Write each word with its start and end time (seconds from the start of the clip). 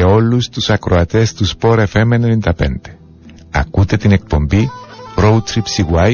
Καλημέρα 0.00 0.20
σε 0.20 0.24
όλους 0.24 0.48
τους 0.48 0.70
ακροατές 0.70 1.32
του 1.34 1.46
Sport 1.48 1.86
FM 1.92 2.08
95. 2.42 2.66
Ακούτε 3.50 3.96
την 3.96 4.10
εκπομπή 4.12 4.70
Road 5.16 5.38
Trip 5.38 5.62
CY 5.76 6.12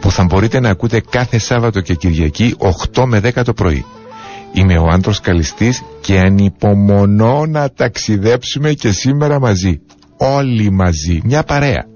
που 0.00 0.10
θα 0.10 0.24
μπορείτε 0.24 0.60
να 0.60 0.68
ακούτε 0.70 1.00
κάθε 1.10 1.38
Σάββατο 1.38 1.80
και 1.80 1.94
Κυριακή 1.94 2.54
8 2.94 3.04
με 3.06 3.20
10 3.34 3.42
το 3.44 3.52
πρωί. 3.52 3.84
Είμαι 4.52 4.78
ο 4.78 4.86
Άντρος 4.88 5.20
Καλιστής 5.20 5.82
και 6.00 6.18
ανυπομονώ 6.20 7.46
να 7.46 7.70
ταξιδέψουμε 7.70 8.72
και 8.72 8.90
σήμερα 8.90 9.40
μαζί. 9.40 9.80
Όλοι 10.16 10.70
μαζί, 10.70 11.20
μια 11.24 11.42
παρέα. 11.42 11.86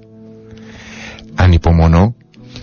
Ανυπομονώ 1.35 2.15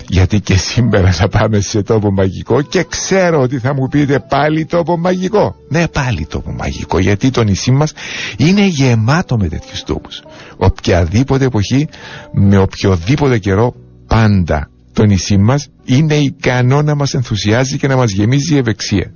γιατί 0.10 0.40
και 0.40 0.58
σήμερα 0.58 1.12
θα 1.12 1.28
πάμε 1.28 1.60
σε 1.60 1.82
τόπο 1.82 2.12
μαγικό 2.12 2.62
και 2.62 2.84
ξέρω 2.84 3.42
ότι 3.42 3.60
θα 3.60 3.74
μου 3.74 3.88
πείτε 3.88 4.20
πάλι 4.20 4.66
τόπο 4.66 4.98
μαγικό. 4.98 5.56
Ναι 5.70 5.88
πάλι 5.88 6.26
τόπο 6.26 6.52
μαγικό 6.52 7.00
γιατί 7.00 7.30
το 7.30 7.44
νησί 7.44 7.72
μας 7.72 7.94
είναι 8.38 8.66
γεμάτο 8.66 9.38
με 9.38 9.48
τέτοιους 9.48 9.84
τόπους. 9.84 10.22
Οποιαδήποτε 10.58 11.46
εποχή 11.46 11.88
με 12.32 12.58
οποιοδήποτε 12.58 13.38
καιρό 13.38 13.74
πάντα 14.08 14.70
το 14.94 15.04
νησί 15.04 15.38
μας 15.38 15.68
είναι 15.86 16.16
ικανό 16.16 16.82
να 16.82 16.96
μας 16.96 17.14
ενθουσιάζει 17.14 17.78
και 17.78 17.88
να 17.88 17.96
μας 17.96 18.12
γεμίζει 18.12 18.54
η 18.54 18.58
ευεξία. 18.58 19.14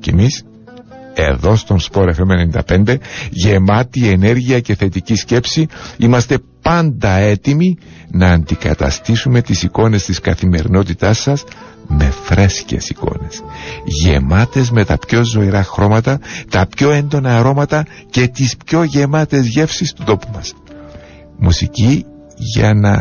Και 0.00 0.10
εμείς 0.10 0.42
εδώ 1.16 1.56
στον 1.56 1.80
Σπορ 1.80 2.14
FM 2.16 2.60
95 2.84 2.96
γεμάτη 3.30 4.08
ενέργεια 4.08 4.60
και 4.60 4.74
θετική 4.74 5.14
σκέψη. 5.14 5.66
Είμαστε 5.96 6.38
πάντα 6.62 7.10
έτοιμοι 7.10 7.78
να 8.10 8.28
αντικαταστήσουμε 8.32 9.40
τις 9.42 9.62
εικόνες 9.62 10.04
της 10.04 10.20
καθημερινότητάς 10.20 11.18
σας 11.18 11.44
με 11.88 12.12
φρέσκες 12.24 12.88
εικόνες. 12.88 13.42
Γεμάτες 13.84 14.70
με 14.70 14.84
τα 14.84 14.98
πιο 14.98 15.24
ζωηρά 15.24 15.62
χρώματα 15.62 16.20
τα 16.50 16.66
πιο 16.76 16.90
έντονα 16.90 17.38
αρώματα 17.38 17.86
και 18.10 18.28
τις 18.28 18.56
πιο 18.64 18.82
γεμάτες 18.82 19.46
γεύσεις 19.46 19.92
του 19.92 20.02
τόπου 20.04 20.28
μας. 20.34 20.52
Μουσική 21.38 22.04
για 22.36 22.74
να 22.74 22.94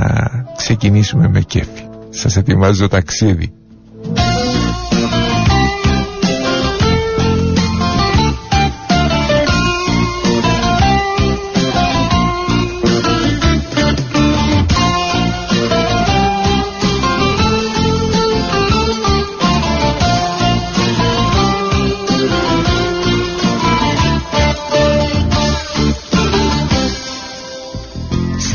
ξεκινήσουμε 0.58 1.28
με 1.28 1.42
κέφι. 1.42 1.84
Σας 2.10 2.36
ετοιμάζω 2.38 2.88
ταξίδι 2.88 3.54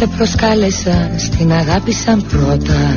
Σε 0.00 0.06
προσκάλεσα 0.06 1.10
στην 1.16 1.52
αγάπη 1.52 1.92
σαν 1.92 2.24
πρώτα. 2.28 2.94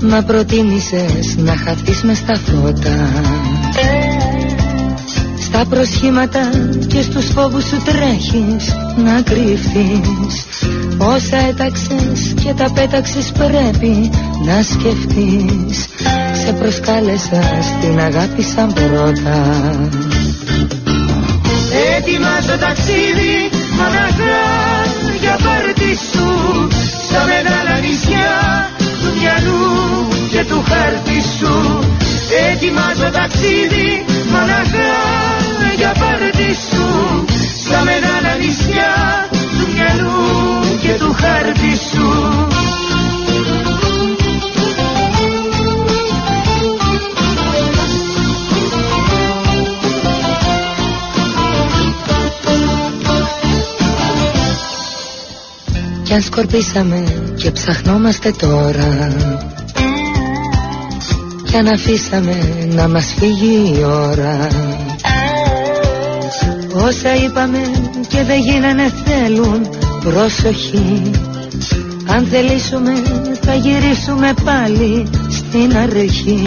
Μα 0.00 0.22
προτίμησες 0.22 1.36
να 1.36 1.56
χαθείς 1.56 2.02
μες 2.02 2.18
στα 2.18 2.34
φώτα. 2.34 3.08
Στα 5.40 5.64
προσχήματα 5.68 6.40
και 6.86 7.02
στους 7.02 7.26
φόβους 7.26 7.64
σου 7.64 7.82
τρέχεις 7.84 8.74
να 8.96 9.22
κρύφθεις 9.22 10.46
Όσα 10.98 11.36
έταξες 11.48 12.34
και 12.44 12.52
τα 12.56 12.72
πέταξες 12.72 13.32
πρέπει 13.38 14.10
να 14.46 14.62
σκεφτείς. 14.62 15.88
Σε 16.44 16.52
προσκάλεσα 16.52 17.42
στην 17.62 18.00
αγάπη 18.00 18.42
σαν 18.42 18.72
πρώτα. 18.72 19.60
Ετοιμάζω 21.96 22.58
ταξίδι 22.60 23.58
μοναχά 23.78 24.40
για 25.20 25.38
πάρτι 25.44 25.92
σου 26.10 26.28
στα 27.06 27.24
μεγάλα 27.30 27.78
νησιά 27.84 28.36
του 29.00 29.10
μυαλού 29.18 30.08
και 30.30 30.44
του 30.44 30.64
χάρτη 30.68 31.20
σου. 31.38 31.54
Ετοιμάζω 32.50 33.10
ταξίδι 33.12 34.04
μοναχά 34.32 34.94
για 35.76 35.92
πάρτι 36.00 36.54
σου 36.70 37.24
στα 37.64 37.82
μεγάλα 37.84 38.32
νησιά 38.40 38.94
του 39.30 39.66
μυαλού 39.72 40.78
και 40.80 40.92
του 40.98 41.12
χάρτη 41.20 41.76
σου 41.90 42.47
Κι 56.08 56.14
αν 56.14 56.22
σκορπίσαμε 56.22 57.04
και 57.36 57.50
ψαχνόμαστε 57.50 58.30
τώρα. 58.38 59.12
Κι 61.44 61.56
αν 61.56 61.66
αφήσαμε 61.66 62.36
να 62.74 62.88
μας 62.88 63.14
φύγει 63.18 63.74
η 63.78 63.84
ώρα. 63.84 64.48
Όσα 66.74 67.14
είπαμε 67.14 67.58
και 68.08 68.22
δεν 68.22 68.40
γίνανε 68.40 68.92
θέλουν 69.04 69.68
προσοχή 70.04 71.10
Αν 72.06 72.26
θελήσουμε 72.30 72.92
θα 73.40 73.54
γυρίσουμε 73.54 74.32
πάλι 74.44 75.10
στην 75.30 75.76
αρχή. 75.76 76.42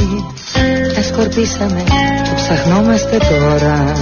Κι 0.91 0.97
αν 0.97 1.03
σκορπίσαμε 1.03 1.83
και 2.23 2.33
ψαχνόμαστε 2.35 3.17
τώρα. 3.17 3.93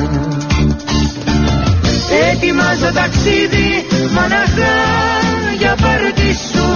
Ετοιμάζω 2.31 2.91
ταξίδι 2.93 3.85
μοναχά 4.13 5.28
για 5.59 5.75
πάρτι 5.81 6.33
σου 6.51 6.67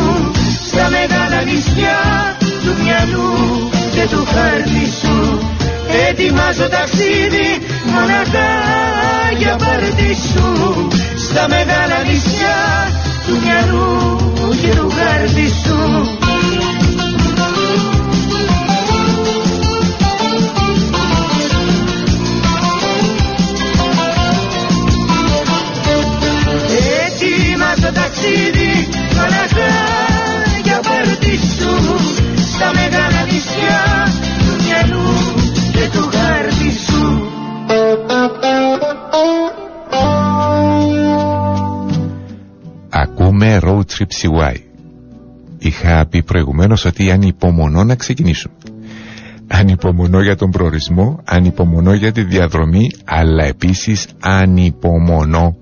στα 0.67 0.89
μεγάλα 0.89 1.41
νησιά 1.41 1.99
του 2.63 2.73
μυαλού 2.83 3.33
και 3.93 4.07
του 4.11 4.25
χάρτη 4.33 4.85
σου. 4.99 5.39
Ετοιμάζω 6.09 6.67
ταξίδι 6.69 7.49
μοναχά 7.93 8.51
για 9.37 9.55
πάρτι 9.55 10.15
σου 10.29 10.87
στα 11.27 11.47
μεγάλα 11.47 11.99
νησιά 12.07 12.59
του 13.27 13.35
μυαλού 13.43 14.17
και 14.61 14.75
του 14.77 14.89
χάρτη 14.97 15.47
σου 15.63 15.77
στα 32.63 32.71
μεγάλα 32.81 33.23
νησιά 33.25 33.81
του 34.39 34.63
μυαλού 34.63 35.09
και 35.71 35.89
του 35.93 36.09
χάρτη 36.17 36.71
σου. 36.71 37.27
Ακούμε 42.89 43.59
Road 43.63 43.79
Trip 43.79 44.11
CY 44.21 44.55
Είχα 45.57 46.07
πει 46.09 46.23
προηγουμένως 46.23 46.85
ότι 46.85 47.11
ανυπομονώ 47.11 47.83
να 47.83 47.95
ξεκινήσουμε 47.95 48.53
Ανυπομονώ 49.47 50.21
για 50.21 50.35
τον 50.35 50.51
προορισμό, 50.51 51.19
ανυπομονώ 51.25 51.93
για 51.93 52.11
τη 52.11 52.23
διαδρομή, 52.23 52.91
αλλά 53.05 53.43
επίσης 53.43 54.07
ανυπομονώ 54.19 55.55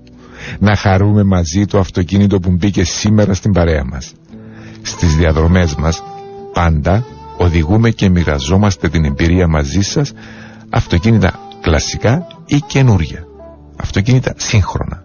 να 0.58 0.76
χαρούμε 0.76 1.22
μαζί 1.22 1.64
το 1.64 1.78
αυτοκίνητο 1.78 2.40
που 2.40 2.50
μπήκε 2.50 2.84
σήμερα 2.84 3.34
στην 3.34 3.52
παρέα 3.52 3.84
μας. 3.84 4.12
Στις 4.82 5.16
διαδρομές 5.16 5.74
μας 5.74 6.02
πάντα 6.52 7.04
οδηγούμε 7.36 7.90
και 7.90 8.08
μοιραζόμαστε 8.08 8.88
την 8.88 9.04
εμπειρία 9.04 9.48
μαζί 9.48 9.80
σας 9.80 10.12
αυτοκίνητα 10.70 11.38
κλασικά 11.60 12.26
ή 12.46 12.60
καινούρια. 12.66 13.24
Αυτοκίνητα 13.76 14.34
σύγχρονα. 14.36 15.04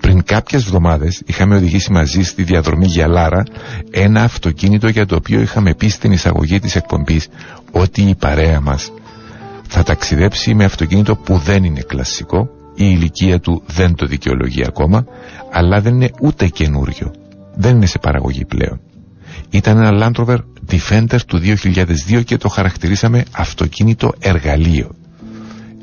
Πριν 0.00 0.22
κάποιες 0.24 0.62
εβδομάδες 0.64 1.22
είχαμε 1.26 1.56
οδηγήσει 1.56 1.92
μαζί 1.92 2.22
στη 2.22 2.42
διαδρομή 2.42 2.86
για 2.86 3.06
Λάρα 3.08 3.42
ένα 3.90 4.22
αυτοκίνητο 4.22 4.88
για 4.88 5.06
το 5.06 5.14
οποίο 5.16 5.40
είχαμε 5.40 5.74
πει 5.74 5.88
στην 5.88 6.12
εισαγωγή 6.12 6.58
της 6.60 6.76
εκπομπής 6.76 7.28
ότι 7.72 8.02
η 8.02 8.14
παρέα 8.14 8.60
μας 8.60 8.92
θα 9.68 9.82
ταξιδέψει 9.82 10.54
με 10.54 10.64
αυτοκίνητο 10.64 11.16
που 11.16 11.36
δεν 11.36 11.64
είναι 11.64 11.80
κλασικό 11.80 12.50
η 12.74 12.84
ηλικία 12.96 13.40
του 13.40 13.62
δεν 13.66 13.94
το 13.94 14.06
δικαιολογεί 14.06 14.64
ακόμα 14.66 15.04
αλλά 15.52 15.80
δεν 15.80 15.94
είναι 15.94 16.10
ούτε 16.20 16.48
καινούριο 16.48 17.12
δεν 17.54 17.76
είναι 17.76 17.86
σε 17.86 17.98
παραγωγή 17.98 18.44
πλέον 18.44 18.80
ήταν 19.50 19.82
ένα 19.82 19.90
Land 20.16 20.20
Rover 20.24 20.38
Defender 20.70 21.18
του 21.26 21.40
2002 22.08 22.24
και 22.24 22.36
το 22.36 22.48
χαρακτηρίσαμε 22.48 23.24
αυτοκίνητο 23.32 24.12
εργαλείο. 24.18 24.90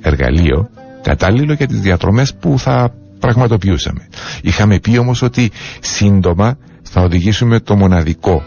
Εργαλείο 0.01 0.69
κατάλληλο 1.01 1.53
για 1.53 1.67
τις 1.67 1.79
διατρομές 1.79 2.33
που 2.35 2.59
θα 2.59 2.93
πραγματοποιούσαμε. 3.19 4.07
Είχαμε 4.41 4.79
πει 4.79 4.97
όμως 4.97 5.21
ότι 5.21 5.51
σύντομα 5.79 6.57
θα 6.81 7.01
οδηγήσουμε 7.01 7.59
το 7.59 7.75
μοναδικό 7.75 8.43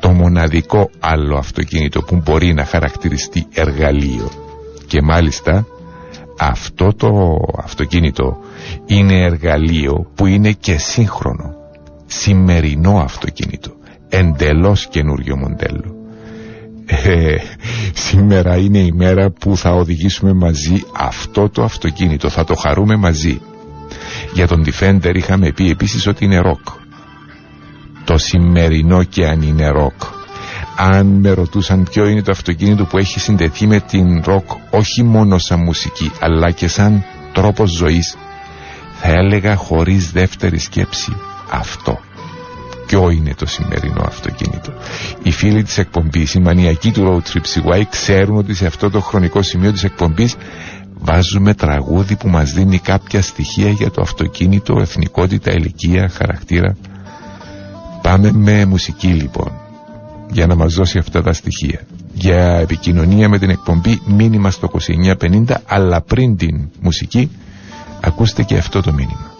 το 0.00 0.10
μοναδικό 0.10 0.90
άλλο 1.00 1.36
αυτοκίνητο 1.36 2.02
που 2.02 2.16
μπορεί 2.24 2.52
να 2.54 2.64
χαρακτηριστεί 2.64 3.46
εργαλείο. 3.52 4.30
Και 4.86 5.02
μάλιστα 5.02 5.66
αυτό 6.38 6.94
το 6.94 7.38
αυτοκίνητο 7.62 8.36
είναι 8.86 9.22
εργαλείο 9.24 10.10
που 10.14 10.26
είναι 10.26 10.52
και 10.52 10.78
σύγχρονο 10.78 11.54
σημερινό 12.06 12.98
αυτοκίνητο 12.98 13.70
εντελώς 14.12 14.86
καινούριο 14.86 15.36
μοντέλο. 15.36 15.94
Ε, 16.86 17.36
σήμερα 17.94 18.56
είναι 18.56 18.78
η 18.78 18.92
μέρα 18.92 19.30
που 19.30 19.56
θα 19.56 19.70
οδηγήσουμε 19.70 20.32
μαζί 20.32 20.82
αυτό 20.96 21.48
το 21.48 21.62
αυτοκίνητο. 21.62 22.28
Θα 22.28 22.44
το 22.44 22.54
χαρούμε 22.54 22.96
μαζί. 22.96 23.40
Για 24.34 24.46
τον 24.46 24.64
Defender 24.66 25.12
είχαμε 25.14 25.52
πει 25.52 25.70
επίσης 25.70 26.06
ότι 26.06 26.24
είναι 26.24 26.38
ροκ. 26.38 26.60
Το 28.04 28.18
σημερινό 28.18 29.04
και 29.04 29.26
αν 29.26 29.42
είναι 29.42 29.68
ροκ. 29.68 30.02
Αν 30.76 31.06
με 31.06 31.30
ρωτούσαν 31.30 31.82
ποιο 31.90 32.06
είναι 32.06 32.22
το 32.22 32.30
αυτοκίνητο 32.30 32.84
που 32.84 32.98
έχει 32.98 33.20
συνδεθεί 33.20 33.66
με 33.66 33.80
την 33.80 34.22
ροκ 34.24 34.50
όχι 34.70 35.02
μόνο 35.02 35.38
σαν 35.38 35.60
μουσική 35.60 36.10
αλλά 36.20 36.50
και 36.50 36.68
σαν 36.68 37.04
τρόπος 37.32 37.70
ζωής 37.70 38.16
θα 39.00 39.08
έλεγα 39.08 39.56
χωρίς 39.56 40.12
δεύτερη 40.12 40.58
σκέψη 40.58 41.16
αυτό 41.50 42.00
ποιο 42.92 43.10
είναι 43.10 43.34
το 43.34 43.46
σημερινό 43.46 44.02
αυτοκίνητο; 44.06 44.72
Οι 45.22 45.30
φίλοι 45.30 45.62
της 45.62 45.78
εκπομπής 45.78 46.34
οι 46.34 46.40
μανιακοί 46.40 46.90
του 46.90 47.22
Road 47.24 47.32
Trip 47.32 47.72
CY 47.74 47.82
ξέρουν 47.90 48.36
ότι 48.36 48.54
σε 48.54 48.66
αυτό 48.66 48.90
το 48.90 49.00
χρονικό 49.00 49.42
σημείο 49.42 49.72
της 49.72 49.84
εκπομπής 49.84 50.36
βάζουμε 50.98 51.54
τραγούδι 51.54 52.16
που 52.16 52.28
μας 52.28 52.52
δίνει 52.52 52.78
κάποια 52.78 53.22
στοιχεία 53.22 53.68
για 53.70 53.90
το 53.90 54.00
αυτοκίνητο, 54.02 54.80
εθνικότητα, 54.80 55.52
ηλικία, 55.52 56.08
χαρακτήρα 56.08 56.76
πάμε 58.02 58.32
με 58.32 58.64
μουσική 58.64 59.08
λοιπόν 59.08 59.52
για 60.30 60.46
να 60.46 60.54
μας 60.54 60.74
δώσει 60.74 60.98
αυτά 60.98 61.22
τα 61.22 61.32
στοιχεία. 61.32 61.80
Για 62.14 62.58
επικοινωνία 62.58 63.28
με 63.28 63.38
την 63.38 63.50
εκπομπή 63.50 64.00
μήνυμα 64.06 64.50
στο 64.50 64.70
2950 65.20 65.42
αλλά 65.66 66.00
πριν 66.00 66.36
την 66.36 66.68
μουσική 66.80 67.30
ακούστε 68.00 68.42
και 68.42 68.56
αυτό 68.56 68.80
το 68.82 68.92
μήνυμα. 68.92 69.31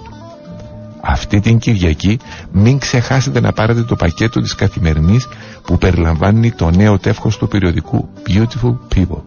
Αυτή 1.04 1.40
την 1.40 1.58
Κυριακή 1.58 2.18
μην 2.52 2.78
ξεχάσετε 2.78 3.40
να 3.40 3.52
πάρετε 3.52 3.82
το 3.82 3.96
πακέτο 3.96 4.40
της 4.40 4.54
καθημερινής 4.54 5.28
που 5.64 5.78
περιλαμβάνει 5.78 6.50
το 6.52 6.70
νέο 6.70 6.98
τεύχος 6.98 7.36
του 7.38 7.48
περιοδικού 7.48 8.08
Beautiful 8.28 8.76
People. 8.94 9.22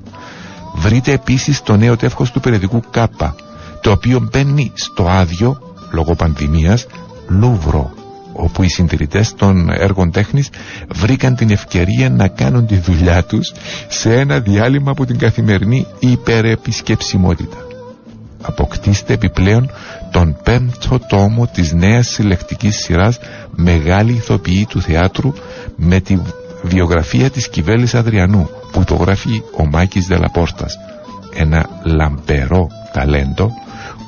Βρείτε 0.75 1.11
επίσης 1.11 1.61
το 1.63 1.77
νέο 1.77 1.95
τεύχος 1.95 2.31
του 2.31 2.39
περιοδικού 2.39 2.81
Κάπα 2.91 3.35
το 3.81 3.91
οποίο 3.91 4.27
μπαίνει 4.31 4.71
στο 4.73 5.07
άδειο 5.09 5.59
λόγω 5.91 6.15
πανδημίας 6.15 6.85
Λούβρο 7.27 7.91
όπου 8.33 8.63
οι 8.63 8.67
συντηρητές 8.69 9.33
των 9.35 9.69
έργων 9.69 10.11
τέχνης 10.11 10.49
βρήκαν 10.93 11.35
την 11.35 11.49
ευκαιρία 11.49 12.09
να 12.09 12.27
κάνουν 12.27 12.67
τη 12.67 12.75
δουλειά 12.77 13.23
τους 13.23 13.53
σε 13.87 14.13
ένα 14.19 14.39
διάλειμμα 14.39 14.91
από 14.91 15.05
την 15.05 15.17
καθημερινή 15.17 15.85
υπερεπισκεψιμότητα. 15.99 17.57
Αποκτήστε 18.47 19.13
επιπλέον 19.13 19.71
τον 20.11 20.37
πέμπτο 20.43 20.99
τόμο 21.09 21.47
της 21.47 21.73
νέας 21.73 22.07
συλλεκτικής 22.07 22.75
σειράς 22.75 23.19
«Μεγάλη 23.55 24.11
ηθοποιή 24.13 24.65
του 24.65 24.81
θεάτρου» 24.81 25.33
με 25.75 25.99
τη 25.99 26.19
βιογραφία 26.61 27.29
της 27.29 27.49
Κιβέλης 27.49 27.95
Αδριανού 27.95 28.49
που 28.71 28.81
υπογράφει 28.81 29.41
ο 29.57 29.65
Μάκης 29.65 30.07
Δελαπόρτας. 30.07 30.77
Ένα 31.33 31.69
λαμπερό 31.83 32.67
ταλέντο 32.93 33.51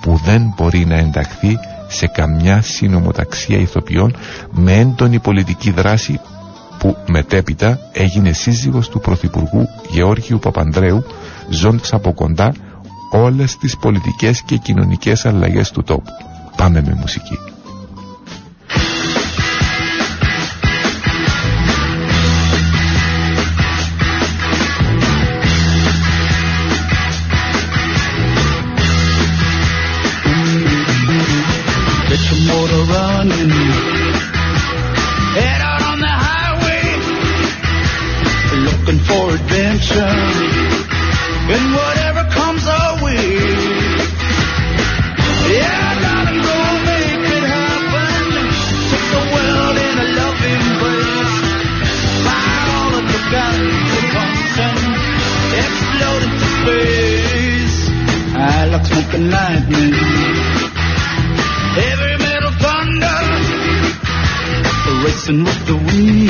που 0.01 0.19
δεν 0.25 0.53
μπορεί 0.55 0.85
να 0.85 0.95
ενταχθεί 0.95 1.59
σε 1.87 2.07
καμιά 2.07 2.61
συνομοταξία 2.61 3.57
ηθοποιών 3.57 4.15
με 4.51 4.73
έντονη 4.73 5.19
πολιτική 5.19 5.71
δράση 5.71 6.19
που 6.77 6.97
μετέπειτα 7.07 7.79
έγινε 7.91 8.31
σύζυγος 8.31 8.89
του 8.89 8.99
Πρωθυπουργού 8.99 9.69
Γεώργιου 9.89 10.39
Παπανδρέου 10.39 11.03
ζώντας 11.49 11.93
από 11.93 12.13
κοντά 12.13 12.53
όλες 13.11 13.57
τις 13.57 13.77
πολιτικές 13.77 14.41
και 14.41 14.57
κοινωνικές 14.57 15.25
αλλαγές 15.25 15.71
του 15.71 15.83
τόπου. 15.83 16.11
Πάμε 16.55 16.81
με 16.81 16.93
μουσική. 16.93 17.37
and 59.17 59.31
lightning. 59.31 59.93
Heavy 61.77 62.13
metal 62.23 62.53
thunder, 62.63 63.19
racing 65.03 65.43
with 65.43 65.61
the 65.65 65.75
wind. 65.87 66.26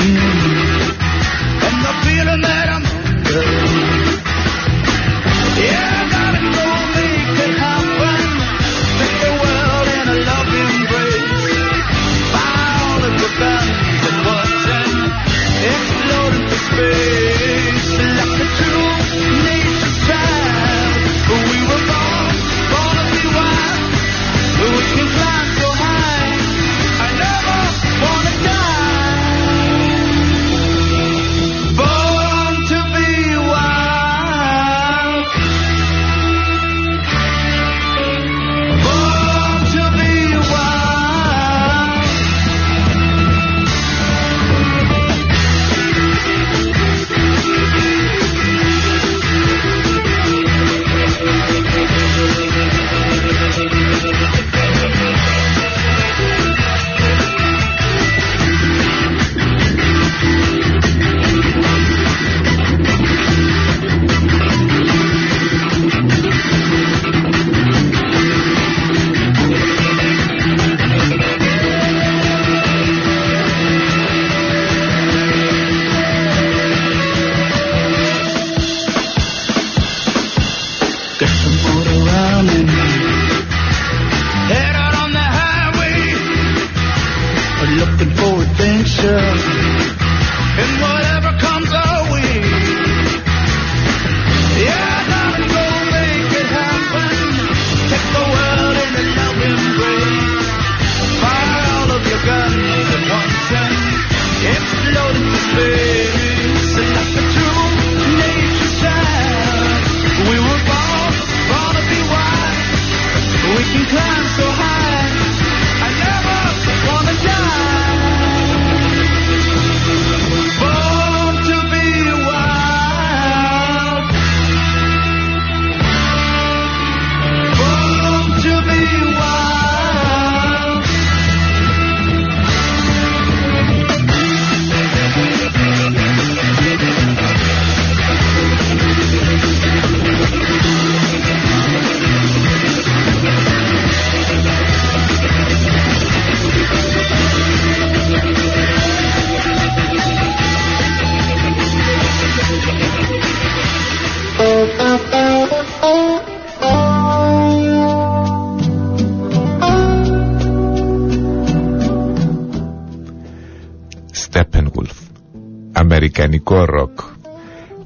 Αμερικανικό 166.48 166.66
ροκ 166.66 167.00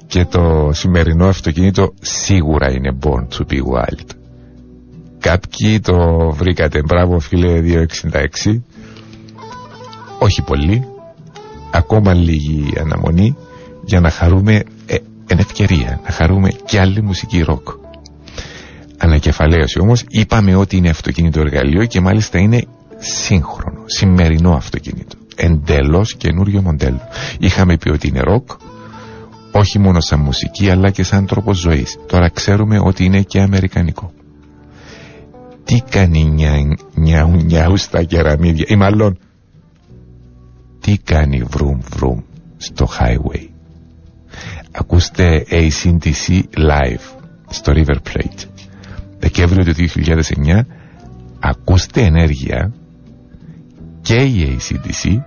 και 0.08 0.25
το 0.25 0.70
σημερινό 0.74 1.27
αυτοκίνητο 1.27 1.94
σίγουρα 2.01 2.72
είναι 2.72 2.98
Born 3.03 3.27
to 3.38 3.51
be 3.51 3.58
Wild. 3.58 4.06
Κάποιοι 5.20 5.80
το 5.80 5.96
βρήκατε, 6.32 6.82
μπράβο 6.84 7.20
φίλε 7.20 7.62
266. 8.12 8.62
Όχι 10.20 10.41
πολύ, 10.41 10.88
ακόμα 11.72 12.13
λίγη 12.13 12.74
αναμονή 12.80 13.36
για 13.86 14.00
να 14.00 14.10
χαρούμε 14.10 14.63
ε, 14.86 14.96
εν 15.27 15.39
ευκαιρία, 15.39 16.00
να 16.03 16.12
χαρούμε 16.12 16.50
και 16.65 16.80
άλλη 16.80 17.01
μουσική 17.01 17.41
ροκ. 17.41 17.68
Ανακεφαλαίωση 18.98 19.80
όμως 19.80 20.03
είπαμε 20.10 20.56
ότι 20.56 20.77
είναι 20.77 20.89
αυτοκίνητο 20.89 21.39
εργαλείο 21.39 21.86
και 21.86 22.01
μάλιστα 22.01 22.39
είναι 22.39 22.65
σύγχρονο, 22.98 23.84
σημερινό 23.86 24.53
αυτοκίνητο. 24.53 25.21
Εντελώς 25.35 26.15
καινούριο 26.15 26.61
μοντέλο. 26.61 27.01
Είχαμε 27.39 27.77
πει 27.77 27.89
ότι 27.89 28.07
είναι 28.07 28.19
ροκ, 28.19 28.50
όχι 29.51 29.79
μόνο 29.79 30.00
σαν 30.00 30.19
μουσική 30.19 30.69
αλλά 30.69 30.89
και 30.89 31.03
σαν 31.03 31.25
τρόπος 31.25 31.57
ζωής. 31.57 31.97
Τώρα 32.07 32.29
ξέρουμε 32.29 32.79
ότι 32.79 33.05
είναι 33.05 33.21
και 33.21 33.41
αμερικανικό. 33.41 34.13
Τι 35.63 35.81
κάνει 35.89 36.23
νιάου 36.93 37.35
νιάου 37.35 37.77
στα 37.77 38.03
κεραμίδια 38.03 38.65
ή 38.67 38.75
μάλλον 38.75 39.17
τι 40.79 40.97
κάνει 40.97 41.43
βρουμ 41.43 41.79
βρουμ 41.89 42.19
στο 42.57 42.88
highway. 43.00 43.47
Ακούστε 44.71 45.45
ACDC 45.50 46.41
live 46.57 47.15
στο 47.50 47.73
River 47.75 47.95
Plate. 47.95 48.45
Δεκέμβριο 49.19 49.63
του 49.63 49.73
2009 49.73 50.61
ακούστε 51.39 52.01
ενέργεια 52.01 52.73
και 54.01 54.15
η 54.15 54.58
ACDC 54.60 55.22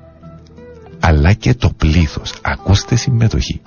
αλλά 1.01 1.33
και 1.33 1.55
το 1.55 1.71
πλήθος. 1.77 2.35
Ακούστε 2.43 2.97
συμμετοχή. 2.97 3.61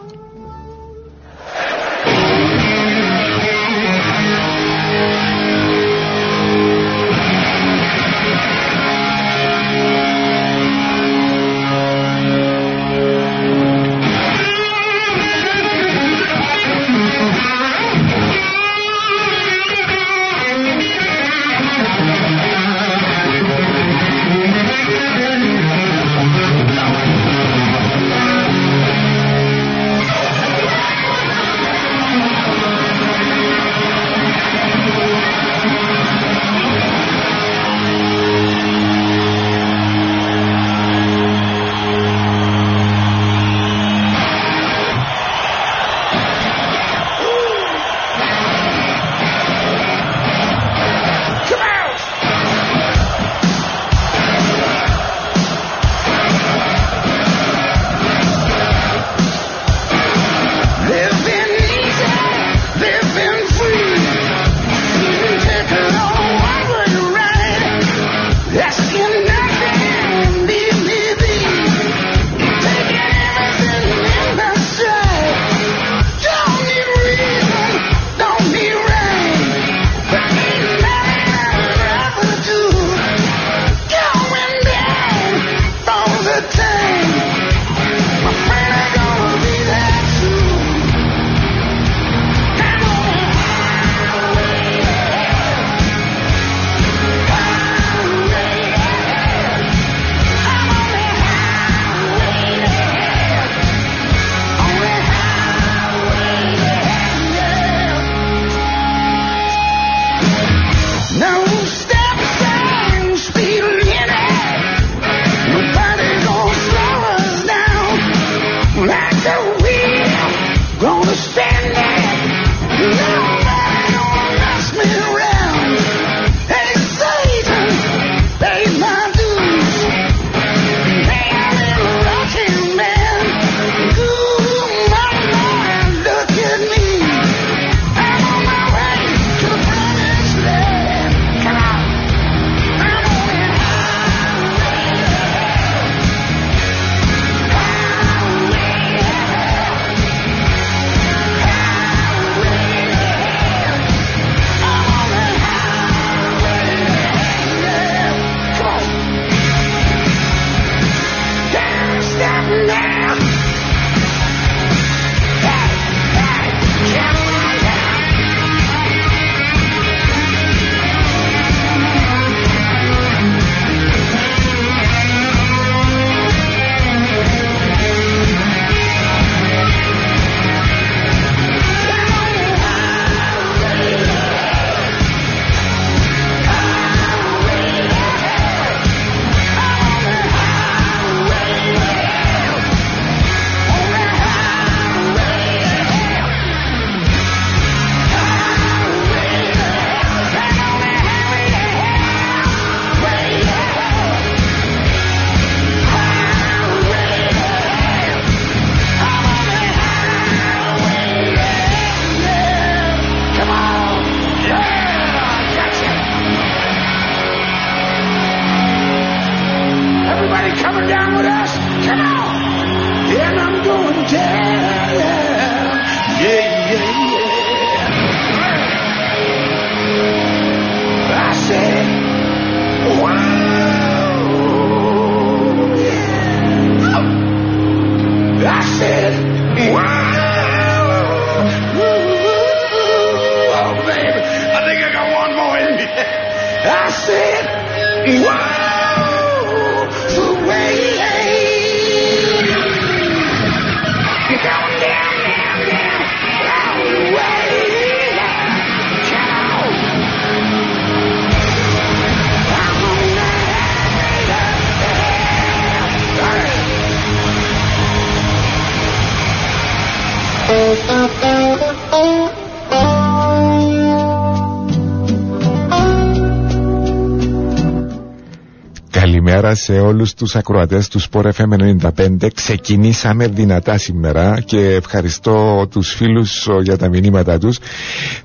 Καλημέρα 279.48 279.66
σε 279.66 279.88
όλους 279.88 280.14
τους 280.14 280.36
ακροατές 280.36 280.88
του 280.88 281.02
Sport 281.02 281.30
FM 281.32 281.78
95 281.98 282.28
Ξεκινήσαμε 282.34 283.28
δυνατά 283.28 283.78
σήμερα 283.78 284.42
και 284.46 284.60
ευχαριστώ 284.74 285.68
τους 285.72 285.94
φίλους 285.94 286.48
για 286.62 286.78
τα 286.78 286.88
μηνύματα 286.90 287.38
τους. 287.38 287.60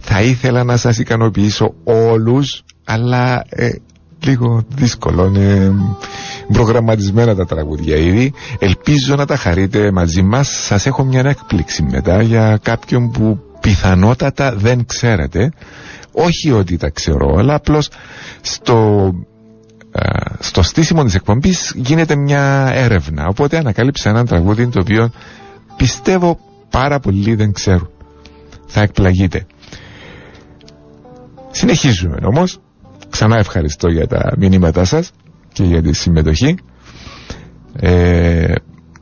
Θα 0.00 0.22
ήθελα 0.22 0.64
να 0.64 0.76
σας 0.76 0.98
ικανοποιήσω 0.98 1.74
όλους 1.84 2.62
αλλά 2.84 3.44
ε, 3.48 3.68
λίγο 4.24 4.62
δύσκολο. 4.74 5.24
Είναι 5.26 5.72
προγραμματισμένα 6.52 7.34
τα 7.34 7.46
τραγούδια 7.46 7.96
ήδη. 7.96 8.32
Ελπίζω 8.58 9.14
να 9.16 9.26
τα 9.26 9.36
χαρείτε 9.36 9.90
μαζί 9.90 10.22
μας. 10.22 10.48
Σας 10.48 10.86
έχω 10.86 11.04
μια 11.04 11.20
έκπληξη 11.26 11.82
μετά 11.82 12.22
για 12.22 12.58
κάποιον 12.62 13.10
που 13.10 13.38
πιθανότατα 13.60 14.54
δεν 14.56 14.86
ξέρετε. 14.86 15.52
Όχι 16.12 16.50
ότι 16.52 16.76
τα 16.76 16.90
ξέρω 16.90 17.34
αλλά 17.38 17.54
απλώς 17.54 17.88
στο 18.40 19.10
στο 20.38 20.62
στήσιμο 20.62 21.04
της 21.04 21.14
εκπομπής 21.14 21.72
γίνεται 21.76 22.16
μια 22.16 22.70
έρευνα. 22.74 23.26
Οπότε 23.26 23.56
ανακάλυψε 23.58 24.08
έναν 24.08 24.26
τραγούδι 24.26 24.68
το 24.68 24.80
οποίο 24.80 25.10
πιστεύω 25.76 26.38
πάρα 26.70 27.00
πολλοί 27.00 27.34
δεν 27.34 27.52
ξέρουν. 27.52 27.90
Θα 28.66 28.80
εκπλαγείτε. 28.80 29.46
Συνεχίζουμε 31.50 32.16
όμως. 32.22 32.58
Ξανά 33.10 33.36
ευχαριστώ 33.38 33.88
για 33.88 34.06
τα 34.06 34.32
μηνύματά 34.38 34.84
σας 34.84 35.10
και 35.52 35.62
για 35.64 35.82
τη 35.82 35.92
συμμετοχή. 35.92 36.54
Ε, 37.76 38.54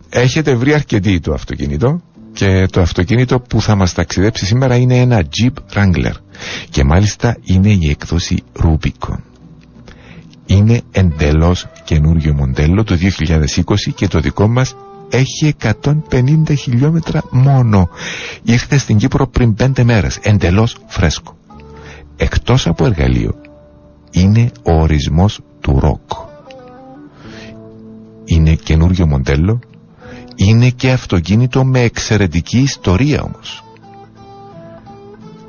έχετε 0.08 0.54
βρει 0.54 0.74
αρκετή 0.74 1.20
το 1.20 1.32
αυτοκίνητο 1.32 2.00
και 2.32 2.66
το 2.70 2.80
αυτοκίνητο 2.80 3.40
που 3.40 3.60
θα 3.60 3.74
μας 3.74 3.92
ταξιδέψει 3.92 4.46
σήμερα 4.46 4.76
είναι 4.76 4.96
ένα 4.96 5.22
Jeep 5.22 5.52
Wrangler 5.74 6.12
και 6.70 6.84
μάλιστα 6.84 7.36
είναι 7.44 7.68
η 7.72 7.88
έκδοση 7.90 8.42
Rubicon 8.62 9.29
είναι 10.54 10.80
εντελώς 10.90 11.66
καινούριο 11.84 12.34
μοντέλο 12.34 12.84
το 12.84 12.96
2020 13.18 13.92
και 13.94 14.08
το 14.08 14.20
δικό 14.20 14.48
μας 14.48 14.76
έχει 15.10 15.54
150 15.62 16.56
χιλιόμετρα 16.56 17.22
μόνο. 17.30 17.88
Ήρθε 18.42 18.78
στην 18.78 18.96
Κύπρο 18.96 19.26
πριν 19.26 19.54
5 19.58 19.82
μέρες, 19.82 20.18
εντελώς 20.22 20.76
φρέσκο. 20.86 21.36
Εκτός 22.16 22.66
από 22.66 22.84
εργαλείο, 22.84 23.34
είναι 24.10 24.50
ο 24.62 24.72
ορισμός 24.72 25.40
του 25.60 25.78
ροκ. 25.80 26.10
Είναι 28.24 28.54
καινούριο 28.54 29.06
μοντέλο, 29.06 29.58
είναι 30.34 30.68
και 30.70 30.90
αυτοκίνητο 30.90 31.64
με 31.64 31.80
εξαιρετική 31.80 32.58
ιστορία 32.58 33.22
όμως. 33.22 33.64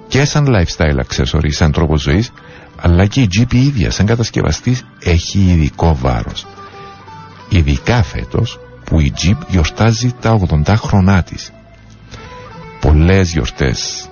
Και 0.08 0.26
σαν 0.26 0.48
lifestyle 0.48 1.00
accessory, 1.06 1.52
σαν 1.52 1.72
τρόπο 1.72 1.98
ζωής, 1.98 2.32
αλλά 2.82 3.06
και 3.06 3.22
η 3.22 3.30
Jeep 3.36 3.54
η 3.54 3.66
ίδια 3.66 3.92
σαν 3.92 4.06
κατασκευαστής 4.06 4.84
έχει 5.00 5.40
ειδικό 5.40 5.96
βάρος. 6.02 6.46
Ειδικά 7.50 8.04
φέτος 8.04 8.60
που 8.84 9.00
η 9.00 9.14
Jeep 9.22 9.38
γιορτάζει 9.48 10.12
τα 10.22 10.40
80 10.66 10.74
χρονά 10.78 11.24
της. 11.24 11.52
Πολλές 12.80 13.32
γιορτές 13.32 14.10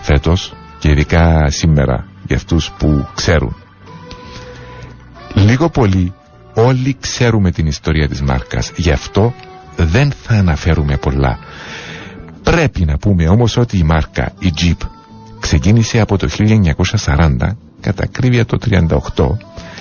φέτος 0.00 0.54
και 0.78 0.88
ειδικά 0.90 1.50
σήμερα 1.50 2.06
για 2.26 2.36
αυτούς 2.36 2.70
που 2.78 3.06
ξέρουν. 3.14 3.56
Λίγο 5.34 5.68
πολύ 5.68 6.12
όλοι 6.54 6.96
ξέρουμε 7.00 7.50
την 7.50 7.66
ιστορία 7.66 8.08
της 8.08 8.22
μάρκας, 8.22 8.72
γι' 8.76 8.90
αυτό 8.90 9.34
δεν 9.76 10.12
θα 10.22 10.34
αναφέρουμε 10.34 10.96
πολλά. 10.96 11.38
Πρέπει 12.42 12.84
να 12.84 12.98
πούμε 12.98 13.28
όμως 13.28 13.56
ότι 13.56 13.78
η 13.78 13.82
μάρκα, 13.82 14.32
η 14.38 14.52
Jeep, 14.60 14.86
ξεκίνησε 15.40 16.00
από 16.00 16.16
το 16.18 16.28
1940 16.28 17.56
κατά 17.86 18.02
ακρίβεια 18.02 18.44
το 18.44 18.58
38 19.14 19.26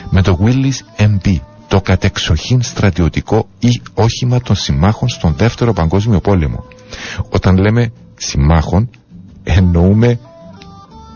με 0.09 0.21
το 0.21 0.39
Willis 0.41 1.01
MB 1.01 1.35
το 1.67 1.81
κατεξοχήν 1.81 2.61
στρατιωτικό 2.61 3.47
ή 3.59 3.81
όχημα 3.93 4.41
των 4.41 4.55
συμμάχων 4.55 5.09
στον 5.09 5.33
δεύτερο 5.37 5.73
παγκόσμιο 5.73 6.19
πόλεμο. 6.19 6.63
Όταν 7.29 7.57
λέμε 7.57 7.91
συμμάχων 8.15 8.89
εννοούμε 9.43 10.19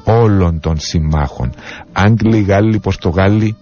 όλων 0.03 0.59
των 0.59 0.79
συμμάχων. 0.79 1.53
Άγγλοι, 1.91 2.41
Γάλλοι, 2.41 2.79
Πορτογάλοι 2.79 3.55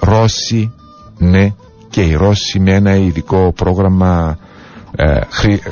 Ρώσοι 0.00 0.72
ναι 1.18 1.52
και 1.90 2.02
οι 2.02 2.14
Ρώσοι 2.14 2.58
με 2.60 2.74
ένα 2.74 2.94
ειδικό 2.94 3.52
πρόγραμμα 3.52 4.38
ε, 4.96 5.20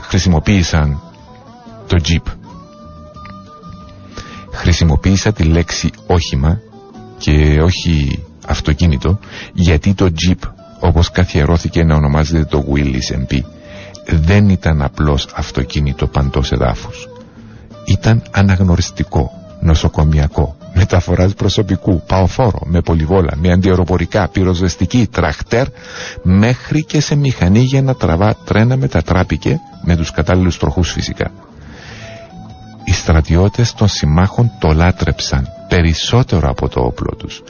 χρησιμοποίησαν 0.02 1.00
το 1.86 1.96
Jeep. 2.08 2.32
Χρησιμοποίησα 4.52 5.32
τη 5.32 5.42
λέξη 5.42 5.90
όχημα 6.06 6.60
και 7.20 7.60
όχι 7.62 8.22
αυτοκίνητο 8.46 9.18
γιατί 9.52 9.94
το 9.94 10.08
Jeep 10.24 10.48
όπως 10.80 11.10
καθιερώθηκε 11.10 11.84
να 11.84 11.94
ονομάζεται 11.94 12.44
το 12.44 12.64
Willys 12.74 13.16
MP 13.16 13.40
δεν 14.06 14.48
ήταν 14.48 14.82
απλώς 14.82 15.28
αυτοκίνητο 15.34 16.06
παντός 16.06 16.52
εδάφους. 16.52 17.08
Ήταν 17.86 18.22
αναγνωριστικό, 18.30 19.30
νοσοκομιακό 19.60 20.56
μεταφοράς 20.74 21.34
προσωπικού, 21.34 22.02
παοφόρο, 22.06 22.60
με 22.64 22.80
πολυβόλα, 22.80 23.32
με 23.36 23.52
αντιεροπορικά, 23.52 24.28
πυροσβεστική, 24.28 25.08
τραχτέρ 25.12 25.66
μέχρι 26.22 26.84
και 26.84 27.00
σε 27.00 27.14
μηχανή 27.14 27.60
για 27.60 27.82
να 27.82 27.94
τραβά 27.94 28.36
τρένα 28.44 28.76
μετατράπηκε 28.76 29.58
με 29.84 29.96
τους 29.96 30.10
κατάλληλους 30.10 30.58
τροχούς 30.58 30.92
φυσικά. 30.92 31.30
Οι 32.84 32.92
στρατιώτες 32.92 33.74
των 33.74 33.88
συμμάχων 33.88 34.50
το 34.58 34.72
λάτρεψαν 34.72 35.48
περισσότερο 35.70 36.48
από 36.48 36.68
το 36.68 36.80
όπλο 36.80 37.14
τους. 37.16 37.42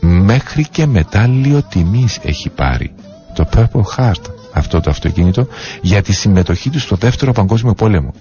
Μέχρι 0.00 0.66
και 0.68 0.86
μετάλλιο 0.86 1.62
τιμής 1.62 2.18
έχει 2.22 2.48
πάρει 2.48 2.94
το 3.34 3.48
Purple 3.56 3.82
Heart 3.96 4.22
αυτό 4.52 4.80
το 4.80 4.90
αυτοκίνητο 4.90 5.46
για 5.82 6.02
τη 6.02 6.12
συμμετοχή 6.12 6.70
τους 6.70 6.82
στο 6.82 6.96
δεύτερο 6.96 7.32
παγκόσμιο 7.32 7.74
πόλεμο. 7.74 8.12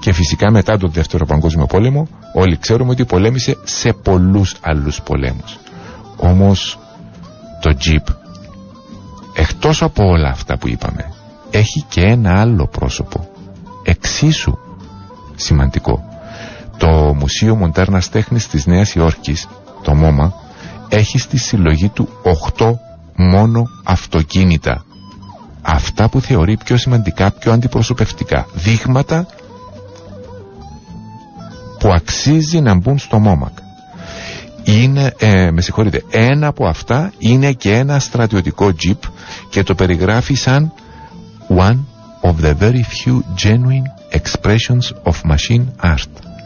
Και 0.00 0.12
φυσικά 0.12 0.50
μετά 0.50 0.78
τον 0.78 0.90
δεύτερο 0.90 1.26
παγκόσμιο 1.26 1.66
πόλεμο 1.66 2.08
όλοι 2.34 2.56
ξέρουμε 2.56 2.90
ότι 2.90 3.04
πολέμησε 3.04 3.56
σε 3.64 3.92
πολλούς 3.92 4.54
άλλους 4.60 5.00
πολέμους. 5.02 5.58
Όμως 6.16 6.78
το 7.60 7.76
Jeep 7.84 8.14
εκτός 9.34 9.82
από 9.82 10.04
όλα 10.06 10.28
αυτά 10.28 10.56
που 10.58 10.68
είπαμε 10.68 11.12
έχει 11.50 11.84
και 11.88 12.02
ένα 12.02 12.40
άλλο 12.40 12.66
πρόσωπο 12.66 13.28
εξίσου 13.82 14.58
σημαντικό. 15.36 16.02
Το 16.78 17.14
Μουσείο 17.18 17.56
Μοντέρνας 17.56 18.08
Τέχνης 18.08 18.48
της 18.48 18.66
Νέας 18.66 18.94
Υόρκης, 18.94 19.48
το 19.82 19.94
ΜΟΜΑ, 19.94 20.32
έχει 20.88 21.18
στη 21.18 21.38
συλλογή 21.38 21.88
του 21.88 22.08
8 22.56 22.78
μόνο 23.16 23.64
αυτοκίνητα. 23.84 24.84
Αυτά 25.62 26.08
που 26.08 26.20
θεωρεί 26.20 26.56
πιο 26.56 26.76
σημαντικά, 26.76 27.30
πιο 27.30 27.52
αντιπροσωπευτικά. 27.52 28.46
Δείγματα 28.54 29.26
που 31.78 31.92
αξίζει 31.92 32.60
να 32.60 32.74
μπουν 32.74 32.98
στο 32.98 33.18
ΜΟΜΑΚ. 33.18 33.58
Είναι, 34.64 35.14
ε, 35.18 35.50
με 35.50 35.60
συγχωρείτε, 35.60 36.02
ένα 36.10 36.46
από 36.46 36.66
αυτά 36.66 37.12
είναι 37.18 37.52
και 37.52 37.72
ένα 37.72 37.98
στρατιωτικό 37.98 38.74
τζιπ 38.74 39.02
και 39.50 39.62
το 39.62 39.74
περιγράφει 39.74 40.34
σαν 40.34 40.72
one 41.48 41.78
of 42.22 42.44
the 42.44 42.54
very 42.60 42.82
few 42.82 43.22
genuine 43.44 43.86
expressions 44.12 44.92
of 45.04 45.14
machine 45.24 45.64
art. 45.82 46.37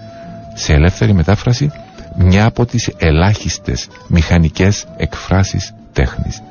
Σε 0.54 0.72
ελεύθερη 0.72 1.12
μετάφραση, 1.12 1.70
μια 2.16 2.46
από 2.46 2.66
τις 2.66 2.90
ελάχιστες 2.98 3.88
μηχανικές 4.08 4.86
εκφράσεις 4.96 5.74
τέχνης. 5.92 6.42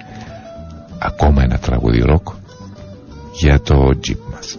Ακόμα 0.99 1.43
ένα 1.43 1.57
τραγούδι 1.57 1.99
ροκ 1.99 2.27
για 3.33 3.61
το 3.61 3.99
τζιπ 3.99 4.19
μας. 4.31 4.57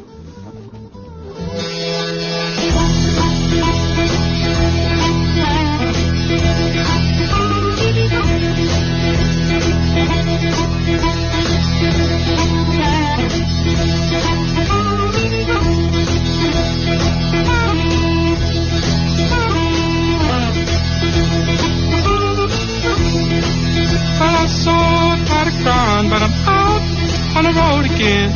The 27.53 27.61
road 27.61 27.85
again. 27.85 28.31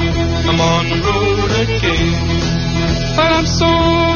I'm 0.49 0.61
on 0.61 0.85
the 0.89 0.99
road 1.09 1.51
again. 1.65 2.13
But 3.17 3.33
I'm 3.33 3.47
so 3.47 3.71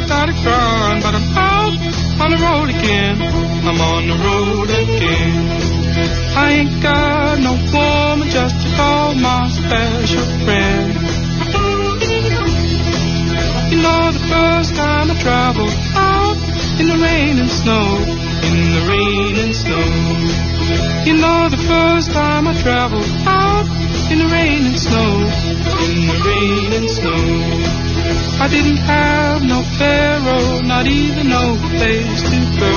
tired 0.07 0.29
of 0.31 0.37
crying, 0.37 1.03
but 1.03 1.15
I'm 1.15 1.29
out 1.37 1.75
on 2.23 2.31
the 2.31 2.41
road 2.47 2.69
again. 2.69 3.17
I'm 3.69 3.81
on 3.81 4.03
the 4.09 4.19
road 4.27 4.69
again. 4.71 5.33
I 6.37 6.51
ain't 6.59 6.83
got 6.83 7.39
no 7.41 7.53
woman 7.73 8.29
just 8.29 8.57
to 8.61 8.77
call 8.77 9.15
my 9.15 9.49
special 9.49 10.25
friend. 10.45 10.93
You 13.73 13.79
know 13.83 14.13
the 14.13 14.25
first 14.29 14.75
time 14.75 15.11
I 15.11 15.17
traveled 15.21 15.77
out 15.95 16.37
in 16.81 16.87
the 16.89 16.99
rain 16.99 17.39
and 17.39 17.51
snow, 17.51 17.97
in 18.49 18.57
the 18.77 18.83
rain 18.93 19.37
and 19.45 19.55
snow. 19.55 19.87
You 21.07 21.15
know 21.17 21.49
the 21.49 21.63
first 21.73 22.13
time 22.13 22.47
I 22.49 22.61
traveled 22.61 23.07
out 23.27 24.00
in 24.11 24.19
the 24.19 24.27
rain 24.27 24.67
and 24.67 24.79
snow, 24.79 25.11
in 25.87 26.07
the 26.11 26.19
rain 26.27 26.73
and 26.79 26.91
snow. 26.91 27.23
I 28.43 28.49
didn't 28.49 28.79
have 28.79 29.43
no 29.45 29.63
pharaoh, 29.79 30.61
not 30.63 30.87
even 30.87 31.29
no 31.29 31.57
place 31.79 32.23
to 32.33 32.39
go. 32.59 32.75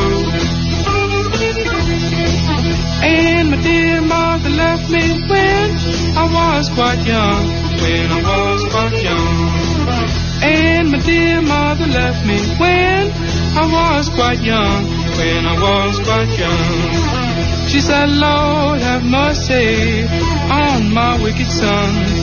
And 3.05 3.49
my 3.51 3.57
dear 3.61 4.01
mother 4.01 4.49
left 4.49 4.89
me 4.89 5.05
when 5.27 5.69
I 6.17 6.25
was 6.37 6.69
quite 6.69 7.01
young, 7.05 7.47
when 7.81 8.11
I 8.11 8.21
was 8.21 8.63
quite 8.71 9.03
young. 9.03 10.13
And 10.43 10.91
my 10.91 10.99
dear 10.99 11.41
mother 11.41 11.87
left 11.87 12.25
me 12.27 12.37
when 12.61 13.11
I 13.57 13.65
was 13.71 14.09
quite 14.09 14.41
young, 14.41 14.85
when 15.17 15.45
I 15.45 15.55
was 15.59 15.99
quite 15.99 16.37
young. 16.37 17.22
She 17.73 17.81
said, 17.81 18.07
Lord, 18.07 18.81
have 18.81 19.03
mercy 19.03 20.03
on 20.05 20.93
my 20.93 21.19
wicked 21.23 21.49
son. 21.49 22.22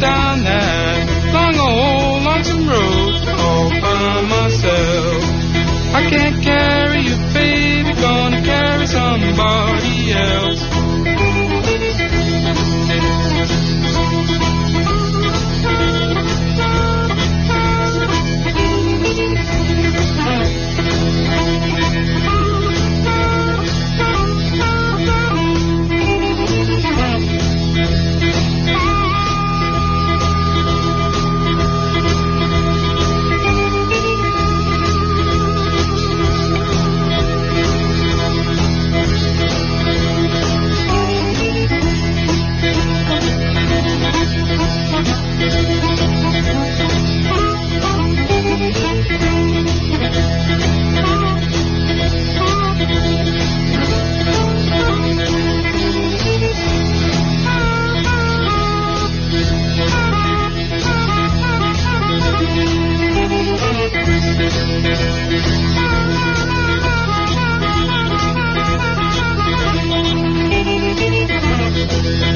down 0.00 0.44
that 0.44 1.32
long 1.32 1.56
old 1.58 2.22
lonesome 2.24 2.68
road 2.68 3.14
all 3.40 3.70
by 3.70 4.22
myself. 4.22 5.22
I 5.94 6.10
can't 6.10 6.42
carry 6.42 7.00
you, 7.00 7.16
baby, 7.32 7.92
gonna 8.00 8.42
carry 8.42 8.86
somebody 8.86 10.12
else. 10.12 10.45
Ακούτε 71.88 72.35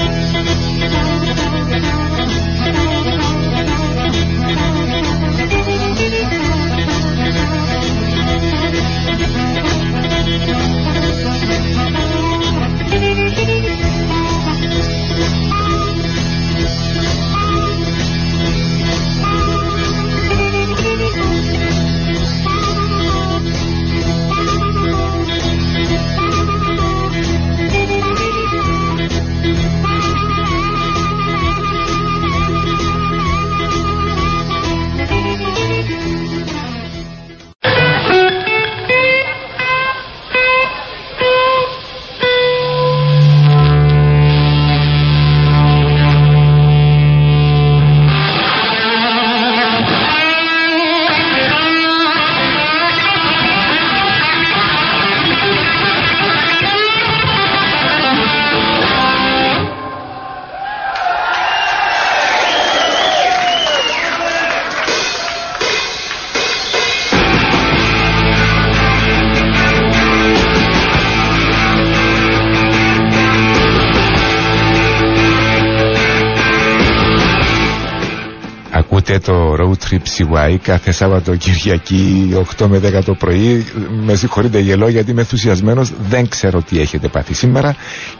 το 79.90 79.96
Road 79.96 80.26
Trip 80.28 80.52
CY 80.52 80.56
κάθε 80.62 80.90
Σάββατο 80.92 81.36
Κυριακή 81.36 82.30
8 82.58 82.66
με 82.66 82.80
10 82.98 83.04
το 83.04 83.14
πρωί. 83.14 83.66
Με 84.04 84.14
συγχωρείτε 84.14 84.58
γελό 84.58 84.88
γιατί 84.88 85.10
είμαι 85.10 85.20
ενθουσιασμένος. 85.20 85.92
Δεν 86.08 86.28
ξέρω 86.28 86.62
τι 86.62 86.80
έχετε 86.80 87.08
πάθει 87.08 87.34
σήμερα. 87.34 87.76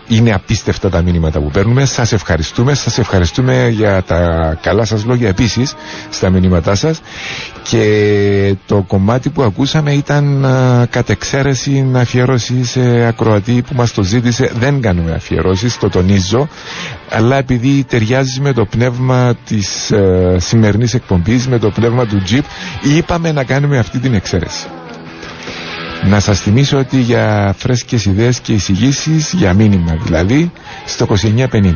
Είναι 0.09 0.33
απίστευτα 0.33 0.88
τα 0.88 1.02
μήνυματα 1.02 1.40
που 1.40 1.50
παίρνουμε. 1.50 1.85
Σας 1.85 2.12
ευχαριστούμε. 2.12 2.74
Σας 2.74 2.98
ευχαριστούμε 2.98 3.68
για 3.68 4.02
τα 4.02 4.18
καλά 4.62 4.85
σας 4.85 5.04
λόγια 5.04 5.28
επίσης 5.28 5.74
στα 6.11 6.30
μηνύματά 6.30 6.74
σας. 6.74 7.00
Και 7.62 8.54
το 8.66 8.84
κομμάτι 8.88 9.30
που 9.30 9.42
ακούσαμε 9.42 9.92
ήταν 9.92 10.44
α, 10.44 10.86
κατ' 10.90 11.10
εξαίρεση 11.10 11.90
αφιέρωση 11.94 12.64
σε 12.64 13.06
ακροατή 13.06 13.62
που 13.68 13.74
μας 13.74 13.92
το 13.92 14.02
ζήτησε. 14.02 14.50
Δεν 14.58 14.80
κάνουμε 14.80 15.12
αφιερώσεις, 15.12 15.78
το 15.78 15.88
τονίζω. 15.88 16.48
Αλλά 17.10 17.36
επειδή 17.36 17.84
ταιριάζει 17.88 18.40
με 18.40 18.52
το 18.52 18.64
πνεύμα 18.64 19.34
της 19.46 19.92
σημερινή 20.36 20.70
σημερινής 20.70 20.94
εκπομπής 20.94 21.48
με 21.48 21.58
το 21.58 21.70
πνεύμα 21.70 22.06
του 22.06 22.22
Jeep 22.30 22.42
είπαμε 22.96 23.32
να 23.32 23.44
κάνουμε 23.44 23.78
αυτή 23.78 23.98
την 23.98 24.14
εξαίρεση. 24.14 24.66
Να 26.04 26.20
σας 26.20 26.40
θυμίσω 26.40 26.78
ότι 26.78 27.00
για 27.00 27.54
φρέσκες 27.58 28.04
ιδέες 28.04 28.40
και 28.40 28.52
εισηγήσεις 28.52 29.32
για 29.32 29.54
μήνυμα 29.54 29.96
δηλαδή 30.02 30.52
στο 30.86 31.06
2950. 31.52 31.72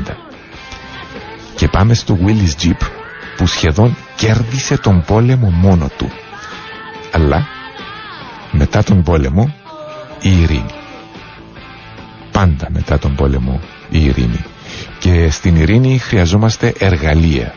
Και 1.55 1.69
πάμε 1.69 1.95
στο 1.95 2.19
Willis 2.27 2.65
Jeep 2.67 3.04
που 3.37 3.47
σχεδόν 3.47 3.97
κέρδισε 4.17 4.79
τον 4.79 5.05
πόλεμο 5.07 5.51
μόνο 5.51 5.91
του. 5.97 6.11
Αλλά 7.13 7.47
μετά 8.53 8.83
τον 8.83 9.03
πόλεμο 9.03 9.55
η 10.21 10.41
ειρήνη. 10.43 10.75
Πάντα 12.33 12.67
μετά 12.71 12.99
τον 12.99 13.15
πόλεμο 13.15 13.61
η 13.91 14.05
ειρήνη. 14.05 14.45
Και 14.99 15.31
στην 15.31 15.57
ειρήνη 15.57 15.99
χρειαζόμαστε 15.99 16.75
εργαλεία. 16.79 17.55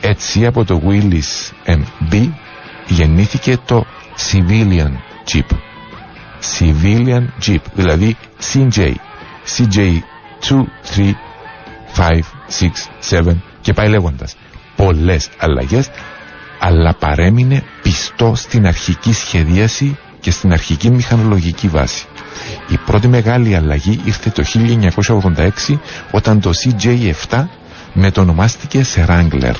Έτσι 0.00 0.46
από 0.46 0.64
το 0.64 0.82
Willis 0.86 1.52
MB 1.66 2.28
γεννήθηκε 2.86 3.58
το 3.64 3.86
Civilian 4.30 4.92
Jeep. 5.32 5.56
Civilian 6.58 7.24
Jeep, 7.46 7.62
δηλαδή 7.74 8.16
CJ, 8.52 8.94
CJ 9.56 9.98
2, 10.48 10.64
3, 10.96 11.12
5, 11.96 12.20
6, 13.10 13.26
7 13.28 13.36
και 13.60 13.72
πάει 13.72 13.88
λέγοντας. 13.88 14.36
Πολλές 14.84 15.28
αλλαγές, 15.38 15.90
αλλά 16.58 16.94
παρέμεινε 16.94 17.62
πιστό 17.82 18.32
στην 18.36 18.66
αρχική 18.66 19.12
σχεδίαση 19.12 19.98
και 20.20 20.30
στην 20.30 20.52
αρχική 20.52 20.90
μηχανολογική 20.90 21.68
βάση. 21.68 22.04
Η 22.68 22.78
πρώτη 22.86 23.08
μεγάλη 23.08 23.56
αλλαγή 23.56 24.00
ήρθε 24.04 24.30
το 24.30 24.42
1986 25.66 25.78
όταν 26.10 26.40
το 26.40 26.50
CJ7 26.64 27.44
μετονομάστηκε 27.92 28.82
σε 28.84 29.04
Wrangler. 29.08 29.54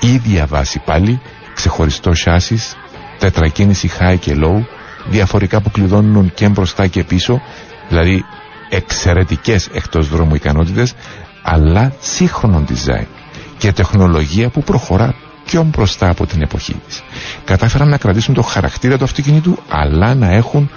Ίδια 0.00 0.46
βάση 0.46 0.78
πάλι, 0.84 1.20
ξεχωριστό 1.54 2.14
σάσις, 2.14 2.76
τετρακίνηση 3.18 3.90
high 4.00 4.16
και 4.20 4.36
low, 4.42 4.64
διαφορικά 5.08 5.60
που 5.60 5.70
κλειδώνουν 5.70 6.32
και 6.34 6.48
μπροστά 6.48 6.86
και 6.86 7.04
πίσω, 7.04 7.40
δηλαδή 7.88 8.24
εξαιρετικές 8.70 9.68
εκτός 9.72 10.08
δρόμου 10.08 10.34
ικανότητες, 10.34 10.94
αλλά 11.42 11.92
σύγχρονο 12.00 12.64
design 12.68 13.19
και 13.60 13.72
τεχνολογία 13.72 14.48
που 14.50 14.62
προχωρά 14.62 15.14
πιο 15.44 15.62
μπροστά 15.62 16.08
από 16.10 16.26
την 16.26 16.42
εποχή 16.42 16.74
της. 16.88 17.02
Κατάφεραν 17.44 17.88
να 17.88 17.96
κρατήσουν 17.98 18.34
το 18.34 18.42
χαρακτήρα 18.42 18.98
του 18.98 19.04
αυτοκίνητου, 19.04 19.58
αλλά 19.68 20.14
να 20.14 20.32
έχουν 20.32 20.70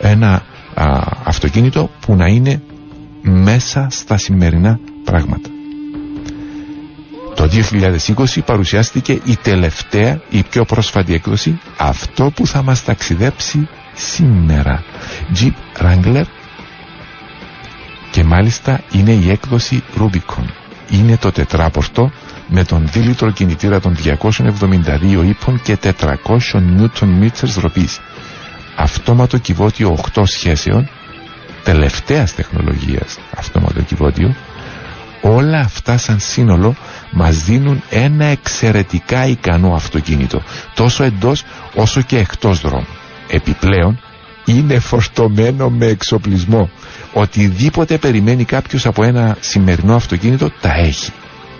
ένα 0.00 0.42
αυτοκίνητο 1.24 1.90
που 2.00 2.14
να 2.14 2.26
είναι 2.26 2.62
μέσα 3.22 3.86
στα 3.90 4.16
σημερινά 4.16 4.78
πράγματα. 5.04 5.48
Το 7.34 7.48
2020 8.16 8.24
παρουσιάστηκε 8.44 9.12
η 9.24 9.36
τελευταία, 9.42 10.20
η 10.28 10.42
πιο 10.50 10.64
πρόσφατη 10.64 11.14
έκδοση, 11.14 11.60
αυτό 11.76 12.30
που 12.34 12.46
θα 12.46 12.62
μας 12.62 12.84
ταξιδέψει 12.84 13.68
σήμερα. 13.94 14.82
Jeep 15.40 15.82
Wrangler 15.84 16.24
και 18.10 18.24
μάλιστα 18.24 18.80
είναι 18.92 19.10
η 19.12 19.30
έκδοση 19.30 19.82
Rubicon. 19.98 20.44
Είναι 20.90 21.16
το 21.16 21.32
τετράπορτο 21.32 22.10
με 22.56 22.64
τον 22.64 22.88
δίλητρο 22.92 23.30
κινητήρα 23.30 23.80
των 23.80 23.96
272 24.04 25.24
ύπων 25.24 25.60
και 25.62 25.78
400 25.82 25.92
Nm 26.52 27.28
ροπής. 27.60 28.00
Αυτόματο 28.76 29.38
κυβότιο 29.38 29.98
8 30.14 30.22
σχέσεων, 30.26 30.88
τελευταίας 31.64 32.34
τεχνολογίας 32.34 33.18
αυτόματο 33.36 33.80
κυβότιο, 33.82 34.34
όλα 35.20 35.58
αυτά 35.60 35.98
σαν 35.98 36.18
σύνολο 36.20 36.74
μας 37.10 37.36
δίνουν 37.44 37.82
ένα 37.90 38.24
εξαιρετικά 38.24 39.26
ικανό 39.26 39.74
αυτοκίνητο, 39.74 40.42
τόσο 40.74 41.04
εντός 41.04 41.44
όσο 41.74 42.00
και 42.02 42.18
εκτός 42.18 42.60
δρόμου. 42.60 42.86
Επιπλέον, 43.28 44.00
είναι 44.44 44.78
φορτωμένο 44.78 45.70
με 45.70 45.86
εξοπλισμό. 45.86 46.70
Οτιδήποτε 47.12 47.98
περιμένει 47.98 48.44
κάποιος 48.44 48.86
από 48.86 49.04
ένα 49.04 49.36
σημερινό 49.40 49.94
αυτοκίνητο 49.94 50.50
τα 50.60 50.74
έχει. 50.74 51.12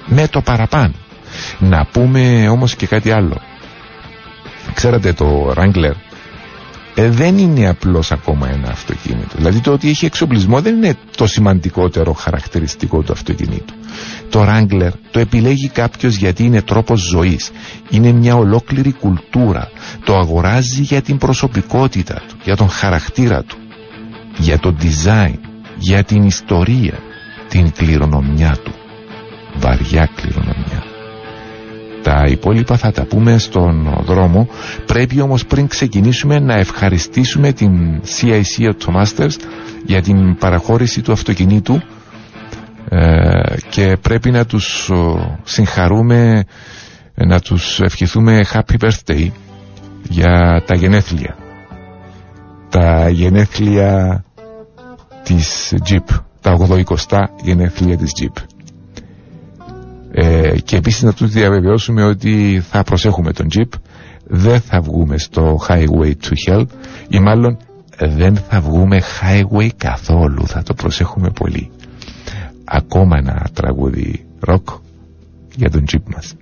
Με 0.06 0.28
το 0.28 0.40
παραπάνω. 0.40 0.94
Να 1.58 1.86
πούμε 1.92 2.48
όμως 2.48 2.76
και 2.76 2.86
κάτι 2.86 3.10
άλλο. 3.10 3.40
Ξέρετε 4.74 5.12
το 5.12 5.54
Wrangler 5.56 5.92
ε, 6.96 7.08
δεν 7.10 7.38
είναι 7.38 7.68
απλώς 7.68 8.12
ακόμα 8.12 8.48
ένα 8.48 8.68
αυτοκίνητο. 8.68 9.36
Δηλαδή 9.36 9.60
το 9.60 9.72
ότι 9.72 9.88
έχει 9.88 10.04
εξοπλισμό 10.06 10.60
δεν 10.60 10.74
είναι 10.76 10.94
το 11.16 11.26
σημαντικότερο 11.26 12.12
χαρακτηριστικό 12.12 13.02
του 13.02 13.12
αυτοκινήτου. 13.12 13.74
Το 14.30 14.46
Wrangler 14.48 14.90
το 15.10 15.20
επιλέγει 15.20 15.68
κάποιος 15.68 16.14
γιατί 16.16 16.44
είναι 16.44 16.62
τρόπος 16.62 17.00
ζωής. 17.00 17.50
Είναι 17.90 18.12
μια 18.12 18.36
ολόκληρη 18.36 18.92
κουλτούρα. 18.92 19.70
Το 20.04 20.18
αγοράζει 20.18 20.82
για 20.82 21.02
την 21.02 21.18
προσωπικότητα 21.18 22.14
του, 22.28 22.36
για 22.44 22.56
τον 22.56 22.68
χαρακτήρα 22.68 23.42
του, 23.42 23.56
για 24.38 24.58
το 24.58 24.74
design, 24.80 25.38
για 25.78 26.04
την 26.04 26.22
ιστορία, 26.22 26.98
την 27.48 27.72
κληρονομιά 27.72 28.56
του. 28.64 28.72
Βαριά 29.58 30.08
κληρονομιά. 30.14 30.84
Τα 32.04 32.24
υπόλοιπα 32.28 32.76
θα 32.76 32.90
τα 32.92 33.04
πούμε 33.04 33.38
στον 33.38 33.96
δρόμο. 34.04 34.48
Πρέπει 34.86 35.20
όμως 35.20 35.46
πριν 35.46 35.66
ξεκινήσουμε 35.66 36.38
να 36.38 36.54
ευχαριστήσουμε 36.54 37.52
την 37.52 38.00
CIC 38.00 38.70
Automasters 38.72 39.34
για 39.86 40.02
την 40.02 40.36
παραχώρηση 40.36 41.00
του 41.02 41.12
αυτοκινήτου 41.12 41.80
ε, 42.88 43.56
και 43.68 43.96
πρέπει 44.00 44.30
να 44.30 44.46
τους 44.46 44.90
συγχαρούμε, 45.44 46.44
να 47.14 47.40
τους 47.40 47.80
ευχηθούμε 47.80 48.44
happy 48.52 48.76
birthday 48.80 49.28
για 50.08 50.62
τα 50.66 50.74
γενέθλια. 50.74 51.36
Τα 52.68 53.08
γενέθλια 53.08 54.24
της 55.22 55.74
Jeep, 55.90 56.18
τα 56.40 56.56
80 56.68 56.82
γενέθλια 57.42 57.96
της 57.96 58.10
Jeep. 58.20 58.42
Ε, 60.16 60.60
και 60.64 60.76
επίσης 60.76 61.02
να 61.02 61.12
τους 61.12 61.30
διαβεβαιώσουμε 61.30 62.04
ότι 62.04 62.62
θα 62.70 62.82
προσέχουμε 62.82 63.32
τον 63.32 63.46
Jeep 63.54 63.78
δεν 64.26 64.60
θα 64.60 64.80
βγούμε 64.80 65.18
στο 65.18 65.60
highway 65.68 66.12
to 66.22 66.32
hell. 66.48 66.64
Ή 67.08 67.18
μάλλον 67.18 67.56
δεν 67.98 68.36
θα 68.36 68.60
βγούμε 68.60 69.00
highway 69.20 69.68
καθόλου. 69.76 70.46
Θα 70.46 70.62
το 70.62 70.74
προσέχουμε 70.74 71.30
πολύ. 71.30 71.70
Ακόμα 72.64 73.16
ένα 73.16 73.46
τραγούδι 73.52 74.24
rock 74.46 74.62
για 75.56 75.70
τον 75.70 75.84
Jeep 75.92 76.02
μας 76.14 76.34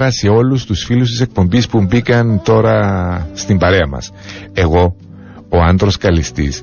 Καλημέρα 0.00 0.20
σε 0.20 0.28
όλους 0.38 0.64
τους 0.64 0.84
φίλους 0.84 1.10
της 1.10 1.20
εκπομπής 1.20 1.66
που 1.68 1.80
μπήκαν 1.82 2.40
τώρα 2.44 3.28
στην 3.34 3.58
παρέα 3.58 3.86
μας. 3.86 4.10
Εγώ, 4.52 4.96
ο 5.48 5.56
άντρος 5.62 5.96
καλιστής, 5.96 6.62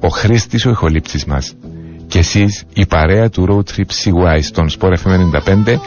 ο 0.00 0.08
Χρήστης 0.08 0.66
ο 0.66 0.70
ηχολήψης 0.70 1.24
μας 1.24 1.54
και 2.06 2.18
εσείς 2.18 2.64
η 2.74 2.86
παρέα 2.86 3.30
του 3.30 3.46
Road 3.48 3.74
Trip 3.76 3.86
CY 4.04 4.38
στον 4.42 4.68
Sport 4.78 4.92
FM 5.04 5.20
95 5.66 5.78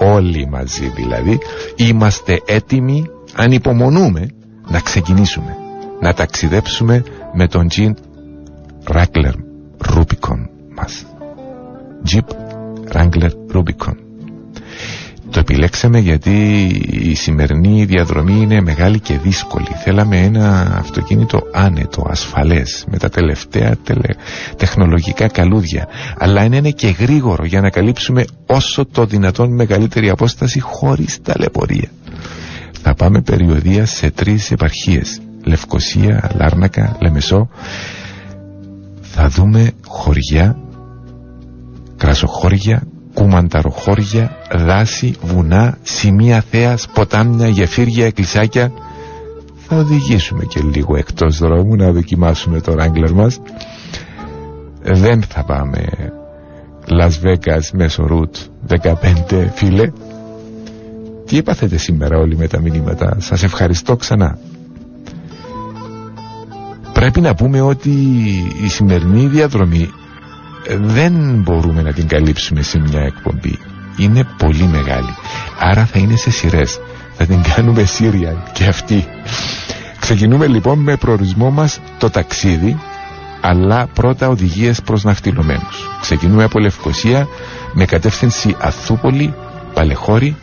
όλοι 0.00 0.48
μαζί 0.48 0.92
δηλαδή 0.96 1.38
είμαστε 1.76 2.40
έτοιμοι 2.46 3.04
ανυπομονούμε 3.34 4.26
να 4.68 4.80
ξεκινήσουμε 4.80 5.56
να 6.00 6.14
ταξιδέψουμε 6.14 7.02
με 7.34 7.46
τον 7.48 7.66
Jeep 7.76 7.92
Wrangler 8.92 9.32
Rubicon 9.94 10.46
μας 10.76 11.06
Jeep 12.10 12.28
Wrangler 12.92 13.30
Rubicon 13.54 14.05
το 15.30 15.38
επιλέξαμε 15.38 15.98
γιατί 15.98 16.64
η 16.90 17.14
σημερινή 17.14 17.84
διαδρομή 17.84 18.32
είναι 18.40 18.60
μεγάλη 18.60 19.00
και 19.00 19.18
δύσκολη. 19.18 19.66
Θέλαμε 19.84 20.22
ένα 20.22 20.76
αυτοκίνητο 20.78 21.40
άνετο, 21.52 22.06
ασφαλές, 22.10 22.84
με 22.90 22.98
τα 22.98 23.08
τελευταία 23.08 23.76
τελε... 23.84 24.08
τεχνολογικά 24.56 25.28
καλούδια. 25.28 25.88
Αλλά 26.18 26.44
είναι, 26.44 26.56
είναι 26.56 26.70
και 26.70 26.88
γρήγορο 26.88 27.44
για 27.44 27.60
να 27.60 27.70
καλύψουμε 27.70 28.24
όσο 28.46 28.86
το 28.86 29.04
δυνατόν 29.06 29.54
μεγαλύτερη 29.54 30.08
απόσταση 30.10 30.60
χωρίς 30.60 31.18
ταλαιπωρία. 31.22 31.88
Θα 32.82 32.94
πάμε 32.94 33.20
περιοδία 33.20 33.86
σε 33.86 34.10
τρεις 34.10 34.50
επαρχίες. 34.50 35.20
Λευκοσία, 35.44 36.30
Λάρνακα, 36.34 36.96
Λεμεσό. 37.00 37.48
Θα 39.00 39.28
δούμε 39.28 39.70
χωριά, 39.86 40.56
κρασοχώρια, 41.96 42.82
κουμανταροχώρια, 43.16 44.36
δάση, 44.52 45.14
βουνά, 45.22 45.78
σημεία 45.82 46.44
θέας, 46.50 46.88
ποτάμια, 46.94 47.48
γεφύρια, 47.48 48.06
εκκλησάκια. 48.06 48.72
Θα 49.68 49.76
οδηγήσουμε 49.76 50.44
και 50.44 50.60
λίγο 50.72 50.96
εκτός 50.96 51.38
δρόμου 51.38 51.76
να 51.76 51.92
δοκιμάσουμε 51.92 52.60
το 52.60 52.74
ράγκλερ 52.74 53.12
μας. 53.12 53.40
Δεν 54.82 55.22
θα 55.22 55.44
πάμε 55.44 55.84
Las 57.00 57.26
Vegas 57.26 57.64
μέσω 57.72 58.06
ρουτ 58.06 58.36
15 58.68 59.48
φίλε. 59.54 59.90
Τι 61.26 61.38
έπαθετε 61.38 61.76
σήμερα 61.76 62.18
όλοι 62.18 62.36
με 62.36 62.46
τα 62.48 62.60
μηνύματα. 62.60 63.16
Σας 63.20 63.42
ευχαριστώ 63.42 63.96
ξανά. 63.96 64.38
Πρέπει 66.92 67.20
να 67.20 67.34
πούμε 67.34 67.60
ότι 67.60 67.90
η 68.64 68.68
σημερινή 68.68 69.26
διαδρομή 69.26 69.90
δεν 70.70 71.12
μπορούμε 71.42 71.82
να 71.82 71.92
την 71.92 72.06
καλύψουμε 72.08 72.62
σε 72.62 72.78
μια 72.78 73.00
εκπομπή. 73.00 73.58
Είναι 73.96 74.26
πολύ 74.38 74.62
μεγάλη. 74.64 75.14
Άρα 75.58 75.84
θα 75.84 75.98
είναι 75.98 76.16
σε 76.16 76.30
σειρές. 76.30 76.80
Θα 77.16 77.24
την 77.26 77.42
κάνουμε 77.54 77.84
σύριαν 77.84 78.42
και 78.52 78.64
αυτή. 78.64 79.04
Ξεκινούμε 80.00 80.46
λοιπόν 80.46 80.78
με 80.78 80.96
προορισμό 80.96 81.50
μας 81.50 81.80
το 81.98 82.10
ταξίδι 82.10 82.78
αλλά 83.40 83.86
πρώτα 83.86 84.28
οδηγίες 84.28 84.82
προς 84.82 85.04
ναυτιλωμένους. 85.04 85.88
Ξεκινούμε 86.00 86.44
από 86.44 86.58
Λευκοσία 86.58 87.26
με 87.72 87.84
κατεύθυνση 87.84 88.56
Αθούπολη, 88.60 89.34
Παλεχώρη. 89.74 90.36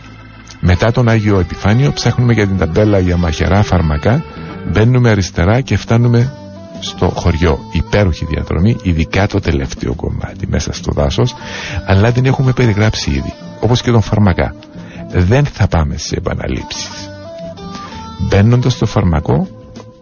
Μετά 0.59 0.91
τον 0.91 1.09
Άγιο 1.09 1.39
Επιφάνιο 1.39 1.91
ψάχνουμε 1.93 2.34
για 2.34 2.47
την 2.47 2.57
ταμπέλα 2.57 2.99
για 2.99 3.17
μαχαιρά 3.17 3.63
φαρμακά. 3.63 4.24
Μπαίνουμε 4.71 5.09
αριστερά 5.09 5.61
και 5.61 5.78
φτάνουμε 5.78 6.34
στο 6.80 7.09
χωριό. 7.09 7.59
Υπέροχη 7.71 8.26
διαδρομή, 8.26 8.78
ειδικά 8.84 9.28
το 9.28 9.39
τελευταίο 9.39 9.93
κομμάτι 9.95 10.47
μέσα 10.47 10.74
στο 10.74 10.91
δάσος, 10.91 11.36
αλλά 11.88 12.11
την 12.11 12.26
έχουμε 12.26 12.51
περιγράψει 12.51 13.09
ήδη, 13.09 13.34
όπως 13.59 13.82
και 13.82 13.91
τον 13.91 14.01
φαρμακά. 14.01 14.55
Δεν 15.09 15.45
θα 15.45 15.67
πάμε 15.67 15.97
σε 15.97 16.15
επαναλήψεις. 16.15 17.09
Μπαίνοντας 18.19 18.74
στο 18.74 18.86
φαρμακό, 18.86 19.47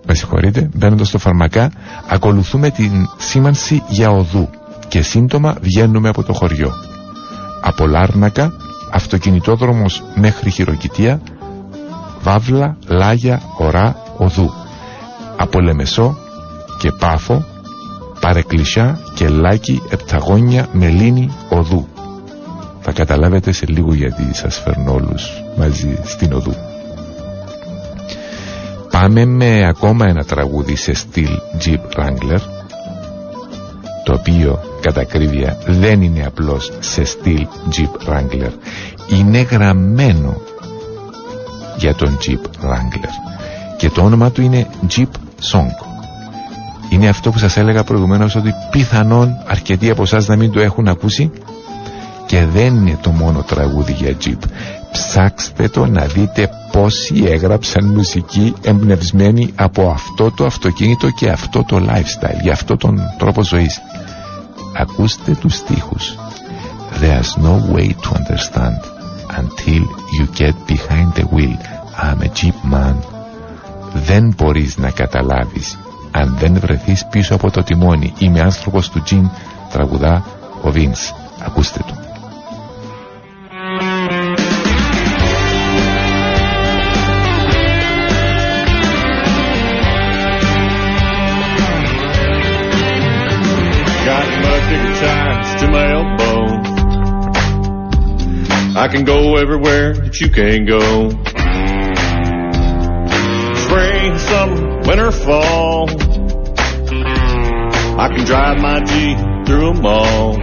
με 0.05 0.13
συγχωρείτε, 0.13 0.69
μπαίνοντας 0.74 1.07
στο 1.07 1.17
φαρμακά, 1.17 1.72
ακολουθούμε 2.07 2.69
την 2.69 3.09
σήμανση 3.17 3.84
για 3.88 4.09
οδού 4.09 4.49
και 4.88 5.01
σύντομα 5.01 5.55
βγαίνουμε 5.61 6.09
από 6.09 6.24
το 6.24 6.34
χωριό. 6.34 6.72
Από 7.61 7.88
Λάρνακα, 7.88 8.53
αυτοκινητόδρομος 8.91 10.03
μέχρι 10.15 10.49
Χειροκητία, 10.49 11.22
Βάβλα, 12.22 12.78
Λάγια, 12.88 13.41
Ορά, 13.57 13.95
Οδού. 14.17 14.53
Από 15.38 15.59
Λεμεσό, 15.59 16.17
και 16.82 16.91
Πάφο, 16.91 17.45
Παρεκκλησιά 18.19 18.99
και 19.13 19.27
Λάκη, 19.29 19.82
Επταγόνια, 19.89 20.67
Μελίνη, 20.71 21.32
Οδού. 21.49 21.88
Θα 22.82 22.91
καταλάβετε 22.91 23.51
σε 23.51 23.65
λίγο 23.67 23.93
γιατί 23.93 24.29
σας 24.34 24.59
φέρνω 24.59 24.93
όλους 24.93 25.43
μαζί 25.57 25.99
στην 26.03 26.34
Οδού. 26.34 26.53
Πάμε 28.91 29.25
με 29.25 29.67
ακόμα 29.67 30.05
ένα 30.05 30.23
τραγούδι 30.23 30.75
σε 30.75 30.93
στυλ 30.93 31.29
Jeep 31.65 31.99
Wrangler 31.99 32.39
το 34.03 34.13
οποίο 34.13 34.59
κατά 34.82 35.01
ακρίβεια 35.01 35.57
δεν 35.65 36.01
είναι 36.01 36.25
απλώς 36.25 36.71
σε 36.79 37.03
στυλ 37.03 37.47
Jeep 37.75 38.09
Wrangler 38.09 38.51
είναι 39.09 39.41
γραμμένο 39.41 40.41
για 41.77 41.95
τον 41.95 42.17
Jeep 42.27 42.65
Wrangler 42.65 43.13
και 43.77 43.89
το 43.89 44.03
όνομα 44.03 44.32
του 44.32 44.41
είναι 44.41 44.67
Jeep 44.95 45.09
Song 45.51 45.90
είναι 46.91 47.07
αυτό 47.07 47.31
που 47.31 47.37
σας 47.37 47.57
έλεγα 47.57 47.83
προηγουμένως 47.83 48.35
ότι 48.35 48.53
πιθανόν 48.71 49.37
αρκετοί 49.47 49.89
από 49.89 50.01
εσάς 50.01 50.27
να 50.27 50.35
μην 50.35 50.51
το 50.51 50.59
έχουν 50.59 50.87
ακούσει 50.87 51.31
και 52.25 52.45
δεν 52.45 52.75
είναι 52.75 52.97
το 53.01 53.09
μόνο 53.09 53.43
τραγούδι 53.43 53.91
για 53.91 54.15
Jeep. 54.25 54.37
Ψάξτε 54.91 55.67
το 55.67 55.85
να 55.85 56.05
δείτε 56.05 56.49
πόσοι 56.71 57.23
έγραψαν 57.27 57.85
μουσική 57.85 58.53
εμπνευσμένη 58.61 59.51
από 59.55 59.89
αυτό 59.89 60.31
το 60.31 60.45
αυτοκίνητο 60.45 61.09
και 61.09 61.29
αυτό 61.29 61.63
το 61.63 61.77
lifestyle, 61.77 62.41
για 62.41 62.51
αυτό 62.51 62.77
τον 62.77 63.01
τρόπο 63.17 63.43
ζωής. 63.43 63.81
Ακούστε 64.77 65.31
τους 65.41 65.55
στίχους. 65.55 66.15
There's 67.01 67.43
no 67.43 67.73
way 67.73 67.87
to 68.03 68.09
understand 68.19 68.79
until 69.41 69.83
you 70.17 70.25
get 70.41 70.55
behind 70.67 71.13
the 71.13 71.25
wheel. 71.35 71.57
I'm 72.01 72.21
a 72.21 72.29
Jeep 72.39 72.73
man. 72.73 72.95
Δεν 73.93 74.33
μπορείς 74.37 74.77
να 74.77 74.89
καταλάβεις 74.89 75.77
αν 76.12 76.36
δεν 76.39 76.59
βρεθείς 76.59 77.05
πίσω 77.05 77.36
από 77.36 77.51
το 77.51 77.64
τιμόνι 77.64 78.14
είμαι 78.18 78.39
άνθρωπος 78.39 78.89
του 78.89 79.01
τζιν 79.01 79.30
τραγουδά 79.72 80.24
ο 80.62 80.72
Βίνς 80.72 81.14
ακούστε 81.45 81.80
του 81.88 81.95
I 98.74 98.88
can 98.88 99.03
go 99.03 99.36
everywhere 99.36 99.93
that 99.93 100.20
you 100.22 100.30
can 100.30 100.66
go. 100.66 101.40
Spring, 104.01 104.17
summer, 104.17 104.79
winter, 104.87 105.11
fall. 105.11 105.87
I 107.99 108.09
can 108.09 108.25
drive 108.25 108.59
my 108.59 108.79
Jeep 108.83 109.17
through 109.45 109.73
them 109.75 109.85
all. 109.85 110.37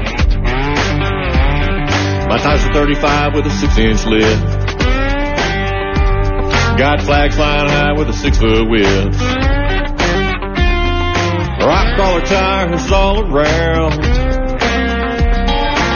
My 2.29 2.39
tires 2.39 2.65
are 2.67 2.73
35 2.73 3.35
with 3.35 3.47
a 3.47 3.51
6 3.51 3.79
inch 3.79 4.07
lid. 4.07 4.39
Got 6.79 7.03
flags 7.03 7.35
flying 7.35 7.69
high 7.69 7.95
with 7.99 8.09
a 8.09 8.13
6 8.13 8.39
foot 8.39 8.71
width. 8.71 9.21
Rock 11.61 11.97
crawler 11.97 12.21
tires 12.27 12.93
all 12.93 13.27
around. 13.27 14.05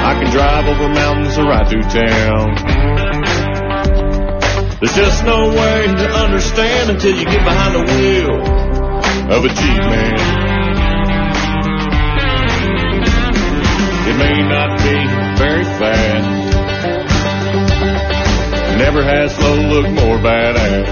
I 0.04 0.20
can 0.20 0.32
drive 0.32 0.66
over 0.66 0.88
mountains 0.92 1.38
or 1.38 1.44
ride 1.44 1.68
through 1.68 1.82
town. 1.82 3.32
There's 4.83 4.97
just 4.97 5.24
no 5.24 5.49
way 5.49 5.87
to 5.87 6.11
understand 6.11 6.91
until 6.91 7.16
you 7.16 7.24
get 7.24 7.45
behind 7.45 7.76
the 7.76 7.85
wheel 7.87 8.35
of 9.30 9.45
a 9.45 9.49
Jeep, 9.49 9.83
man. 9.95 10.18
It 14.11 14.16
may 14.18 14.43
not 14.43 14.78
be 14.83 15.07
very 15.39 15.62
fast. 15.78 16.26
Never 18.76 19.05
has 19.05 19.33
slow 19.37 19.55
look 19.55 19.89
more 19.89 20.18
badass. 20.18 20.89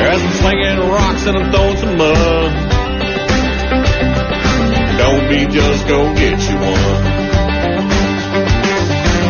As 0.00 0.20
I'm 0.20 0.32
slinging 0.32 0.80
rocks 0.90 1.26
and 1.28 1.36
I'm 1.36 1.52
throwing 1.52 1.76
some 1.76 1.96
mud. 1.96 2.52
Don't 4.98 5.28
be 5.28 5.46
just 5.46 5.86
go 5.86 6.12
get 6.16 6.40
you 6.50 6.56
one. 6.56 7.07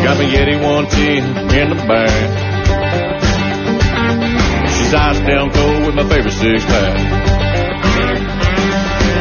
Got 0.03 0.17
my 0.17 0.23
Yeti 0.23 0.55
110 0.61 1.59
in 1.59 1.69
the 1.69 1.75
back. 1.85 2.09
She's 4.69 4.93
ice 4.93 5.19
down 5.19 5.51
cold 5.51 5.85
with 5.85 5.95
my 5.95 6.07
favorite 6.07 6.31
six 6.31 6.63
pack. 6.65 7.29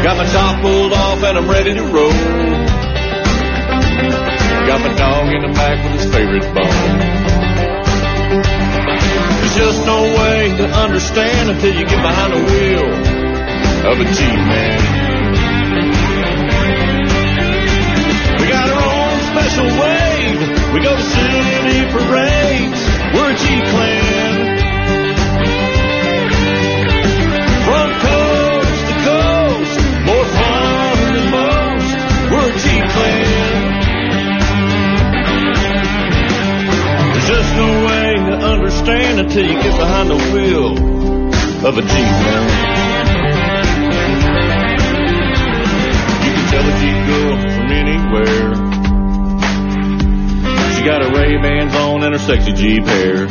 Got 0.05 0.17
my 0.17 0.25
top 0.27 0.63
pulled 0.63 0.93
off 0.93 1.23
and 1.25 1.39
I'm 1.39 1.51
ready 1.51 1.75
to 1.75 1.83
roll. 1.83 2.13
Got 4.69 4.81
my 4.81 4.95
dog 4.95 5.27
in 5.35 5.43
the 5.43 5.53
back 5.53 5.83
with 5.83 6.01
his 6.01 6.15
favorite 6.15 6.47
bone. 6.55 7.19
There's 9.39 9.57
just 9.57 9.85
no 9.85 10.03
way 10.03 10.57
to 10.59 10.67
understand 10.85 11.51
until 11.51 11.75
you 11.75 11.87
get 11.87 12.01
behind 12.01 12.33
the 12.35 12.43
wheel 12.49 12.89
of 13.91 14.01
a 14.01 14.05
Jeep 14.05 14.41
man. 14.47 14.79
We 18.39 18.47
got 18.49 18.69
her 18.69 18.79
own 18.79 19.21
special 19.33 19.67
wave. 20.39 20.75
We 20.75 20.81
go 20.81 20.95
to 20.95 21.03
city 21.03 21.85
parades. 21.91 22.81
We're 23.15 23.31
a 23.31 23.37
G-Clan. 23.37 24.57
From 27.67 27.89
coast 28.07 28.83
to 28.89 28.95
coast, 29.09 29.81
more 30.07 30.27
fun 30.39 30.97
than 31.15 31.27
most. 31.31 31.91
We're 32.31 32.49
a 32.49 32.59
G-Clan. 32.59 33.27
There's 37.13 37.29
just 37.29 37.51
no 37.57 37.69
way 37.87 38.09
to 38.31 38.37
understand 38.55 39.21
until 39.21 39.45
you 39.47 39.55
get 39.55 39.77
behind 39.79 40.11
the 40.11 40.17
wheel 40.33 40.73
of 41.67 41.79
a 41.79 41.83
G-Clan. 41.83 42.88
Sexy 52.29 52.53
Jeep 52.53 52.85
hair. 52.85 53.27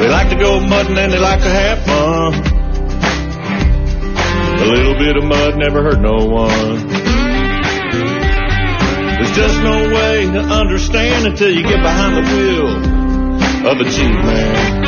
They 0.00 0.08
like 0.08 0.30
to 0.30 0.34
go 0.34 0.58
mudding 0.58 0.98
and 0.98 1.12
they 1.12 1.18
like 1.18 1.38
to 1.38 1.48
have 1.48 1.78
fun. 1.86 2.34
A 4.58 4.66
little 4.66 4.94
bit 4.94 5.16
of 5.16 5.22
mud 5.22 5.58
never 5.58 5.84
hurt 5.84 6.00
no 6.00 6.26
one. 6.26 6.88
There's 9.14 9.36
just 9.36 9.62
no 9.62 9.94
way 9.94 10.26
to 10.26 10.40
understand 10.40 11.28
until 11.28 11.54
you 11.54 11.62
get 11.62 11.80
behind 11.82 12.16
the 12.16 12.22
wheel 12.34 12.66
of 13.70 13.80
a 13.80 13.84
Jeep 13.84 14.18
man. 14.26 14.82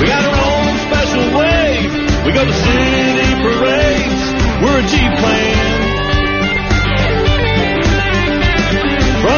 We 0.00 0.06
got 0.08 0.24
our 0.26 0.34
own 0.50 0.78
special 0.90 1.38
way. 1.38 1.86
We 2.26 2.32
go 2.32 2.44
to 2.44 2.52
city 2.52 3.34
parades. 3.38 4.22
We're 4.64 4.80
a 4.80 4.88
Jeep 4.90 5.18
clan. 5.20 5.71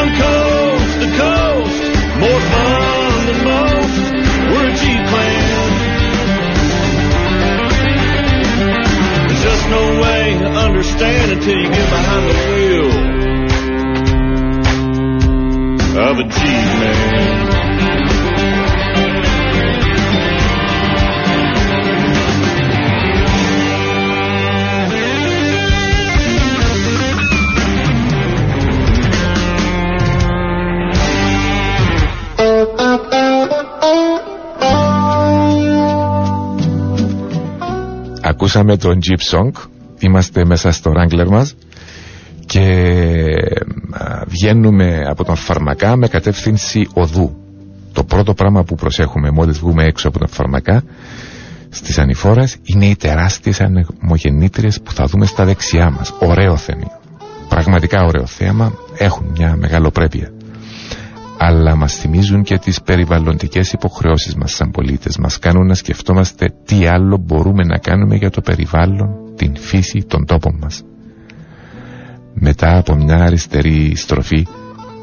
From 0.05 0.13
coast 0.17 1.01
to 1.01 1.07
coast, 1.17 1.81
more 2.19 2.41
fun 2.53 3.25
than 3.25 3.39
most. 3.43 3.97
We're 4.51 4.67
a 4.67 4.75
G-Clan. 4.75 5.69
There's 9.25 9.43
just 9.43 9.65
no 9.67 9.83
way 10.03 10.37
to 10.41 10.47
understand 10.47 11.31
until 11.31 11.57
you 11.57 11.69
get 11.69 11.89
behind 11.89 12.23
the 12.29 12.35
wheel 12.53 12.91
of 16.07 16.19
a 16.19 16.23
G-Man. 16.23 17.44
Ακούσαμε 38.35 38.77
τον 38.77 38.99
Jeep 39.05 39.37
Song 39.37 39.51
Είμαστε 39.99 40.45
μέσα 40.45 40.71
στο 40.71 40.91
Wrangler 40.95 41.27
μας 41.27 41.55
Και 42.45 42.63
βγαίνουμε 44.27 45.05
από 45.09 45.23
τον 45.23 45.35
φαρμακά 45.35 45.95
με 45.95 46.07
κατεύθυνση 46.07 46.87
οδού. 46.93 47.35
Το 47.93 48.03
πρώτο 48.03 48.33
πράγμα 48.33 48.63
που 48.63 48.75
προσέχουμε 48.75 49.31
μόλις 49.31 49.59
βγούμε 49.59 49.83
έξω 49.83 50.07
από 50.07 50.19
τον 50.19 50.27
φαρμακά 50.27 50.83
Στις 51.69 51.97
ανηφόρες 51.97 52.55
είναι 52.63 52.85
οι 52.85 52.95
τεράστιες 52.95 53.61
ανεμογεννήτριες 53.61 54.81
που 54.81 54.91
θα 54.91 55.05
δούμε 55.05 55.25
στα 55.25 55.45
δεξιά 55.45 55.89
μας. 55.89 56.13
Ωραίο 56.19 56.55
θέμα 56.57 56.99
Πραγματικά 57.49 58.03
ωραίο 58.03 58.25
θέμα 58.25 58.73
Έχουν 58.97 59.25
μια 59.37 59.55
μεγαλοπρέπεια 59.55 60.34
αλλά 61.37 61.75
μας 61.75 61.95
θυμίζουν 61.95 62.43
και 62.43 62.57
τις 62.57 62.81
περιβαλλοντικές 62.81 63.71
υποχρεώσεις 63.71 64.35
μας 64.35 64.51
σαν 64.51 64.71
πολίτες. 64.71 65.17
Μας 65.17 65.39
κάνουν 65.39 65.67
να 65.67 65.73
σκεφτόμαστε 65.73 66.53
τι 66.65 66.85
άλλο 66.87 67.17
μπορούμε 67.17 67.63
να 67.63 67.77
κάνουμε 67.77 68.15
για 68.15 68.29
το 68.29 68.41
περιβάλλον, 68.41 69.09
την 69.35 69.55
φύση, 69.57 70.05
τον 70.07 70.25
τόπο 70.25 70.51
μας. 70.61 70.83
Μετά 72.33 72.77
από 72.77 72.95
μια 72.95 73.23
αριστερή 73.23 73.95
στροφή, 73.95 74.47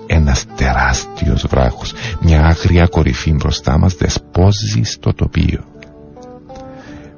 ένας 0.07 0.47
τεράστιος 0.57 1.47
βράχος, 1.49 1.95
μια 2.21 2.45
άγρια 2.45 2.87
κορυφή 2.87 3.33
μπροστά 3.33 3.79
μας 3.79 3.95
δεσπόζει 3.95 4.83
στο 4.83 5.15
τοπίο. 5.15 5.65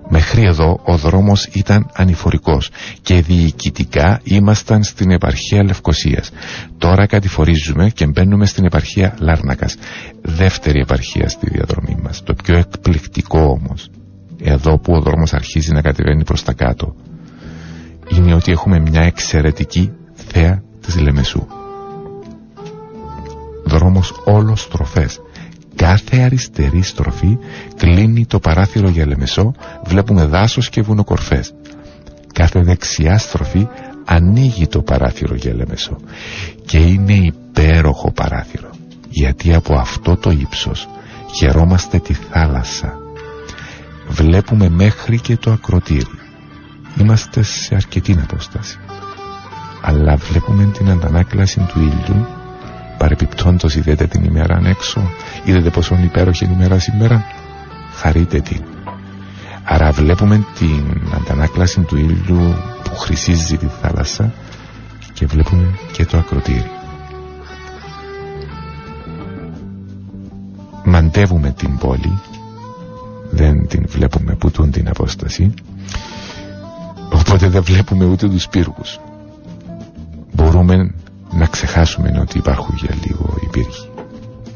Μέχρι 0.08 0.42
εδώ 0.42 0.80
ο 0.84 0.96
δρόμος 0.96 1.44
ήταν 1.52 1.90
ανηφορικός 1.94 2.70
και 3.02 3.20
διοικητικά 3.20 4.20
ήμασταν 4.24 4.82
στην 4.82 5.10
επαρχία 5.10 5.64
Λευκοσίας. 5.64 6.30
Τώρα 6.78 7.06
κατηφορίζουμε 7.06 7.90
και 7.90 8.06
μπαίνουμε 8.06 8.46
στην 8.46 8.64
επαρχία 8.64 9.14
Λάρνακας. 9.18 9.76
Δεύτερη 10.22 10.80
επαρχία 10.80 11.28
στη 11.28 11.50
διαδρομή 11.50 11.96
μας. 12.02 12.22
Το 12.22 12.34
πιο 12.34 12.56
εκπληκτικό 12.56 13.40
όμως, 13.40 13.90
εδώ 14.42 14.78
που 14.78 14.92
ο 14.92 15.00
δρόμος 15.00 15.32
αρχίζει 15.34 15.72
να 15.72 15.80
κατεβαίνει 15.82 16.24
προς 16.24 16.42
τα 16.42 16.52
κάτω, 16.52 16.94
είναι 18.16 18.34
ότι 18.34 18.52
έχουμε 18.52 18.78
μια 18.78 19.02
εξαιρετική 19.02 19.92
θέα 20.14 20.62
της 20.80 20.98
Λεμεσού. 21.00 21.46
Δρόμος 23.64 24.12
όλος 24.24 24.60
στροφές 24.60 25.20
Κάθε 25.76 26.16
αριστερή 26.18 26.82
στροφή 26.82 27.38
κλείνει 27.76 28.26
το 28.26 28.38
παράθυρο 28.38 28.88
για 28.88 29.06
Λεμεσό, 29.06 29.54
βλέπουμε 29.84 30.24
δάσος 30.24 30.68
και 30.68 30.82
βουνοκορφές. 30.82 31.54
Κάθε 32.32 32.62
δεξιά 32.62 33.18
στροφή 33.18 33.66
ανοίγει 34.04 34.66
το 34.66 34.82
παράθυρο 34.82 35.34
για 35.34 35.54
Λεμεσό 35.54 35.96
και 36.64 36.78
είναι 36.78 37.12
υπέροχο 37.12 38.12
παράθυρο 38.12 38.70
γιατί 39.08 39.54
από 39.54 39.74
αυτό 39.74 40.16
το 40.16 40.30
ύψος 40.30 40.88
Χαιρόμαστε 41.34 41.98
τη 41.98 42.14
θάλασσα. 42.14 42.98
Βλέπουμε 44.08 44.68
μέχρι 44.68 45.20
και 45.20 45.36
το 45.36 45.50
ακροτήρι. 45.50 46.18
Είμαστε 47.00 47.42
σε 47.42 47.74
αρκετή 47.74 48.18
απόσταση. 48.22 48.78
Αλλά 49.82 50.16
βλέπουμε 50.16 50.64
την 50.64 50.90
αντανάκλαση 50.90 51.60
του 51.60 51.80
ήλιου 51.80 52.26
παρεπιπτόντως 53.04 53.74
είδετε 53.76 54.06
την 54.06 54.24
ημέρα 54.24 54.60
έξω 54.64 55.10
είδετε 55.44 55.70
πόσο 55.70 55.98
υπέροχη 56.04 56.44
ημέρα 56.44 56.78
σήμερα 56.78 57.24
χαρείτε 57.94 58.40
την. 58.40 58.62
Άρα 59.64 59.90
βλέπουμε 59.90 60.44
την 60.58 60.84
αντανάκλαση 61.14 61.80
του 61.80 61.96
ήλιου 61.96 62.54
που 62.84 62.96
χρυσίζει 62.96 63.56
τη 63.56 63.66
θάλασσα 63.66 64.32
και 65.12 65.26
βλέπουμε 65.26 65.78
και 65.92 66.04
το 66.04 66.18
ακροτήρι. 66.18 66.70
Μαντεύουμε 70.84 71.50
την 71.50 71.78
πόλη 71.78 72.18
δεν 73.30 73.66
την 73.66 73.84
βλέπουμε 73.88 74.34
που 74.34 74.50
τούν 74.50 74.70
την 74.70 74.88
απόσταση 74.88 75.54
οπότε 77.12 77.48
δεν 77.48 77.62
βλέπουμε 77.62 78.04
ούτε 78.04 78.28
τους 78.28 78.48
πύργους. 78.48 79.00
Μπορούμε 80.32 80.94
να 81.30 81.46
ξεχάσουμε 81.46 82.18
ότι 82.20 82.38
υπάρχουν 82.38 82.74
για 82.76 82.94
λίγο 83.06 83.36
υπήρχε. 83.40 83.88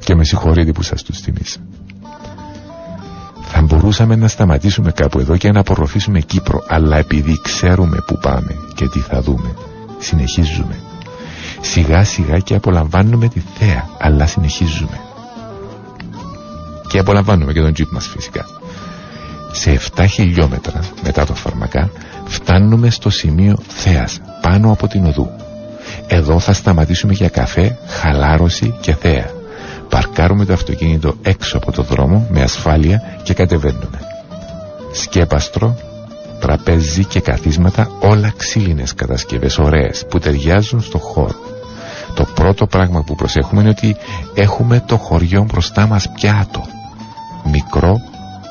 Και 0.05 0.15
με 0.15 0.25
συγχωρείτε 0.25 0.73
που 0.73 0.83
σας 0.83 1.03
τους 1.03 1.19
θυμίσα 1.21 1.59
θα 3.51 3.63
μπορούσαμε 3.63 4.17
να 4.17 4.29
σταματήσουμε 4.29 4.91
κάπου 4.93 5.19
εδώ 5.19 5.37
και 5.37 5.53
να 5.53 5.61
απορροφήσουμε 5.61 6.21
Κύπρο 6.21 6.65
αλλά 6.69 6.97
επειδή 6.97 7.41
ξέρουμε 7.43 7.97
που 8.07 8.19
πάμε 8.23 8.57
και 8.75 8.89
τι 8.89 8.99
θα 8.99 9.21
δούμε 9.23 9.55
συνεχίζουμε. 9.99 10.79
Σιγά 11.61 12.05
σιγά 12.05 12.39
και 12.39 12.55
απολαμβάνουμε 12.55 13.29
τη 13.29 13.41
θέα 13.59 13.89
αλλά 13.99 14.27
συνεχίζουμε. 14.27 15.01
Και 16.89 16.99
απολαμβάνουμε 16.99 17.53
και 17.53 17.61
τον 17.61 17.73
τζιπ 17.73 17.93
μας 17.93 18.07
φυσικά. 18.07 18.47
Σε 19.53 19.81
7 19.97 20.05
χιλιόμετρα 20.09 20.81
μετά 21.03 21.27
το 21.27 21.35
φαρμακά 21.35 21.91
φτάνουμε 22.25 22.91
στο 22.91 23.11
σημείο 23.11 23.59
θέας 23.69 24.21
πάνω 24.43 24.73
από 24.73 24.87
την 24.87 25.05
οδού 25.05 25.31
εδώ 26.07 26.39
θα 26.39 26.53
σταματήσουμε 26.53 27.13
για 27.13 27.29
καφέ, 27.29 27.79
χαλάρωση 27.87 28.75
και 28.81 28.95
θέα. 28.95 29.31
Παρκάρουμε 29.89 30.45
το 30.45 30.53
αυτοκίνητο 30.53 31.15
έξω 31.23 31.57
από 31.57 31.73
το 31.73 31.83
δρόμο 31.83 32.27
με 32.31 32.43
ασφάλεια 32.43 33.03
και 33.23 33.35
κατεβαίνουμε. 33.35 34.01
Σκέπαστρο, 34.93 35.77
τραπέζι 36.41 37.05
και 37.05 37.21
καθίσματα 37.21 37.91
όλα 38.01 38.33
ξύλινες 38.37 38.95
κατασκευές 38.95 39.59
ωραίες 39.59 40.07
που 40.09 40.19
ταιριάζουν 40.19 40.83
στο 40.83 40.99
χώρο. 40.99 41.37
Το 42.15 42.25
πρώτο 42.35 42.67
πράγμα 42.67 43.03
που 43.03 43.15
προσέχουμε 43.15 43.61
είναι 43.61 43.71
ότι 43.71 43.97
έχουμε 44.35 44.83
το 44.87 44.97
χωριό 44.97 45.45
μπροστά 45.45 45.87
μας 45.87 46.09
πιάτο. 46.15 46.65
Μικρό, 47.51 48.01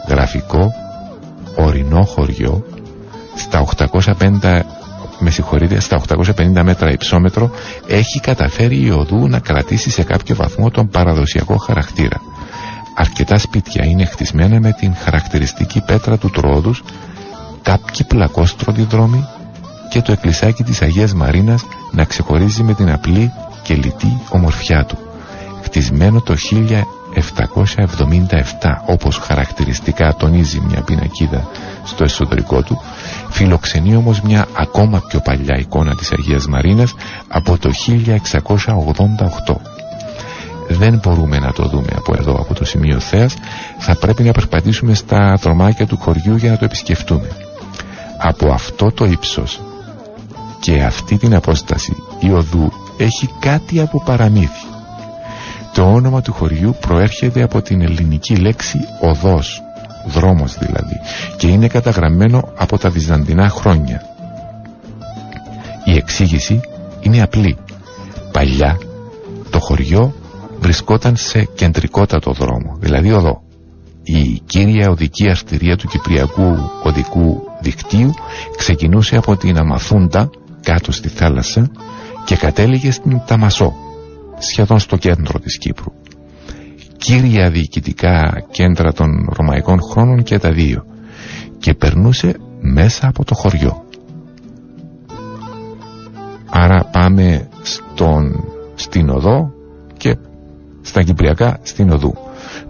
γραφικό, 0.07 0.71
ορεινό 1.55 2.03
χωριό 2.03 2.65
στα 3.35 3.65
850 3.77 4.61
με 5.19 5.29
συγχωρείτε, 5.29 5.79
στα 5.79 6.01
850 6.07 6.61
μέτρα 6.63 6.91
υψόμετρο 6.91 7.51
έχει 7.87 8.19
καταφέρει 8.19 8.81
η 8.85 8.89
οδού 8.89 9.27
να 9.27 9.39
κρατήσει 9.39 9.89
σε 9.89 10.03
κάποιο 10.03 10.35
βαθμό 10.35 10.71
τον 10.71 10.89
παραδοσιακό 10.89 11.57
χαρακτήρα. 11.57 12.21
Αρκετά 12.95 13.37
σπίτια 13.37 13.85
είναι 13.85 14.05
χτισμένα 14.05 14.59
με 14.59 14.71
την 14.71 14.95
χαρακτηριστική 14.95 15.81
πέτρα 15.81 16.17
του 16.17 16.29
τρόδους, 16.29 16.83
κάποιοι 17.61 18.05
πλακόστρωτοι 18.07 18.81
δρόμοι 18.81 19.25
και 19.89 20.01
το 20.01 20.11
εκκλησάκι 20.11 20.63
της 20.63 20.81
Αγίας 20.81 21.13
Μαρίνας 21.13 21.65
να 21.91 22.03
ξεχωρίζει 22.03 22.63
με 22.63 22.73
την 22.73 22.91
απλή 22.91 23.31
και 23.63 23.73
λιτή 23.73 24.21
ομορφιά 24.29 24.85
του. 24.85 24.97
Χτισμένο 25.63 26.21
το 26.21 26.35
1777 27.17 27.23
όπως 28.85 29.17
χαρακτηριστικά 29.17 30.15
τονίζει 30.15 30.59
μια 30.67 30.81
πινακίδα 30.81 31.47
στο 31.85 32.03
εσωτερικό 32.03 32.61
του 32.61 32.81
φιλοξενεί 33.29 33.95
όμως 33.95 34.21
μια 34.21 34.45
ακόμα 34.57 35.01
πιο 35.07 35.19
παλιά 35.19 35.57
εικόνα 35.57 35.95
της 35.95 36.11
Αγίας 36.11 36.47
Μαρίνας 36.47 36.93
από 37.27 37.57
το 37.57 37.71
1688 39.47 39.55
δεν 40.69 40.99
μπορούμε 41.03 41.39
να 41.39 41.51
το 41.53 41.63
δούμε 41.63 41.87
από 41.95 42.13
εδώ 42.19 42.33
από 42.33 42.53
το 42.53 42.65
σημείο 42.65 42.99
θέας 42.99 43.33
θα 43.79 43.95
πρέπει 43.95 44.23
να 44.23 44.31
περπατήσουμε 44.31 44.93
στα 44.93 45.37
δρομάκια 45.41 45.85
του 45.87 45.97
χωριού 45.97 46.35
για 46.35 46.51
να 46.51 46.57
το 46.57 46.65
επισκεφτούμε. 46.65 47.27
Από 48.17 48.51
αυτό 48.51 48.91
το 48.91 49.05
ύψος 49.05 49.59
και 50.59 50.83
αυτή 50.83 51.17
την 51.17 51.35
απόσταση 51.35 51.95
η 52.19 52.31
οδού 52.31 52.71
έχει 52.97 53.29
κάτι 53.39 53.79
από 53.79 54.01
παραμύθι 54.05 54.65
το 55.77 55.91
όνομα 55.91 56.21
του 56.21 56.33
χωριού 56.33 56.75
προέρχεται 56.79 57.43
από 57.43 57.61
την 57.61 57.81
ελληνική 57.81 58.35
λέξη 58.35 58.79
οδός, 59.01 59.61
δρόμος 60.07 60.57
δηλαδή, 60.57 60.99
και 61.37 61.47
είναι 61.47 61.67
καταγραμμένο 61.67 62.53
από 62.57 62.77
τα 62.77 62.89
βυζαντινά 62.89 63.49
χρόνια. 63.49 64.01
Η 65.85 65.95
εξήγηση 65.95 66.59
είναι 67.01 67.21
απλή. 67.21 67.57
Παλιά 68.31 68.77
το 69.49 69.59
χωριό 69.59 70.13
βρισκόταν 70.59 71.15
σε 71.15 71.43
κεντρικότατο 71.43 72.31
δρόμο, 72.31 72.77
δηλαδή 72.79 73.11
οδό. 73.11 73.41
Η 74.03 74.41
κύρια 74.45 74.89
οδική 74.89 75.29
αρτηρία 75.29 75.75
του 75.75 75.87
Κυπριακού 75.87 76.55
οδικού 76.83 77.41
δικτύου 77.61 78.13
ξεκινούσε 78.57 79.15
από 79.17 79.35
την 79.35 79.57
Αμαθούντα 79.57 80.29
κάτω 80.61 80.91
στη 80.91 81.07
θάλασσα 81.07 81.71
και 82.25 82.35
κατέληγε 82.35 82.91
στην 82.91 83.21
Ταμασό 83.25 83.73
σχεδόν 84.37 84.79
στο 84.79 84.97
κέντρο 84.97 85.39
της 85.39 85.57
Κύπρου. 85.57 85.91
Κύρια 86.97 87.49
διοικητικά 87.49 88.43
κέντρα 88.51 88.93
των 88.93 89.29
Ρωμαϊκών 89.33 89.81
χρόνων 89.81 90.23
και 90.23 90.39
τα 90.39 90.51
δύο 90.51 90.85
και 91.59 91.73
περνούσε 91.73 92.35
μέσα 92.61 93.07
από 93.07 93.25
το 93.25 93.35
χωριό. 93.35 93.85
Άρα 96.49 96.83
πάμε 96.91 97.47
στον, 97.61 98.43
στην 98.75 99.09
οδό 99.09 99.51
και 99.97 100.17
στα 100.81 101.03
Κυπριακά 101.03 101.59
στην 101.63 101.91
οδού. 101.91 102.13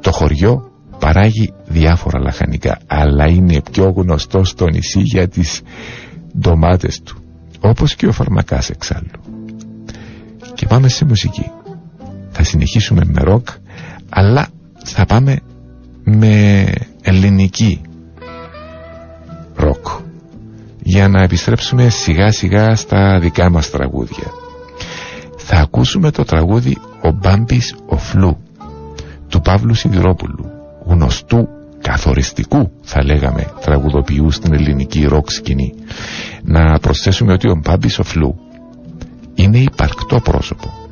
Το 0.02 0.12
χωριό 0.12 0.72
παράγει 1.00 1.54
διάφορα 1.66 2.20
λαχανικά 2.20 2.78
αλλά 2.88 3.28
είναι 3.28 3.62
πιο 3.72 3.90
γνωστό 3.96 4.44
στο 4.44 4.68
νησί 4.68 5.02
για 5.02 5.28
τις 5.28 5.62
ντομάτες 6.40 7.02
του 7.02 7.18
όπως 7.62 7.96
και 7.96 8.08
ο 8.08 8.12
φαρμακάς 8.12 8.70
εξάλλου. 8.70 9.10
Και 10.54 10.66
πάμε 10.66 10.88
σε 10.88 11.06
μουσική 11.06 11.52
θα 12.38 12.44
συνεχίσουμε 12.44 13.02
με 13.06 13.22
ροκ 13.24 13.48
αλλά 14.10 14.48
θα 14.84 15.06
πάμε 15.06 15.40
με 16.04 16.66
ελληνική 17.02 17.82
ροκ. 19.56 19.88
Για 20.82 21.08
να 21.08 21.22
επιστρέψουμε 21.22 21.90
σιγά 21.90 22.32
σιγά 22.32 22.76
στα 22.76 23.20
δικά 23.20 23.50
μας 23.50 23.70
τραγούδια. 23.70 24.32
Θα 25.38 25.58
ακούσουμε 25.58 26.12
το 26.12 26.24
τραγούδι 26.24 26.78
«Ο 27.02 27.12
Μπάμπης 27.12 27.76
ο 27.86 27.98
Φλού» 27.98 28.38
του 29.28 29.42
Παύλου 29.42 29.74
Σιδηρόπουλου 29.74 30.46
γνωστού 30.86 31.48
καθοριστικού 31.82 32.72
θα 32.82 33.04
λέγαμε 33.04 33.54
τραγουδοποιού 33.62 34.32
στην 34.32 34.54
ελληνική 34.54 35.06
ροκ 35.06 35.32
σκηνή. 35.32 35.74
Να 36.44 36.80
προσθέσουμε 36.80 37.34
ότι 37.34 37.50
ο 37.50 37.60
Μπάμπης 37.64 38.00
ο 38.00 38.04
Φλού 38.04 38.36
είναι 39.36 39.58
υπαρκτό 39.58 40.20
πρόσωπο 40.20 40.87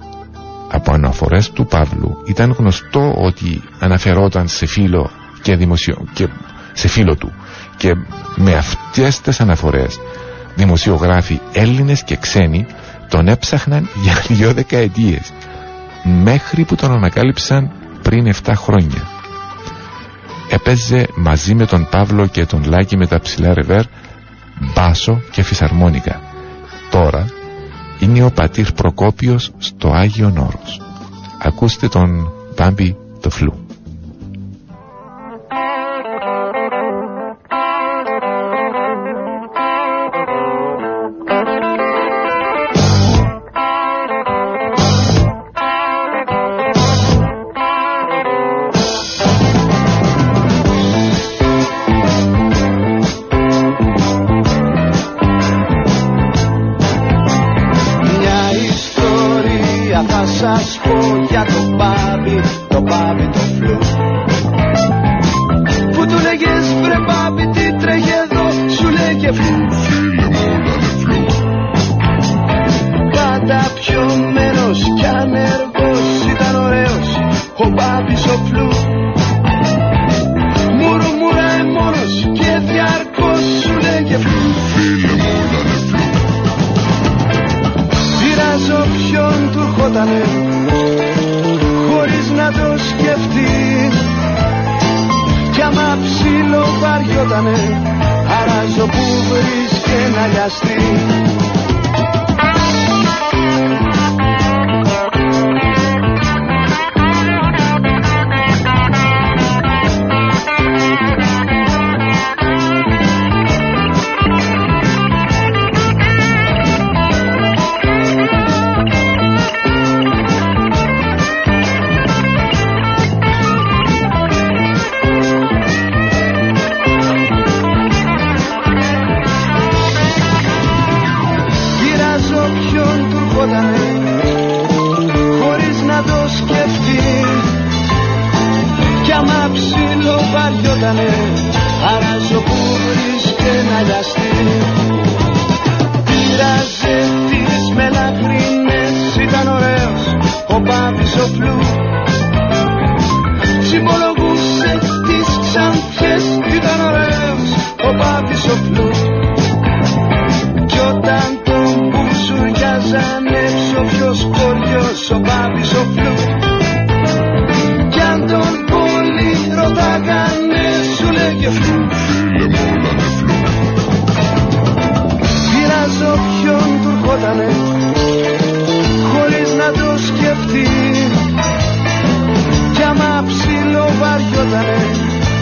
από 0.72 0.92
αναφορές 0.94 1.52
του 1.52 1.66
Παύλου 1.66 2.18
ήταν 2.26 2.52
γνωστό 2.58 3.14
ότι 3.18 3.64
αναφερόταν 3.80 4.48
σε 4.48 4.66
φίλο 4.66 5.10
και, 5.42 5.56
δημοσιο... 5.56 6.06
και 6.14 6.28
σε 6.74 6.88
φίλο 6.88 7.16
του. 7.16 7.32
Και 7.78 7.94
με 8.36 8.54
αυτές 8.56 9.22
τις 9.22 9.40
αναφορές 9.42 10.00
δημοσιογράφοι 10.56 11.40
Έλληνες 11.54 12.04
και 12.04 12.16
ξένοι 12.16 12.66
τον 13.10 13.28
έψαχναν 13.28 13.90
για 14.04 14.14
δύο 14.36 14.54
δεκαετίες 14.54 15.32
μέχρι 16.24 16.64
που 16.64 16.76
τον 16.76 16.92
ανακάλυψαν 16.92 17.72
πριν 18.02 18.34
7 18.46 18.52
χρόνια. 18.56 19.08
Έπαιζε 20.50 21.08
μαζί 21.16 21.56
με 21.56 21.66
τον 21.66 21.88
Παύλο 21.92 22.28
και 22.28 22.46
τον 22.46 22.64
Λάκη 22.68 22.98
με 22.98 23.08
τα 23.08 23.20
ψηλά 23.20 23.54
ρεβέρ 23.54 23.84
μπάσο 24.74 25.22
και 25.32 25.42
φυσαρμόνικα. 25.44 26.22
Τώρα 26.92 27.26
είναι 28.00 28.24
ο 28.24 28.32
πατήρ 28.32 28.72
Προκόπιος 28.74 29.52
στο 29.58 29.90
Άγιο 29.90 30.34
Όρος. 30.38 30.82
Ακούστε 31.42 31.88
τον 31.88 32.32
Μπάμπη 32.58 32.98
το 33.22 33.30
φλού. 33.30 33.65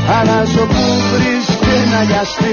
Αλλάζω 0.08 0.66
που 0.66 0.84
βρίσκε 1.14 1.90
να 1.92 2.04
λιαστεί 2.04 2.52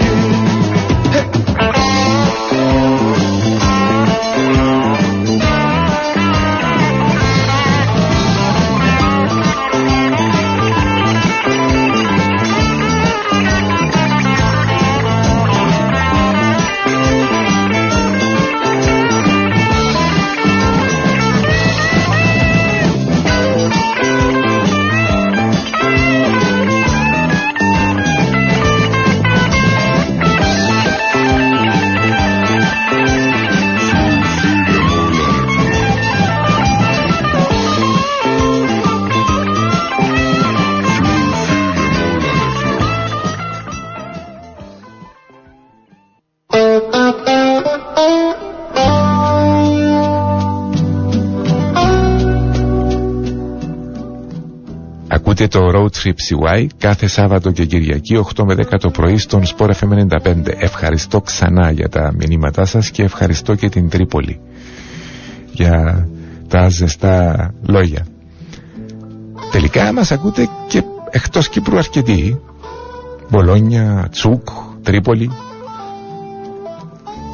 Ακούτε 55.43 55.59
το 55.59 55.71
Road 55.75 56.03
Trip 56.03 56.15
CY 56.55 56.67
κάθε 56.79 57.07
Σάββατο 57.07 57.51
και 57.51 57.65
Κυριακή 57.65 58.21
8 58.37 58.45
με 58.45 58.55
10 58.71 58.79
το 58.81 58.91
πρωί 58.91 59.19
στον 59.19 59.43
Sport 59.45 59.71
FM 59.71 60.19
95. 60.25 60.35
Ευχαριστώ 60.47 61.21
ξανά 61.21 61.71
για 61.71 61.89
τα 61.89 62.13
μηνύματά 62.19 62.65
σας 62.65 62.91
και 62.91 63.03
ευχαριστώ 63.03 63.55
και 63.55 63.69
την 63.69 63.89
Τρίπολη 63.89 64.41
για 65.53 66.09
τα 66.49 66.69
ζεστά 66.69 67.51
λόγια. 67.63 68.07
Τελικά 69.51 69.93
μας 69.93 70.11
ακούτε 70.13 70.49
και 70.69 70.83
εκτός 71.11 71.49
Κύπρου 71.49 71.79
αρκετοί. 71.79 72.41
Μπολόνια, 73.31 74.09
Τσούκ, 74.11 74.49
Τρίπολη. 74.83 75.31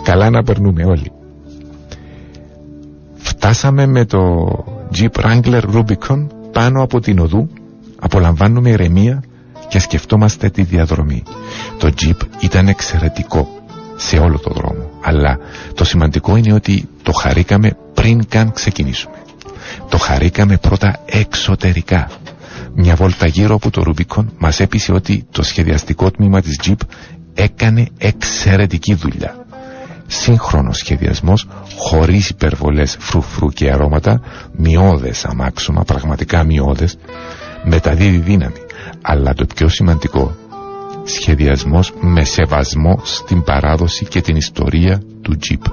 Καλά 0.03 0.31
να 0.31 0.43
περνούμε 0.43 0.85
όλοι. 0.85 1.13
Φτάσαμε 3.17 3.87
με 3.87 4.05
το 4.05 4.49
Jeep 4.99 5.21
Wrangler 5.23 5.63
Rubicon 5.75 6.27
πάνω 6.53 6.83
από 6.83 7.01
την 7.01 7.19
οδού 7.19 7.49
απολαμβάνουμε 8.07 8.71
ηρεμία 8.71 9.23
και 9.69 9.79
σκεφτόμαστε 9.79 10.51
τη 10.51 10.63
διαδρομή. 10.63 11.23
Το 11.79 11.93
Jeep 12.01 12.17
ήταν 12.41 12.69
εξαιρετικό 12.69 13.49
σε 13.97 14.19
όλο 14.19 14.39
το 14.39 14.51
δρόμο, 14.55 14.91
αλλά 15.03 15.39
το 15.75 15.85
σημαντικό 15.85 16.37
είναι 16.37 16.53
ότι 16.53 16.89
το 17.03 17.13
χαρήκαμε 17.13 17.77
πριν 17.95 18.29
καν 18.29 18.53
ξεκινήσουμε. 18.53 19.17
Το 19.89 19.99
χαρήκαμε 19.99 20.57
πρώτα 20.57 21.01
εξωτερικά. 21.07 22.11
Μια 22.75 22.95
βόλτα 22.95 23.27
γύρω 23.27 23.55
από 23.55 23.71
το 23.71 23.83
Rubicon 23.87 24.25
μας 24.39 24.61
έπεισε 24.61 24.93
ότι 24.93 25.27
το 25.31 25.43
σχεδιαστικό 25.43 26.11
τμήμα 26.11 26.41
της 26.41 26.61
Jeep 26.65 26.81
έκανε 27.35 27.87
εξαιρετική 27.99 28.95
δουλειά. 28.95 29.47
Σύγχρονος 30.07 30.77
σχεδιασμός 30.77 31.47
χωρίς 31.77 32.29
υπερβολές 32.29 32.97
φρουφρού 33.01 33.49
και 33.49 33.71
αρώματα, 33.73 34.21
μειώδες 34.57 35.25
αμάξωμα, 35.25 35.85
πραγματικά 35.85 36.45
μειώδες, 36.45 36.97
μεταδίδει 37.67 38.19
δύναμη. 38.19 38.61
Αλλά 39.03 39.35
το 39.35 39.47
πιο 39.55 39.69
σημαντικό, 39.69 40.37
σχεδιασμός 41.05 41.93
με 42.01 42.25
σεβασμό 42.25 43.01
στην 43.05 43.43
παράδοση 43.43 44.05
και 44.07 44.21
την 44.21 44.37
ιστορία 44.37 45.03
του 45.23 45.39
Jeep. 45.49 45.73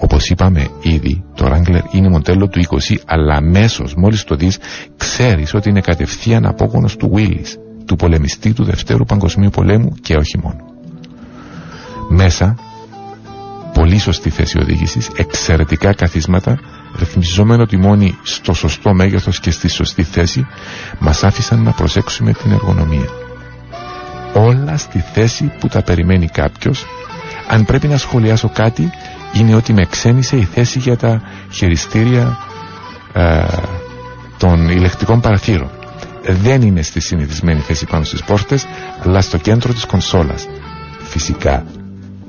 Όπως 0.00 0.30
είπαμε 0.30 0.68
ήδη, 0.80 1.24
το 1.34 1.46
Wrangler 1.46 1.94
είναι 1.94 2.08
μοντέλο 2.08 2.48
του 2.48 2.60
20, 2.60 2.96
αλλά 3.06 3.34
αμέσως 3.34 3.94
μόλις 3.94 4.24
το 4.24 4.34
δεις, 4.34 4.58
ξέρεις 4.96 5.54
ότι 5.54 5.68
είναι 5.68 5.80
κατευθείαν 5.80 6.46
απόγονος 6.46 6.96
του 6.96 7.12
Willis, 7.14 7.56
του 7.86 7.96
πολεμιστή 7.96 8.52
του 8.52 8.64
Δευτέρου 8.64 9.04
Παγκοσμίου 9.04 9.50
Πολέμου 9.50 9.94
και 10.00 10.14
όχι 10.14 10.38
μόνο. 10.42 10.60
Μέσα, 12.08 12.56
πολύ 13.72 13.98
σωστή 13.98 14.30
θέση 14.30 14.58
οδήγησης, 14.58 15.10
εξαιρετικά 15.16 15.94
καθίσματα, 15.94 16.58
ρυθμιζόμενο 16.98 17.66
τιμόνι 17.66 18.18
στο 18.22 18.52
σωστό 18.52 18.94
μέγεθος 18.94 19.40
και 19.40 19.50
στη 19.50 19.68
σωστή 19.68 20.02
θέση, 20.02 20.46
μας 20.98 21.24
άφησαν 21.24 21.62
να 21.62 21.70
προσέξουμε 21.72 22.32
την 22.32 22.50
εργονομία. 22.52 23.08
Όλα 24.34 24.76
στη 24.76 25.04
θέση 25.12 25.52
που 25.60 25.68
τα 25.68 25.82
περιμένει 25.82 26.26
κάποιος. 26.28 26.86
Αν 27.48 27.64
πρέπει 27.64 27.86
να 27.88 27.96
σχολιάσω 27.96 28.48
κάτι, 28.48 28.90
είναι 29.32 29.54
ότι 29.54 29.72
με 29.72 29.84
ξένησε 29.84 30.36
η 30.36 30.42
θέση 30.44 30.78
για 30.78 30.96
τα 30.96 31.22
χειριστήρια 31.50 32.38
ε, 33.12 33.44
των 34.38 34.68
ηλεκτρικών 34.68 35.20
παραθύρων. 35.20 35.70
Δεν 36.22 36.62
είναι 36.62 36.82
στη 36.82 37.00
συνηθισμένη 37.00 37.60
θέση 37.60 37.86
πάνω 37.86 38.04
στις 38.04 38.22
πόρτες, 38.22 38.66
αλλά 39.04 39.20
στο 39.20 39.36
κέντρο 39.38 39.72
της 39.72 39.84
κονσόλας. 39.84 40.46
Φυσικά 40.98 41.64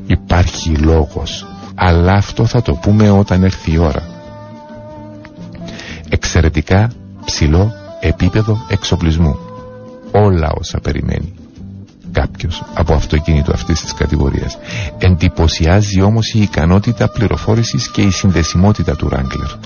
υπάρχει 0.05 0.69
λόγος, 0.69 1.45
αλλά 1.75 2.13
αυτό 2.13 2.45
θα 2.45 2.61
το 2.61 2.73
πούμε 2.73 3.09
όταν 3.09 3.43
έρθει 3.43 3.71
η 3.71 3.77
ώρα. 3.77 4.18
Εξαιρετικά 6.09 6.91
ψηλό 7.25 7.73
επίπεδο 7.99 8.65
εξοπλισμού. 8.69 9.39
Όλα 10.11 10.51
όσα 10.59 10.79
περιμένει 10.79 11.33
κάποιος 12.11 12.63
από 12.73 12.93
αυτοκίνητο 12.93 13.51
αυτής 13.53 13.81
της 13.81 13.93
κατηγορίας. 13.93 14.57
Εντυπωσιάζει 14.97 16.01
όμως 16.01 16.33
η 16.33 16.41
ικανότητα 16.41 17.09
πληροφόρησης 17.09 17.91
και 17.91 18.01
η 18.01 18.11
συνδεσιμότητα 18.11 18.95
του 18.95 19.09
Wrangler. 19.11 19.57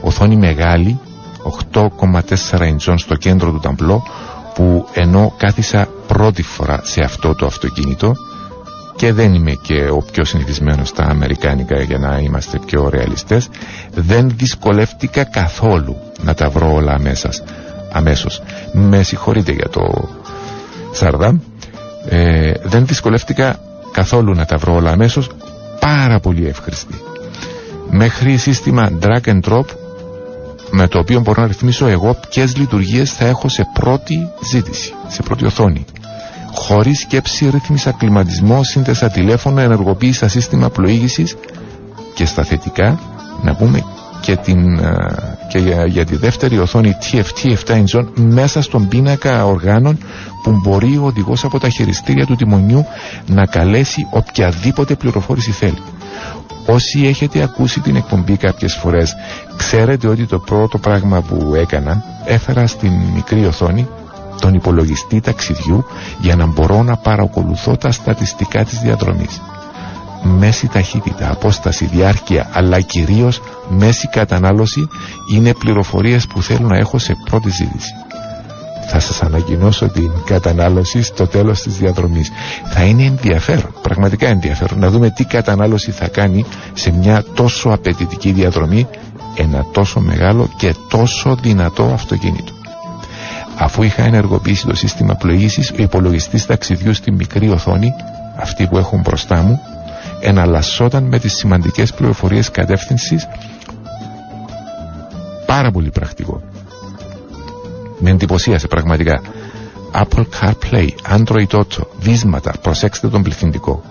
Οθόνη 0.00 0.36
μεγάλη 0.36 0.98
8,4 1.72 2.66
ιντσών 2.68 2.98
στο 2.98 3.14
κέντρο 3.14 3.50
του 3.50 3.60
ταμπλό 3.60 4.02
που 4.54 4.88
ενώ 4.92 5.34
κάθισα 5.36 5.88
πρώτη 6.06 6.42
φορά 6.42 6.80
σε 6.84 7.00
αυτό 7.04 7.34
το 7.34 7.46
αυτοκίνητο 7.46 8.14
και 8.96 9.12
δεν 9.12 9.34
είμαι 9.34 9.52
και 9.62 9.88
ο 9.90 10.04
πιο 10.12 10.24
συνηθισμένος 10.24 10.88
στα 10.88 11.04
αμερικάνικα 11.04 11.80
για 11.80 11.98
να 11.98 12.18
είμαστε 12.18 12.58
πιο 12.66 12.88
ρεαλιστές. 12.88 13.48
Δεν 13.94 14.30
δυσκολεύτηκα 14.36 15.24
καθόλου 15.24 15.96
να 16.22 16.34
τα 16.34 16.48
βρω 16.50 16.72
όλα 16.74 16.98
μέσα 16.98 17.30
αμέσως. 17.92 18.42
Με 18.72 19.02
συγχωρείτε 19.02 19.52
για 19.52 19.68
το 19.68 20.08
Σαρδάμ 20.92 21.38
ε, 22.08 22.52
δεν 22.62 22.86
δυσκολεύτηκα 22.86 23.58
καθόλου 23.92 24.34
να 24.34 24.44
τα 24.44 24.56
βρω 24.56 24.74
όλα 24.74 24.90
αμέσως. 24.90 25.28
Πάρα 25.80 26.20
πολύ 26.20 26.46
εύχριστη. 26.46 26.94
Μέχρι 27.90 28.36
σύστημα 28.36 28.90
drag 29.02 29.20
and 29.24 29.40
drop 29.48 29.64
με 30.70 30.88
το 30.88 30.98
οποίο 30.98 31.20
μπορώ 31.20 31.42
να 31.42 31.48
ρυθμίσω 31.48 31.86
εγώ 31.86 32.16
ποιες 32.28 32.56
λειτουργίες 32.56 33.12
θα 33.12 33.24
έχω 33.26 33.48
σε 33.48 33.66
πρώτη 33.72 34.28
ζήτηση, 34.50 34.92
σε 35.08 35.22
πρώτη 35.22 35.44
οθόνη. 35.44 35.84
Χωρίς 36.54 36.98
σκέψη 37.00 37.48
ρύθμισα 37.50 37.90
κλιματισμό, 37.92 38.62
σύνθεσα 38.64 39.10
τηλέφωνο, 39.10 39.60
ενεργοποίησα 39.60 40.28
σύστημα 40.28 40.70
πλοήγησης 40.70 41.36
και 42.14 42.26
στα 42.26 42.42
θετικά 42.44 42.98
να 43.42 43.54
πούμε 43.54 43.84
και, 44.20 44.36
την, 44.36 44.80
και 45.48 45.58
για, 45.58 45.86
για 45.86 46.04
τη 46.04 46.16
δεύτερη 46.16 46.58
οθόνη 46.58 46.96
TFT 47.02 47.54
7 47.66 47.84
inch 47.84 48.04
μέσα 48.14 48.62
στον 48.62 48.88
πίνακα 48.88 49.44
οργάνων 49.46 49.98
που 50.42 50.60
μπορεί 50.62 50.96
ο 50.96 51.04
οδηγός 51.04 51.44
από 51.44 51.58
τα 51.60 51.68
χειριστήρια 51.68 52.26
του 52.26 52.34
τιμονιού 52.36 52.86
να 53.26 53.46
καλέσει 53.46 54.06
οποιαδήποτε 54.10 54.94
πληροφόρηση 54.94 55.50
θέλει. 55.50 55.78
Όσοι 56.66 57.06
έχετε 57.06 57.42
ακούσει 57.42 57.80
την 57.80 57.96
εκπομπή 57.96 58.36
κάποιες 58.36 58.74
φορές 58.74 59.14
ξέρετε 59.56 60.06
ότι 60.08 60.26
το 60.26 60.38
πρώτο 60.38 60.78
πράγμα 60.78 61.20
που 61.20 61.54
έκανα 61.54 62.04
έφερα 62.24 62.66
στην 62.66 62.92
μικρή 63.14 63.46
οθόνη 63.46 63.88
τον 64.44 64.54
υπολογιστή 64.54 65.20
ταξιδιού 65.20 65.84
για 66.20 66.36
να 66.36 66.46
μπορώ 66.46 66.82
να 66.82 66.96
παρακολουθώ 66.96 67.76
τα 67.76 67.90
στατιστικά 67.92 68.64
της 68.64 68.78
διαδρομής. 68.78 69.40
Μέση 70.22 70.68
ταχύτητα, 70.68 71.30
απόσταση, 71.30 71.84
διάρκεια 71.86 72.50
αλλά 72.52 72.80
κυρίως 72.80 73.40
μέση 73.68 74.08
κατανάλωση 74.08 74.88
είναι 75.34 75.54
πληροφορίες 75.54 76.26
που 76.26 76.42
θέλω 76.42 76.66
να 76.68 76.76
έχω 76.76 76.98
σε 76.98 77.16
πρώτη 77.24 77.50
ζήτηση. 77.50 77.92
Θα 78.90 79.00
σας 79.00 79.22
ανακοινώσω 79.22 79.88
την 79.88 80.10
κατανάλωση 80.24 81.02
στο 81.02 81.26
τέλος 81.26 81.60
της 81.62 81.76
διαδρομής. 81.76 82.30
Θα 82.72 82.82
είναι 82.84 83.04
ενδιαφέρον, 83.04 83.74
πραγματικά 83.82 84.28
ενδιαφέρον 84.28 84.78
να 84.78 84.88
δούμε 84.90 85.10
τι 85.10 85.24
κατανάλωση 85.24 85.90
θα 85.90 86.08
κάνει 86.08 86.44
σε 86.74 86.90
μια 86.90 87.24
τόσο 87.34 87.68
απαιτητική 87.68 88.32
διαδρομή 88.32 88.86
ένα 89.36 89.66
τόσο 89.72 90.00
μεγάλο 90.00 90.48
και 90.56 90.74
τόσο 90.88 91.34
δυνατό 91.42 91.90
αυτοκίνητο 91.94 92.53
αφού 93.58 93.82
είχα 93.82 94.02
ενεργοποιήσει 94.02 94.66
το 94.66 94.74
σύστημα 94.74 95.14
πλοήγησης 95.14 95.70
ο 95.70 95.74
υπολογιστής 95.82 96.46
ταξιδιού 96.46 96.94
στη 96.94 97.10
μικρή 97.12 97.48
οθόνη 97.48 97.92
αυτή 98.36 98.66
που 98.66 98.78
έχουν 98.78 99.00
μπροστά 99.00 99.42
μου 99.42 99.60
εναλλασσόταν 100.20 101.04
με 101.04 101.18
τις 101.18 101.32
σημαντικές 101.34 101.92
πληροφορίες 101.94 102.50
κατεύθυνσης 102.50 103.28
πάρα 105.46 105.70
πολύ 105.70 105.90
πρακτικό 105.90 106.42
με 107.98 108.10
εντυπωσίασε 108.10 108.66
πραγματικά. 108.66 109.22
Apple 109.94 110.24
CarPlay, 110.40 110.88
Android 111.16 111.46
Auto, 111.48 111.82
βίσματα, 111.98 112.52
προσέξτε 112.62 113.08
τον 113.08 113.22
πληθυντικό. 113.22 113.82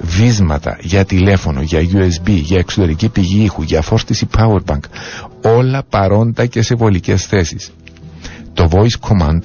Βίσματα 0.00 0.78
για 0.80 1.04
τηλέφωνο, 1.04 1.60
για 1.62 1.80
USB, 1.92 2.28
για 2.28 2.58
εξωτερική 2.58 3.08
πηγή 3.08 3.42
ήχου, 3.44 3.62
για 3.62 3.82
φόρτιση 3.82 4.26
powerbank. 4.38 4.80
Όλα 5.42 5.82
παρόντα 5.88 6.46
και 6.46 6.62
σε 6.62 6.74
βολικές 6.74 7.26
θέσεις. 7.26 7.70
Το 8.56 8.68
voice 8.70 9.08
command 9.08 9.40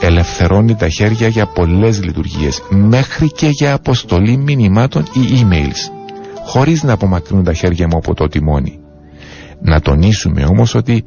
ελευθερώνει 0.00 0.74
τα 0.74 0.88
χέρια 0.88 1.28
για 1.28 1.46
πολλές 1.46 2.04
λειτουργίες, 2.04 2.62
μέχρι 2.70 3.28
και 3.32 3.48
για 3.48 3.74
αποστολή 3.74 4.36
μηνυμάτων 4.36 5.02
ή 5.02 5.20
emails, 5.42 5.90
χωρίς 6.46 6.82
να 6.82 6.92
απομακρύνουν 6.92 7.44
τα 7.44 7.52
χέρια 7.52 7.86
μου 7.86 7.96
από 7.96 8.14
το 8.14 8.26
τιμόνι. 8.26 8.80
Να 9.60 9.80
τονίσουμε 9.80 10.44
όμως 10.44 10.74
ότι 10.74 11.04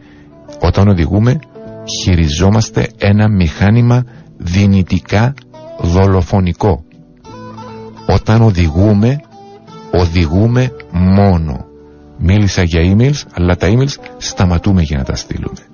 όταν 0.62 0.88
οδηγούμε 0.88 1.40
χειριζόμαστε 2.02 2.88
ένα 2.98 3.30
μηχάνημα 3.30 4.04
δυνητικά 4.38 5.34
δολοφονικό. 5.80 6.84
Όταν 8.08 8.42
οδηγούμε, 8.42 9.22
οδηγούμε 9.92 10.72
μόνο. 10.92 11.66
Μίλησα 12.18 12.64
για 12.64 12.96
emails, 12.96 13.22
αλλά 13.34 13.56
τα 13.56 13.68
emails 13.68 13.96
σταματούμε 14.18 14.82
για 14.82 14.98
να 14.98 15.04
τα 15.04 15.16
στείλουμε. 15.16 15.69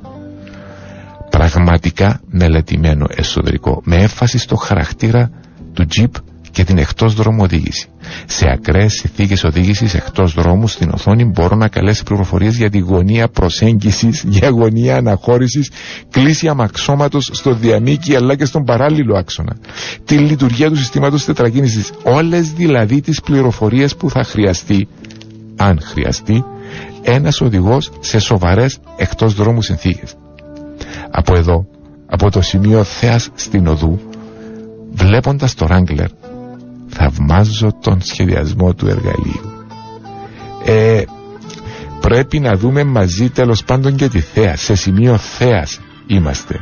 Πραγματικά 1.52 2.22
μελετημένο 2.30 3.06
εσωτερικό, 3.10 3.82
με 3.86 3.96
έμφαση 3.96 4.38
στο 4.38 4.56
χαρακτήρα 4.56 5.32
του 5.74 5.86
Jeep 5.96 6.10
και 6.52 6.64
την 6.64 6.78
εκτός 6.78 7.14
δρόμου 7.14 7.44
οδήγηση. 7.44 7.88
Σε 8.26 8.50
ακραίες 8.50 8.94
συνθήκες 8.94 9.44
οδήγησης 9.44 9.94
εκτός 9.94 10.34
δρόμου 10.34 10.68
στην 10.68 10.90
οθόνη 10.94 11.26
μπορώ 11.26 11.56
να 11.56 11.68
καλέσει 11.68 12.04
πληροφορίες 12.04 12.56
για 12.56 12.70
τη 12.70 12.78
γωνία 12.78 13.28
προσέγγισης, 13.28 14.24
για 14.28 14.50
γωνία 14.50 14.96
αναχώρησης, 14.98 15.72
κλίση 16.10 16.48
αμαξώματος 16.48 17.30
στο 17.34 17.54
διαμήκη 17.54 18.16
αλλά 18.16 18.36
και 18.36 18.46
στον 18.46 18.64
παράλληλο 18.64 19.18
άξονα. 19.18 19.58
Τη 20.06 20.18
λειτουργία 20.18 20.70
του 20.70 20.78
συστήματος 20.78 21.26
τετρακίνησης. 21.26 21.92
Όλες 22.04 22.52
δηλαδή 22.54 23.02
τις 23.02 23.22
πληροφορίες 23.22 23.96
που 23.96 24.10
θα 24.10 24.24
χρειαστεί, 24.24 24.88
αν 25.56 25.80
χρειαστεί, 25.84 26.44
ένας 27.02 27.42
οδηγός 27.42 27.92
σε 28.00 28.20
σοβαρές 28.20 28.80
εκτός 28.98 29.34
δρόμου 29.34 29.62
συνθήκες. 29.62 30.16
Από 31.12 31.36
εδώ, 31.36 31.68
από 32.06 32.32
το 32.32 32.42
σημείο 32.42 32.84
θέας 32.84 33.30
στην 33.36 33.68
οδού, 33.68 34.00
βλέποντας 34.92 35.54
το 35.56 35.68
Wrangler 35.70 36.08
θαυμάζω 36.88 37.72
τον 37.82 38.02
σχεδιασμό 38.02 38.74
του 38.74 38.88
εργαλείου. 38.88 39.52
Ε, 40.66 41.04
πρέπει 42.02 42.40
να 42.40 42.56
δούμε 42.56 42.84
μαζί 42.84 43.30
τέλος 43.30 43.64
πάντων 43.64 43.96
και 43.96 44.08
τη 44.10 44.20
θέα. 44.20 44.56
Σε 44.56 44.76
σημείο 44.76 45.18
θέας 45.18 45.80
είμαστε. 46.08 46.60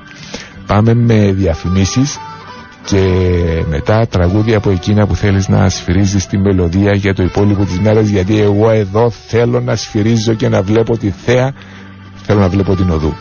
Πάμε 0.67 0.93
με 0.93 1.31
διαφημίσεις 1.31 2.17
και 2.85 3.03
μετά 3.69 4.07
τραγούδια 4.07 4.57
από 4.57 4.69
εκείνα 4.69 5.07
που 5.07 5.15
θέλεις 5.15 5.47
να 5.47 5.69
σφυρίζεις 5.69 6.27
τη 6.27 6.37
μελωδία 6.37 6.93
για 6.93 7.13
το 7.13 7.23
υπόλοιπο 7.23 7.63
της 7.65 7.79
μέρας 7.79 8.07
γιατί 8.07 8.39
εγώ 8.39 8.69
εδώ 8.69 9.09
θέλω 9.09 9.59
να 9.61 9.75
σφυρίζω 9.75 10.33
και 10.33 10.49
να 10.49 10.61
βλέπω 10.61 10.97
τη 10.97 11.09
θέα 11.09 11.53
θέλω 12.25 12.39
να 12.39 12.49
βλέπω 12.49 12.75
την 12.75 12.89
οδού. 12.89 13.13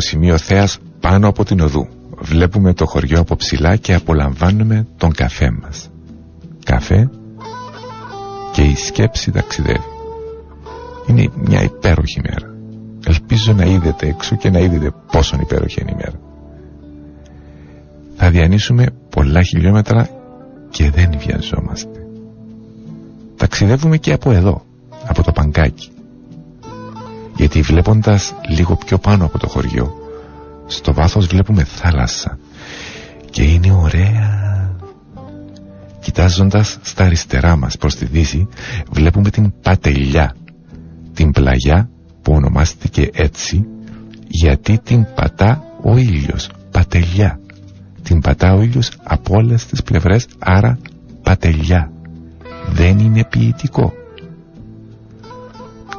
Είμαστε 0.00 0.08
στο 0.08 0.18
σημείο 0.18 0.38
θέας 0.38 0.78
πάνω 1.00 1.28
από 1.28 1.44
την 1.44 1.60
οδού. 1.60 1.88
Βλέπουμε 2.20 2.74
το 2.74 2.86
χωριό 2.86 3.20
από 3.20 3.36
ψηλά 3.36 3.76
και 3.76 3.94
απολαμβάνουμε 3.94 4.86
τον 4.96 5.12
καφέ 5.12 5.50
μας. 5.50 5.90
Καφέ 6.64 7.10
και 8.52 8.62
η 8.62 8.74
σκέψη 8.74 9.30
ταξιδεύει. 9.30 9.84
Είναι 11.06 11.28
μια 11.34 11.62
υπέροχη 11.62 12.20
μέρα. 12.20 12.54
Ελπίζω 13.06 13.52
να 13.52 13.64
είδετε 13.64 14.06
έξω 14.06 14.36
και 14.36 14.50
να 14.50 14.58
είδετε 14.58 14.92
πόσο 15.12 15.36
υπέροχη 15.40 15.80
είναι 15.80 15.90
η 15.90 15.94
μέρα. 15.94 16.20
Θα 18.16 18.30
διανύσουμε 18.30 18.86
πολλά 19.10 19.42
χιλιόμετρα 19.42 20.08
και 20.70 20.90
δεν 20.90 21.10
βιαζόμαστε. 21.18 22.06
Ταξιδεύουμε 23.36 23.96
και 23.96 24.12
από 24.12 24.30
εδώ, 24.30 24.62
από 25.06 25.22
το 25.22 25.32
παγκάκι 25.32 25.89
γιατί 27.40 27.60
βλέποντας 27.60 28.34
λίγο 28.48 28.76
πιο 28.76 28.98
πάνω 28.98 29.24
από 29.24 29.38
το 29.38 29.48
χωριό 29.48 29.94
στο 30.66 30.94
βάθος 30.94 31.26
βλέπουμε 31.26 31.64
θάλασσα. 31.64 32.38
Και 33.30 33.42
είναι 33.42 33.72
ωραία. 33.72 34.76
Κοιτάζοντας 36.00 36.78
στα 36.82 37.04
αριστερά 37.04 37.56
μας 37.56 37.76
προς 37.76 37.94
τη 37.94 38.04
δύση 38.04 38.48
βλέπουμε 38.90 39.30
την 39.30 39.52
Πατελιά. 39.62 40.34
Την 41.14 41.30
πλαγιά 41.30 41.90
που 42.22 42.32
ονομάστηκε 42.32 43.10
έτσι 43.12 43.66
γιατί 44.28 44.78
την 44.78 45.06
πατά 45.14 45.64
ο 45.82 45.96
ήλιος. 45.96 46.50
Πατελιά. 46.70 47.40
Την 48.02 48.20
πατά 48.20 48.54
ο 48.54 48.62
ήλιος 48.62 48.90
από 49.02 49.34
όλες 49.36 49.66
τις 49.66 49.82
πλευρές 49.82 50.26
άρα 50.38 50.78
Πατελιά. 51.22 51.92
Δεν 52.72 52.98
είναι 52.98 53.24
ποιητικό. 53.24 53.92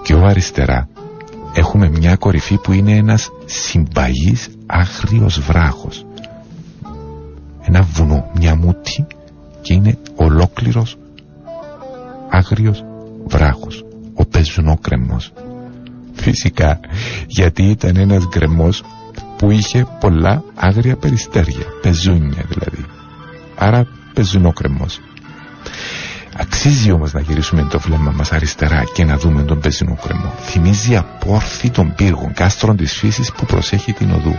Πιο 0.04 0.26
αριστερά 0.26 0.90
έχουμε 1.54 1.90
μια 1.90 2.16
κορυφή 2.16 2.58
που 2.58 2.72
είναι 2.72 2.96
ένας 2.96 3.30
συμπαγής 3.46 4.50
άγριος 4.66 5.40
βράχος. 5.40 6.06
Ένα 7.62 7.82
βουνό, 7.82 8.32
μια 8.36 8.56
μούτη 8.56 9.06
και 9.62 9.74
είναι 9.74 9.98
ολόκληρος 10.16 10.98
άγριος 12.30 12.84
βράχος. 13.26 13.86
Ο 14.14 14.26
πεζουνόκρεμος. 14.26 15.32
Φυσικά 16.14 16.80
γιατί 17.28 17.64
ήταν 17.64 17.96
ένας 17.96 18.28
γκρεμός 18.28 18.84
που 19.38 19.52
είχε 19.52 19.88
πολλά 20.00 20.44
άγρια 20.56 20.96
περιστέρια, 20.96 21.66
πεζούνια 21.82 22.46
δηλαδή. 22.50 22.86
Άρα 23.56 23.88
πεζουνόκρεμος. 24.14 25.00
Αξίζει 26.38 26.92
όμως 26.92 27.14
να 27.14 27.20
γυρίσουμε 27.20 27.68
το 27.70 27.80
βλέμμα 27.80 28.12
μας 28.12 28.32
αριστερά 28.32 28.84
και 28.94 29.06
να 29.06 29.18
δούμε 29.18 29.44
τον 29.44 29.60
πεζινό 29.60 29.98
κρεμό. 30.04 30.34
Θυμίζει 30.40 30.96
απόρθη 30.96 31.70
των 31.70 31.94
πύργων, 31.96 32.34
κάστρων 32.34 32.78
της 32.78 32.94
φύσης 32.94 33.32
που 33.32 33.46
προσέχει 33.46 33.94
την 33.94 34.12
οδού. 34.12 34.36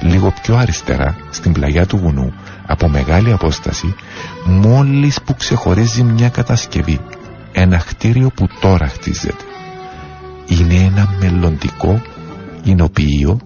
Λίγο 0.00 0.34
πιο 0.42 0.56
αριστερά, 0.56 1.16
στην 1.30 1.52
πλαγιά 1.52 1.86
του 1.86 1.96
βουνού, 1.96 2.32
από 2.66 2.88
μεγάλη 2.88 3.32
απόσταση, 3.32 3.94
μόλις 4.44 5.22
που 5.22 5.34
ξεχωρίζει 5.34 6.02
μια 6.02 6.28
κατασκευή. 6.28 7.00
Ένα 7.52 7.76
κτίριο 7.76 8.30
που 8.30 8.48
τώρα 8.60 8.88
χτίζεται. 8.88 9.44
Είναι 10.46 10.74
ένα 10.74 11.14
μελλοντικό 11.20 12.02
εινοποιείο 12.64 13.40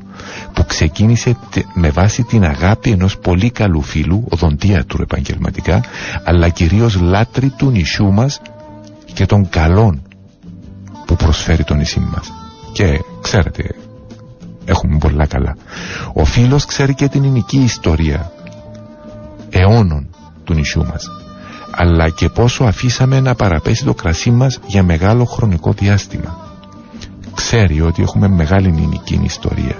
που 0.52 0.64
ξεκίνησε 0.66 1.36
με 1.74 1.90
βάση 1.90 2.22
την 2.22 2.44
αγάπη 2.44 2.90
ενός 2.90 3.18
πολύ 3.18 3.50
καλού 3.50 3.82
φίλου, 3.82 4.24
οδοντίατρου 4.28 5.02
επαγγελματικά, 5.02 5.80
αλλά 6.24 6.48
κυρίως 6.48 7.00
λάτρη 7.00 7.48
του 7.48 7.70
νησιού 7.70 8.12
μας 8.12 8.40
και 9.14 9.26
των 9.26 9.48
καλών 9.48 10.02
που 11.06 11.16
προσφέρει 11.16 11.64
το 11.64 11.74
νησί 11.74 12.00
μας. 12.00 12.32
Και 12.72 13.00
ξέρετε, 13.20 13.74
έχουμε 14.64 14.98
πολλά 14.98 15.26
καλά. 15.26 15.56
Ο 16.12 16.24
φίλος 16.24 16.64
ξέρει 16.64 16.94
και 16.94 17.08
την 17.08 17.22
ελληνική 17.22 17.58
ιστορία 17.58 18.30
αιώνων 19.50 20.08
του 20.44 20.54
νησιού 20.54 20.86
μας 20.86 21.10
αλλά 21.76 22.08
και 22.08 22.28
πόσο 22.28 22.64
αφήσαμε 22.64 23.20
να 23.20 23.34
παραπέσει 23.34 23.84
το 23.84 23.94
κρασί 23.94 24.30
μας 24.30 24.58
για 24.66 24.82
μεγάλο 24.82 25.24
χρονικό 25.24 25.72
διάστημα. 25.72 26.36
Ξέρει 27.34 27.80
ότι 27.80 28.02
έχουμε 28.02 28.28
μεγάλη 28.28 28.68
ελληνική 28.68 29.20
ιστορία 29.24 29.74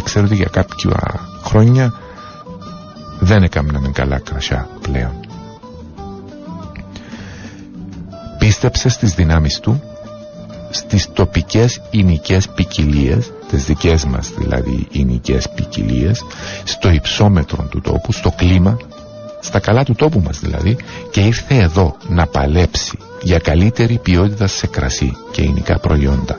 αλλά 0.00 0.08
ξέρω 0.08 0.26
ότι 0.26 0.34
για 0.34 0.48
κάποια 0.50 1.20
χρόνια 1.44 1.94
δεν 3.20 3.42
έκαναμε 3.42 3.88
καλά 3.88 4.18
κρασιά 4.18 4.68
πλέον. 4.80 5.12
Πίστεψε 8.38 8.88
στις 8.88 9.14
δυνάμεις 9.14 9.60
του, 9.60 9.82
στις 10.70 11.12
τοπικές 11.12 11.80
ηνικές 11.90 12.48
ποικιλίες, 12.48 13.32
τις 13.48 13.64
δικές 13.64 14.04
μας 14.04 14.30
δηλαδή 14.36 14.86
ηνικές 14.90 15.48
ποικιλίες, 15.54 16.24
στο 16.64 16.90
υψόμετρο 16.90 17.66
του 17.70 17.80
τόπου, 17.80 18.12
στο 18.12 18.30
κλίμα, 18.30 18.76
στα 19.40 19.60
καλά 19.60 19.84
του 19.84 19.94
τόπου 19.94 20.20
μας 20.20 20.40
δηλαδή, 20.40 20.76
και 21.10 21.20
ήρθε 21.20 21.54
εδώ 21.54 21.96
να 22.08 22.26
παλέψει 22.26 22.98
για 23.22 23.38
καλύτερη 23.38 23.98
ποιότητα 24.02 24.46
σε 24.46 24.66
κρασί 24.66 25.16
και 25.30 25.42
ηνικά 25.42 25.78
προϊόντα. 25.78 26.38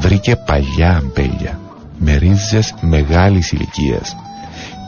Βρήκε 0.00 0.36
παλιά 0.36 0.96
αμπέλια, 0.96 1.58
με 1.98 2.16
ρίζες 2.16 2.74
μεγάλης 2.80 3.52
ηλικίας 3.52 4.16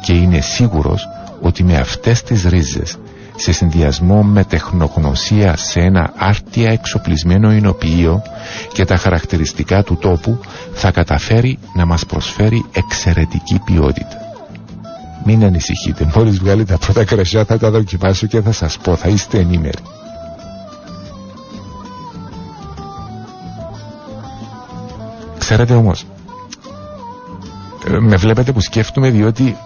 και 0.04 0.12
είναι 0.12 0.40
σίγουρος 0.40 1.08
ότι 1.40 1.64
με 1.64 1.76
αυτές 1.76 2.22
τις 2.22 2.44
ρίζες 2.44 2.96
σε 3.36 3.52
συνδυασμό 3.52 4.22
με 4.22 4.44
τεχνογνωσία 4.44 5.56
σε 5.56 5.80
ένα 5.80 6.12
άρτια 6.16 6.70
εξοπλισμένο 6.70 7.52
εινοποιείο 7.52 8.22
και 8.72 8.84
τα 8.84 8.96
χαρακτηριστικά 8.96 9.82
του 9.82 9.96
τόπου 9.96 10.38
θα 10.72 10.90
καταφέρει 10.90 11.58
να 11.74 11.86
μας 11.86 12.06
προσφέρει 12.06 12.64
εξαιρετική 12.72 13.60
ποιότητα. 13.64 14.16
Μην 15.24 15.44
ανησυχείτε, 15.44 16.10
μόλις 16.14 16.38
βγάλει 16.38 16.64
τα 16.64 16.78
πρώτα 16.78 17.04
κρασιά 17.04 17.44
θα 17.44 17.58
τα 17.58 17.70
δοκιμάσω 17.70 18.26
και 18.26 18.40
θα 18.40 18.52
σας 18.52 18.76
πω, 18.78 18.96
θα 18.96 19.08
είστε 19.08 19.38
ενήμεροι. 19.38 19.78
Ξέρετε 25.38 25.74
όμως, 25.74 26.04
με 27.88 28.16
βλέπετε 28.16 28.52
που 28.52 28.60
σκέφτομαι 28.60 29.10
διότι 29.10 29.56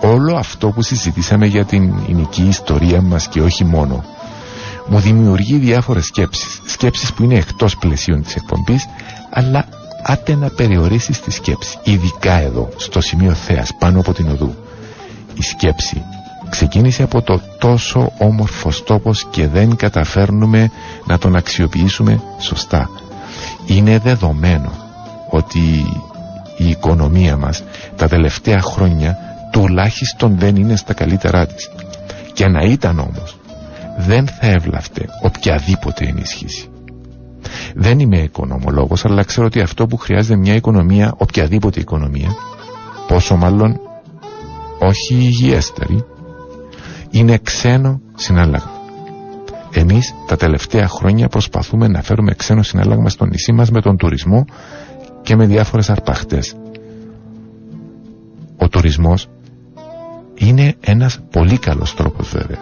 όλο 0.00 0.36
αυτό 0.36 0.68
που 0.70 0.82
συζητήσαμε 0.82 1.46
για 1.46 1.64
την 1.64 1.94
ελληνική 2.04 2.42
ιστορία 2.42 3.00
μας 3.00 3.28
και 3.28 3.40
όχι 3.40 3.64
μόνο 3.64 4.04
μου 4.86 4.98
δημιουργεί 4.98 5.56
διάφορες 5.56 6.04
σκέψεις. 6.06 6.60
Σκέψεις 6.66 7.12
που 7.12 7.22
είναι 7.22 7.34
εκτός 7.34 7.76
πλαισίων 7.76 8.22
της 8.22 8.34
εκπομπής, 8.34 8.86
αλλά 9.30 9.64
άτε 10.02 10.34
να 10.34 10.48
περιορίσεις 10.48 11.20
τη 11.20 11.30
σκέψη. 11.30 11.78
Ειδικά 11.84 12.32
εδώ, 12.38 12.68
στο 12.76 13.00
σημείο 13.00 13.32
θέας, 13.32 13.74
πάνω 13.78 14.00
από 14.00 14.12
την 14.12 14.28
οδού. 14.30 14.54
Η 15.34 15.42
σκέψη 15.42 16.02
ξεκίνησε 16.50 17.02
από 17.02 17.22
το 17.22 17.40
τόσο 17.58 18.12
όμορφος 18.18 18.82
τόπος 18.84 19.26
και 19.30 19.46
δεν 19.48 19.76
καταφέρνουμε 19.76 20.70
να 21.06 21.18
τον 21.18 21.36
αξιοποιήσουμε 21.36 22.22
σωστά. 22.38 22.90
Είναι 23.66 23.98
δεδομένο 23.98 24.72
ότι 25.30 25.86
η 26.56 26.68
οικονομία 26.68 27.36
μας 27.36 27.62
τα 27.96 28.08
τελευταία 28.08 28.60
χρόνια 28.60 29.16
τουλάχιστον 29.52 30.38
δεν 30.38 30.56
είναι 30.56 30.76
στα 30.76 30.92
καλύτερά 30.92 31.46
της. 31.46 31.70
Και 32.32 32.46
να 32.48 32.62
ήταν 32.62 32.98
όμως 32.98 33.36
δεν 33.98 34.26
θα 34.26 34.46
έβλαφτε 34.46 35.08
οποιαδήποτε 35.22 36.04
ενίσχυση. 36.04 36.66
Δεν 37.74 37.98
είμαι 37.98 38.18
οικονομολόγος 38.18 39.04
αλλά 39.04 39.22
ξέρω 39.22 39.46
ότι 39.46 39.60
αυτό 39.60 39.86
που 39.86 39.96
χρειάζεται 39.96 40.36
μια 40.36 40.54
οικονομία, 40.54 41.14
οποιαδήποτε 41.16 41.80
οικονομία, 41.80 42.34
πόσο 43.08 43.36
μάλλον 43.36 43.80
όχι 44.78 45.14
υγιέστερη, 45.14 46.04
είναι 47.10 47.38
ξένο 47.38 48.00
συνάλλαγμα. 48.14 48.80
Εμείς 49.74 50.14
τα 50.26 50.36
τελευταία 50.36 50.88
χρόνια 50.88 51.28
προσπαθούμε 51.28 51.88
να 51.88 52.02
φέρουμε 52.02 52.34
ξένο 52.34 52.62
συνάλλαγμα 52.62 53.08
στο 53.08 53.24
νησί 53.26 53.52
μας 53.52 53.70
με 53.70 53.80
τον 53.80 53.96
τουρισμό 53.96 54.44
και 55.22 55.36
με 55.36 55.46
διάφορες 55.46 55.90
αρπαχτές. 55.90 56.56
Ο 58.56 58.68
τουρισμός 58.68 59.28
είναι 60.34 60.74
ένας 60.80 61.18
πολύ 61.30 61.58
καλός 61.58 61.94
τρόπος 61.94 62.28
βέβαια 62.30 62.58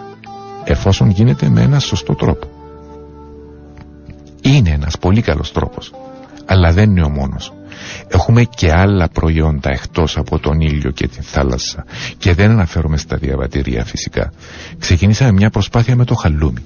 εφόσον 0.63 1.09
γίνεται 1.09 1.49
με 1.49 1.61
ένα 1.61 1.79
σωστό 1.79 2.15
τρόπο. 2.15 2.47
Είναι 4.41 4.69
ένας 4.69 4.97
πολύ 4.97 5.21
καλός 5.21 5.51
τρόπος 5.51 5.91
αλλά 6.51 6.71
δεν 6.71 6.89
είναι 6.89 7.03
ο 7.03 7.09
μόνος. 7.09 7.53
Έχουμε 8.07 8.43
και 8.43 8.71
άλλα 8.71 9.09
προϊόντα 9.09 9.69
εκτός 9.71 10.17
από 10.17 10.39
τον 10.39 10.59
ήλιο 10.59 10.91
και 10.91 11.07
την 11.07 11.23
θάλασσα 11.23 11.85
και 12.17 12.33
δεν 12.33 12.51
αναφέρομαι 12.51 12.97
στα 12.97 13.17
διαβατηρία 13.17 13.85
φυσικά. 13.85 14.31
Ξεκινήσαμε 14.79 15.31
μια 15.31 15.49
προσπάθεια 15.49 15.95
με 15.95 16.05
το 16.05 16.15
χαλούμι. 16.15 16.63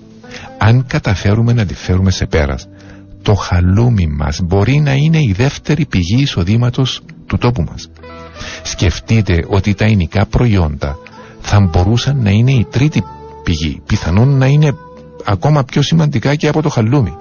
Αν 0.58 0.86
καταφέρουμε 0.88 1.54
να 1.54 1.66
τη 1.66 1.74
φέρουμε 1.74 2.12
σε 2.12 2.26
πέρας, 2.26 2.68
το 3.26 3.34
χαλούμι 3.34 4.08
μας 4.08 4.40
μπορεί 4.44 4.80
να 4.80 4.94
είναι 4.94 5.18
η 5.18 5.34
δεύτερη 5.38 5.86
πηγή 5.86 6.22
εισοδήματος 6.22 7.02
του 7.26 7.38
τόπου 7.38 7.62
μας. 7.62 7.90
Σκεφτείτε 8.64 9.46
ότι 9.48 9.74
τα 9.74 9.86
εινικά 9.86 10.26
προϊόντα 10.26 10.98
θα 11.42 11.60
μπορούσαν 11.60 12.22
να 12.22 12.30
είναι 12.30 12.52
η 12.52 12.68
τρίτη 12.70 13.04
πηγή, 13.44 13.82
πιθανόν 13.86 14.38
να 14.38 14.46
είναι 14.46 14.76
ακόμα 15.26 15.64
πιο 15.64 15.82
σημαντικά 15.82 16.36
και 16.36 16.48
από 16.48 16.62
το 16.62 16.70
χαλούμι. 16.70 17.18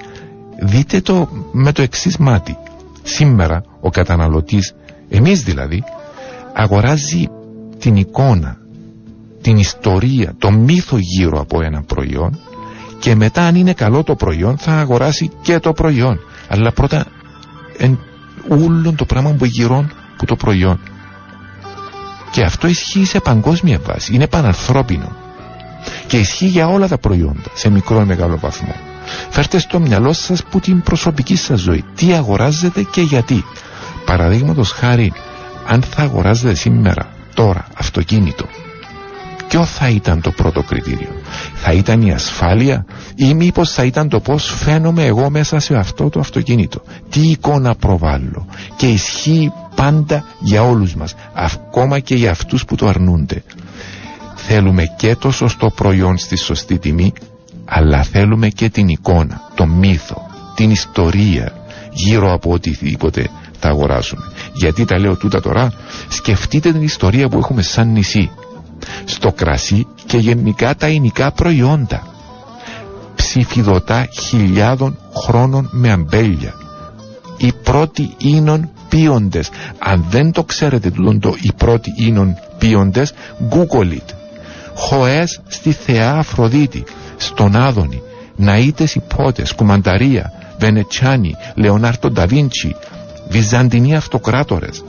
Δείτε 0.62 1.00
το 1.00 1.28
με 1.52 1.72
το 1.72 1.82
εξής 1.82 2.16
μάτι. 2.16 2.56
Σήμερα 3.02 3.64
ο 3.80 3.90
καταναλωτής, 3.90 4.74
εμείς 5.08 5.42
δηλαδή, 5.42 5.82
αγοράζει 6.54 7.28
την 7.78 7.96
εικόνα, 7.96 8.56
την 9.40 9.56
ιστορία, 9.56 10.34
το 10.38 10.50
μύθο 10.50 10.96
γύρω 10.98 11.40
από 11.40 11.62
ένα 11.62 11.82
προϊόν 11.82 12.38
και 13.04 13.14
μετά 13.14 13.46
αν 13.46 13.54
είναι 13.54 13.72
καλό 13.72 14.02
το 14.02 14.14
προϊόν 14.14 14.58
θα 14.58 14.72
αγοράσει 14.72 15.30
και 15.42 15.58
το 15.58 15.72
προϊόν. 15.72 16.20
Αλλά 16.48 16.72
πρώτα 16.72 17.06
εν 17.76 17.98
ούλον 18.48 18.96
το 18.96 19.04
πράγμα 19.04 19.32
που 19.32 19.44
γυρών 19.44 19.92
που 20.16 20.24
το 20.24 20.36
προϊόν. 20.36 20.80
Και 22.30 22.42
αυτό 22.42 22.66
ισχύει 22.66 23.04
σε 23.04 23.20
παγκόσμια 23.20 23.80
βάση. 23.86 24.14
Είναι 24.14 24.26
πανανθρώπινο. 24.26 25.16
Και 26.06 26.18
ισχύει 26.18 26.46
για 26.46 26.68
όλα 26.68 26.88
τα 26.88 26.98
προϊόντα, 26.98 27.50
σε 27.54 27.70
μικρό 27.70 28.00
ή 28.00 28.04
μεγάλο 28.04 28.38
βαθμό. 28.38 28.74
Φέρτε 29.30 29.58
στο 29.58 29.80
μυαλό 29.80 30.12
σας 30.12 30.44
που 30.44 30.60
την 30.60 30.82
προσωπική 30.82 31.36
σας 31.36 31.60
ζωή. 31.60 31.84
Τι 31.94 32.12
αγοράζετε 32.12 32.82
και 32.82 33.00
γιατί. 33.00 33.44
Παραδείγματος 34.04 34.70
χάρη, 34.70 35.12
αν 35.66 35.82
θα 35.82 36.02
αγοράζετε 36.02 36.54
σήμερα, 36.54 37.08
τώρα, 37.34 37.66
αυτοκίνητο, 37.76 38.46
ποιο 39.54 39.64
θα 39.64 39.88
ήταν 39.88 40.20
το 40.20 40.30
πρώτο 40.30 40.62
κριτήριο. 40.62 41.08
Θα 41.54 41.72
ήταν 41.72 42.02
η 42.02 42.12
ασφάλεια 42.12 42.84
ή 43.14 43.34
μήπως 43.34 43.72
θα 43.72 43.84
ήταν 43.84 44.08
το 44.08 44.20
πώς 44.20 44.54
φαίνομαι 44.56 45.04
εγώ 45.04 45.30
μέσα 45.30 45.58
σε 45.58 45.76
αυτό 45.76 46.08
το 46.08 46.20
αυτοκίνητο. 46.20 46.82
Τι 47.10 47.20
εικόνα 47.20 47.74
προβάλλω. 47.74 48.46
Και 48.76 48.88
ισχύει 48.88 49.52
πάντα 49.74 50.24
για 50.40 50.62
όλους 50.62 50.94
μας, 50.94 51.14
ακόμα 51.34 51.98
και 51.98 52.14
για 52.14 52.30
αυτούς 52.30 52.64
που 52.64 52.74
το 52.74 52.86
αρνούνται. 52.86 53.42
Θέλουμε 54.34 54.84
και 54.96 55.16
το 55.16 55.30
σωστό 55.30 55.70
προϊόν 55.70 56.18
στη 56.18 56.36
σωστή 56.36 56.78
τιμή, 56.78 57.12
αλλά 57.64 58.02
θέλουμε 58.02 58.48
και 58.48 58.68
την 58.68 58.88
εικόνα, 58.88 59.40
το 59.54 59.66
μύθο, 59.66 60.26
την 60.54 60.70
ιστορία 60.70 61.52
γύρω 61.92 62.32
από 62.32 62.50
οτιδήποτε 62.52 63.28
θα 63.58 63.68
αγοράσουμε. 63.68 64.22
Γιατί 64.52 64.84
τα 64.84 64.98
λέω 64.98 65.16
τούτα 65.16 65.40
τώρα, 65.40 65.72
σκεφτείτε 66.08 66.72
την 66.72 66.82
ιστορία 66.82 67.28
που 67.28 67.38
έχουμε 67.38 67.62
σαν 67.62 67.92
νησί 67.92 68.30
στο 69.04 69.32
κρασί 69.32 69.86
και 70.06 70.16
γενικά 70.16 70.74
τα 70.74 70.88
ινικά 70.88 71.32
προϊόντα. 71.32 72.06
Ψηφιδωτά 73.14 74.08
χιλιάδων 74.12 74.98
χρόνων 75.14 75.68
με 75.72 75.90
αμπέλια. 75.90 76.54
Οι 77.36 77.52
πρώτοι 77.62 78.14
ίνων 78.18 78.70
πίοντες. 78.88 79.50
Αν 79.78 80.04
δεν 80.10 80.32
το 80.32 80.44
ξέρετε 80.44 80.90
τούτο 80.90 81.34
οι 81.40 81.52
πρώτοι 81.56 81.90
ίνων 81.96 82.34
πίοντες, 82.58 83.12
google 83.50 83.92
it. 83.92 84.14
Χοές 84.74 85.40
στη 85.46 85.72
Θεά 85.72 86.12
Αφροδίτη, 86.12 86.84
στον 87.16 87.56
Άδωνη, 87.56 88.02
Ναΐτες 88.38 88.94
Υπότες, 88.94 89.52
Κουμανταρία, 89.52 90.32
Βενετσάνι, 90.58 91.34
Λεωνάρτο 91.54 92.10
Νταβίντσι, 92.10 92.76
Βυζαντινοί 93.28 93.96
Αυτοκράτορες 93.96 94.82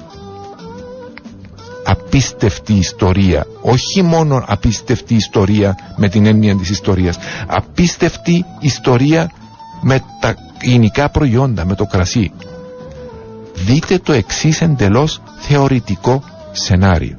απίστευτη 1.85 2.73
ιστορία 2.73 3.45
όχι 3.61 4.01
μόνο 4.01 4.43
απίστευτη 4.47 5.15
ιστορία 5.15 5.77
με 5.95 6.07
την 6.09 6.25
έννοια 6.25 6.55
της 6.55 6.69
ιστορίας 6.69 7.17
απίστευτη 7.47 8.45
ιστορία 8.59 9.31
με 9.81 10.01
τα 10.19 10.35
υλικά 10.61 11.09
προϊόντα 11.09 11.65
με 11.65 11.75
το 11.75 11.85
κρασί. 11.85 12.31
Δείτε 13.53 13.97
το 13.97 14.13
εξής 14.13 14.61
εντελώς 14.61 15.21
θεωρητικό 15.39 16.23
σενάριο 16.51 17.15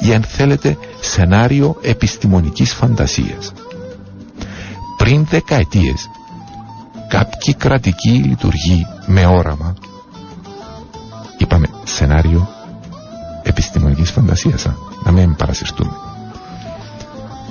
ή 0.00 0.14
αν 0.14 0.22
θέλετε 0.22 0.76
σενάριο 1.00 1.76
επιστημονικής 1.82 2.72
φαντασίας. 2.72 3.52
Πριν 4.96 5.26
δεκαετίες 5.30 6.10
κάποιοι 7.08 7.54
κρατικοί 7.54 8.10
λειτουργοί 8.10 8.86
με 9.06 9.26
όραμα 9.26 9.74
είπαμε 11.38 11.66
σενάριο 11.84 12.48
επιστημονικής 13.42 14.10
φαντασίας 14.10 14.66
να 15.04 15.12
μην 15.12 15.36
παρασυρτούμε 15.36 15.92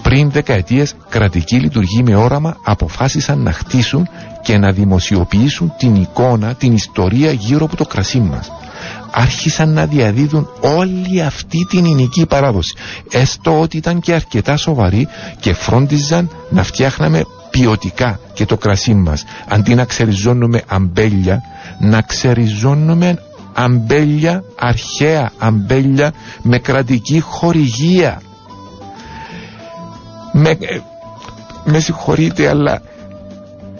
πριν 0.09 0.31
δεκαετίες 0.31 0.93
κρατικοί 1.09 1.55
λειτουργοί 1.55 2.03
με 2.03 2.15
όραμα 2.15 2.57
αποφάσισαν 2.63 3.39
να 3.41 3.51
χτίσουν 3.51 4.07
και 4.41 4.57
να 4.57 4.71
δημοσιοποιήσουν 4.71 5.73
την 5.77 5.95
εικόνα, 5.95 6.53
την 6.53 6.73
ιστορία 6.73 7.31
γύρω 7.31 7.65
από 7.65 7.75
το 7.75 7.85
κρασί 7.85 8.19
μας. 8.19 8.51
Άρχισαν 9.11 9.69
να 9.73 9.85
διαδίδουν 9.85 10.47
όλη 10.61 11.21
αυτή 11.21 11.65
την 11.69 11.85
ελληνική 11.85 12.25
παράδοση 12.25 12.73
έστω 13.11 13.59
ότι 13.59 13.77
ήταν 13.77 13.99
και 13.99 14.13
αρκετά 14.13 14.57
σοβαροί 14.57 15.07
και 15.39 15.53
φρόντιζαν 15.53 16.29
να 16.49 16.63
φτιάχναμε 16.63 17.21
ποιοτικά 17.49 18.19
και 18.33 18.45
το 18.45 18.57
κρασί 18.57 18.93
μας. 18.93 19.23
Αντί 19.47 19.75
να 19.75 19.85
ξεριζώνουμε 19.85 20.61
αμπέλια 20.67 21.41
να 21.79 22.01
ξεριζώνουμε 22.01 23.17
αμπέλια, 23.63 24.43
αρχαία 24.59 25.31
αμπέλια 25.37 26.11
με 26.41 26.57
κρατική 26.57 27.19
χορηγία. 27.19 28.21
Με, 30.33 30.49
ε, 30.49 30.79
με 31.65 31.79
συγχωρείτε 31.79 32.47
αλλά 32.49 32.81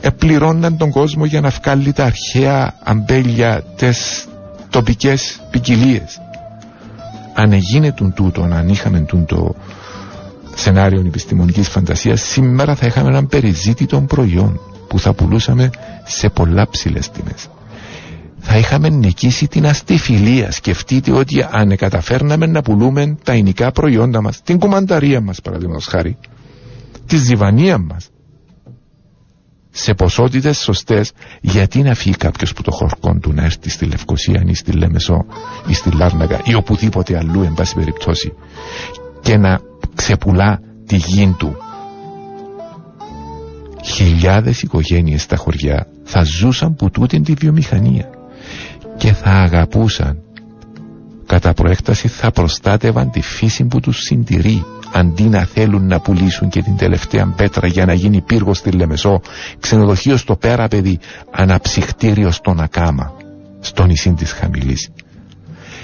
επληρώναν 0.01 0.77
τον 0.77 0.89
κόσμο 0.91 1.25
για 1.25 1.41
να 1.41 1.49
βγάλει 1.49 1.91
τα 1.93 2.05
αρχαία 2.05 2.73
αμπέλια 2.83 3.63
τις 3.75 4.27
τοπικές 4.69 5.39
ποικιλίες. 5.51 6.21
Αν 7.33 7.53
έγινε 7.53 7.91
τούτο, 8.15 8.41
αν 8.51 8.69
είχαμε 8.69 8.99
τούτο 8.99 9.55
σενάριο 10.55 10.99
επιστημονικής 11.05 11.67
φαντασίας 11.67 12.21
σήμερα 12.21 12.75
θα 12.75 12.85
είχαμε 12.85 13.09
έναν 13.09 13.27
περιζήτητο 13.27 14.01
προϊόν 14.01 14.59
που 14.87 14.99
θα 14.99 15.13
πουλούσαμε 15.13 15.69
σε 16.05 16.29
πολλά 16.29 16.69
ψηλές 16.69 17.09
τιμές 17.11 17.47
θα 18.39 18.57
είχαμε 18.57 18.89
νικήσει 18.89 19.47
την 19.47 19.65
αστιφιλία. 19.65 20.51
Σκεφτείτε 20.51 21.11
ότι 21.11 21.45
αν 21.51 21.75
καταφέρναμε 21.75 22.45
να 22.45 22.61
πουλούμε 22.61 23.17
τα 23.23 23.33
ινικά 23.33 23.71
προϊόντα 23.71 24.21
μας, 24.21 24.41
την 24.41 24.59
κουμανταρία 24.59 25.21
μας 25.21 25.41
παραδείγματος 25.41 25.85
χάρη, 25.85 26.17
τη 27.05 27.17
ζυβανία 27.17 27.77
μας, 27.77 28.09
σε 29.71 29.93
ποσότητες 29.93 30.57
σωστές, 30.57 31.11
γιατί 31.41 31.81
να 31.81 31.93
φύγει 31.93 32.15
κάποιος 32.15 32.53
που 32.53 32.61
το 32.61 32.71
χορκόν 32.71 33.19
του 33.19 33.33
να 33.33 33.43
έρθει 33.43 33.69
στη 33.69 33.85
Λευκοσία 33.85 34.43
ή 34.45 34.53
στη 34.53 34.71
Λέμεσο 34.71 35.25
ή 35.67 35.73
στη 35.73 35.91
Λάρναγα 35.91 36.41
ή 36.43 36.53
οπουδήποτε 36.53 37.17
αλλού 37.17 37.41
εν 37.41 37.53
πάση 37.53 37.75
περιπτώσει 37.75 38.33
και 39.21 39.37
να 39.37 39.59
ξεπουλά 39.95 40.59
τη 40.85 40.95
γη 40.95 41.35
του 41.37 41.55
χιλιάδες 43.83 44.61
οικογένειες 44.61 45.21
στα 45.21 45.35
χωριά 45.35 45.87
θα 46.03 46.23
ζούσαν 46.23 46.75
που 46.75 46.89
τούτην 46.89 47.23
τη 47.23 47.33
βιομηχανία 47.33 48.18
και 48.99 49.13
θα 49.13 49.29
αγαπούσαν. 49.31 50.17
Κατά 51.25 51.53
προέκταση 51.53 52.07
θα 52.07 52.31
προστάτευαν 52.31 53.11
τη 53.11 53.21
φύση 53.21 53.63
που 53.65 53.79
τους 53.79 53.97
συντηρεί 54.01 54.65
αντί 54.93 55.23
να 55.23 55.39
θέλουν 55.43 55.87
να 55.87 55.99
πουλήσουν 55.99 56.49
και 56.49 56.61
την 56.61 56.77
τελευταία 56.77 57.33
πέτρα 57.35 57.67
για 57.67 57.85
να 57.85 57.93
γίνει 57.93 58.21
πύργο 58.21 58.53
στη 58.53 58.71
Λεμεσό 58.71 59.21
ξενοδοχείο 59.59 60.17
στο 60.17 60.35
πέρα 60.35 60.67
παιδί 60.67 60.99
αναψυχτήριο 61.31 62.31
στον 62.31 62.59
Ακάμα 62.59 63.13
στο 63.59 63.85
νησί 63.85 64.13
της 64.13 64.31
Χαμηλής. 64.31 64.89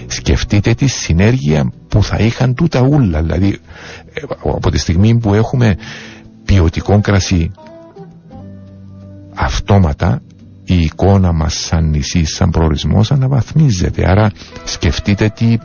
Σκεφτείτε 0.07 0.73
τη 0.73 0.87
συνέργεια 0.87 1.71
που 1.87 2.03
θα 2.03 2.17
είχαν 2.17 2.53
τούτα 2.53 2.81
ούλα 2.81 3.21
δηλαδή 3.21 3.59
ε, 4.13 4.21
από 4.43 4.71
τη 4.71 4.77
στιγμή 4.77 5.17
που 5.19 5.33
έχουμε 5.33 5.75
ποιοτικό 6.45 6.99
κρασί 7.01 7.51
αυτόματα 9.35 10.21
η 10.65 10.81
εικόνα 10.81 11.31
μας 11.31 11.53
σαν 11.53 11.89
νησί, 11.89 12.25
σαν 12.25 12.49
προορισμός 12.49 13.11
αναβαθμίζεται. 13.11 14.09
Άρα 14.09 14.31
σκεφτείτε 14.65 15.29
τι 15.29 15.57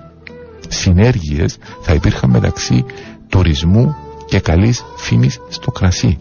συνέργειες 0.69 1.57
θα 1.83 1.95
υπήρχαν 1.95 2.31
μεταξύ 2.31 2.85
τουρισμού 3.29 3.95
και 4.27 4.41
καλής 4.41 4.85
φήμης 4.97 5.41
στο 5.49 5.71
κρασί. 5.71 6.19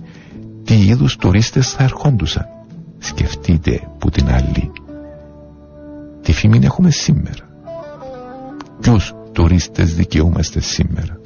Τι 0.63 0.85
είδους 0.85 1.15
τουρίστες 1.15 1.71
θα 1.71 1.83
ερχόντουσαν. 1.83 2.45
Σκεφτείτε 2.97 3.87
που 3.97 4.09
την 4.09 4.29
άλλη. 4.29 4.71
Τι 6.21 6.33
φήμη 6.33 6.59
έχουμε 6.63 6.91
σήμερα. 6.91 7.49
Ποιους 8.81 9.13
τουρίστες 9.31 9.95
δικαιούμαστε 9.95 10.59
σήμερα. 10.59 11.19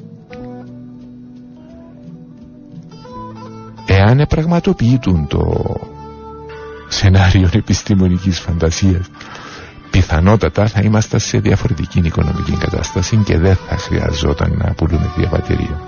Εάν 3.88 4.20
επραγματοποιητούν 4.20 5.28
το 5.28 5.64
σενάριο 6.94 7.49
επιστημονικής 7.53 8.40
φαντασίας 8.40 9.06
πιθανότατα 9.94 10.68
θα 10.68 10.82
είμαστε 10.82 11.20
σε 11.20 11.38
διαφορετική 11.40 11.99
οικονομική 12.03 12.52
κατάσταση 12.52 13.15
και 13.26 13.38
δεν 13.38 13.57
θα 13.68 13.78
χρειαζόταν 13.78 14.57
να 14.57 14.74
πουλούμε 14.74 15.11
διαβατηρία. 15.15 15.82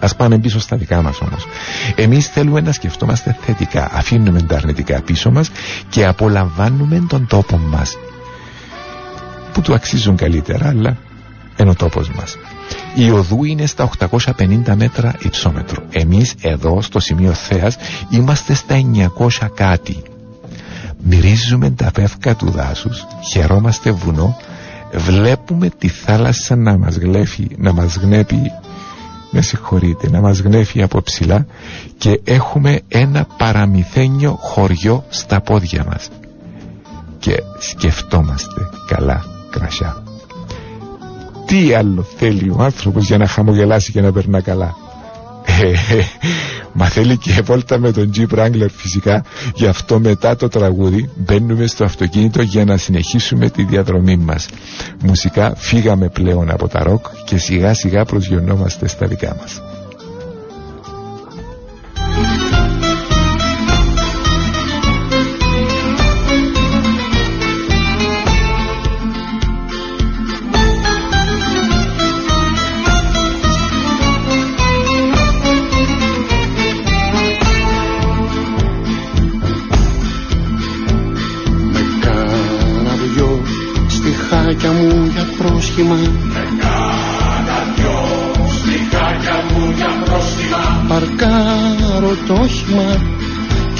Ας 0.00 0.16
πάμε 0.16 0.38
πίσω 0.38 0.60
στα 0.60 0.76
δικά 0.76 1.02
μας 1.02 1.20
όμως. 1.20 1.46
Εμείς 1.96 2.28
θέλουμε 2.28 2.60
να 2.60 2.72
σκεφτόμαστε 2.72 3.36
θετικά, 3.40 3.88
αφήνουμε 3.92 4.42
τα 4.42 4.56
αρνητικά 4.56 5.00
πίσω 5.02 5.30
μας 5.30 5.50
και 5.88 6.06
απολαμβάνουμε 6.06 7.04
τον 7.08 7.26
τόπο 7.26 7.56
μας 7.56 7.96
που 9.52 9.60
του 9.60 9.74
αξίζουν 9.74 10.16
καλύτερα 10.16 10.68
αλλά 10.68 10.96
είναι 11.56 11.70
ο 11.70 11.74
τόπος 11.74 12.10
μας. 12.10 12.36
Η 12.98 13.10
οδού 13.10 13.44
είναι 13.44 13.66
στα 13.66 13.90
850 13.98 14.74
μέτρα 14.76 15.14
υψόμετρο. 15.18 15.82
Εμείς 15.90 16.34
εδώ 16.40 16.82
στο 16.82 17.00
σημείο 17.00 17.32
Θέας 17.32 17.76
είμαστε 18.10 18.54
στα 18.54 18.76
900 19.18 19.48
κάτι. 19.54 20.02
Μυρίζουμε 21.02 21.70
τα 21.70 21.90
πεύκα 21.90 22.34
του 22.34 22.50
δάσους, 22.50 23.06
χαιρόμαστε 23.30 23.90
βουνό, 23.90 24.36
βλέπουμε 24.92 25.68
τη 25.78 25.88
θάλασσα 25.88 26.56
να 26.56 26.78
μας 26.78 26.96
γλέφει, 26.96 27.48
να 27.56 27.72
μας 27.72 27.96
γνέπει, 27.96 28.52
με 29.30 29.40
συγχωρείτε, 29.40 30.10
να 30.10 30.20
μας 30.20 30.38
γνέφει 30.38 30.82
από 30.82 31.02
ψηλά 31.02 31.46
και 31.98 32.20
έχουμε 32.24 32.80
ένα 32.88 33.26
παραμυθένιο 33.36 34.38
χωριό 34.40 35.04
στα 35.08 35.40
πόδια 35.40 35.84
μας. 35.84 36.08
Και 37.18 37.36
σκεφτόμαστε 37.58 38.68
καλά 38.86 39.24
κρασιά. 39.50 40.02
Τι 41.46 41.74
άλλο 41.74 42.06
θέλει 42.16 42.50
ο 42.50 42.62
άνθρωπος 42.62 43.06
για 43.06 43.18
να 43.18 43.26
χαμογελάσει 43.26 43.92
και 43.92 44.00
να 44.00 44.12
περνά 44.12 44.40
καλά. 44.40 44.74
Ε, 45.62 45.72
μα 46.72 46.86
θέλει 46.86 47.16
και 47.16 47.40
βόλτα 47.44 47.78
με 47.78 47.92
τον 47.92 48.10
Jeep 48.16 48.38
Wrangler 48.38 48.66
φυσικά. 48.76 49.24
Γι' 49.54 49.66
αυτό 49.66 50.00
μετά 50.00 50.36
το 50.36 50.48
τραγούδι 50.48 51.10
μπαίνουμε 51.16 51.66
στο 51.66 51.84
αυτοκίνητο 51.84 52.42
για 52.42 52.64
να 52.64 52.76
συνεχίσουμε 52.76 53.50
τη 53.50 53.62
διαδρομή 53.64 54.16
μας. 54.16 54.48
Μουσικά 55.02 55.54
φύγαμε 55.56 56.08
πλέον 56.08 56.50
από 56.50 56.68
τα 56.68 56.82
ροκ 56.82 57.06
και 57.24 57.38
σιγά 57.38 57.74
σιγά 57.74 58.04
προσγειωνόμαστε 58.04 58.88
στα 58.88 59.06
δικά 59.06 59.36
μας 59.40 59.60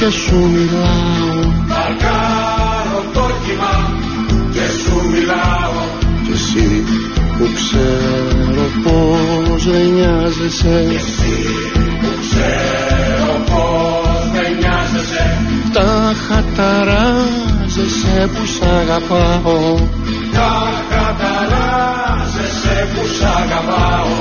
και 0.07 0.13
σου 0.13 0.39
μιλάω. 0.55 1.41
Παρκάρω 1.69 3.01
το 3.13 3.27
κύμα 3.45 3.77
και 4.53 4.67
σου 4.81 4.97
μιλάω. 5.13 5.79
Κι 6.25 6.33
εσύ 6.39 6.69
που 7.37 7.45
ξέρω 7.59 8.67
πως 8.85 9.61
δεν 9.71 9.87
νοιάζεσαι. 9.95 10.77
Κι 10.91 10.99
εσύ 11.05 11.37
που 12.01 12.11
ξέρω 12.25 13.33
πως 13.51 14.23
δεν 14.35 14.51
νοιάζεσαι. 14.61 15.25
Τα 15.73 15.93
χαταράζεσαι 16.27 18.17
που 18.35 18.43
σ' 18.55 18.63
αγαπάω. 18.81 19.65
Τα 20.37 20.53
χαταράζεσαι 20.91 22.77
που 22.93 23.03
σ' 23.17 23.25
αγαπάω. 23.41 24.15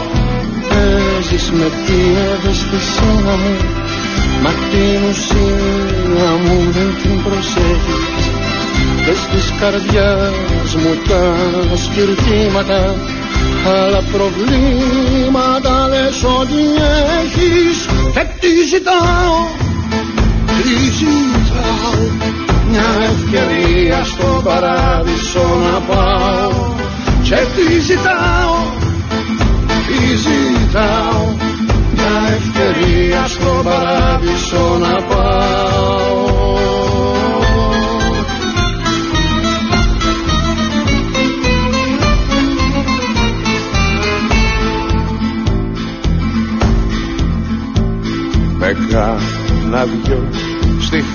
Παίζεις 0.70 1.46
με 1.52 1.68
τη 1.86 2.00
ευαισθησία 2.34 3.36
μου 3.42 3.54
Μα 4.44 4.52
την 4.72 5.00
ουσία 5.10 6.30
μου 6.44 6.58
δεν 6.76 6.90
την 7.02 7.24
προσέχεις. 7.24 8.24
Δες 9.06 9.22
της 9.32 9.54
καρδιάς 9.60 10.76
μου 10.82 10.94
τα 11.08 11.24
σπιρτήματα 11.76 12.96
άλλα 13.66 14.02
προβλήματα 14.12 15.88
λες 15.88 16.24
ότι 16.24 16.64
έχεις. 17.22 17.78
Και 18.14 18.26
τι 18.40 18.52
ζητάω, 18.72 19.36
τι 20.46 20.74
ζητάω 20.98 22.36
μια 22.70 22.90
ευκαιρία 23.12 24.04
στο 24.04 24.42
παράδεισο 24.44 25.46
να 25.66 25.80
πάω. 25.80 26.74
Και 27.24 27.36
τι 27.56 27.80
ζητάω, 27.80 28.35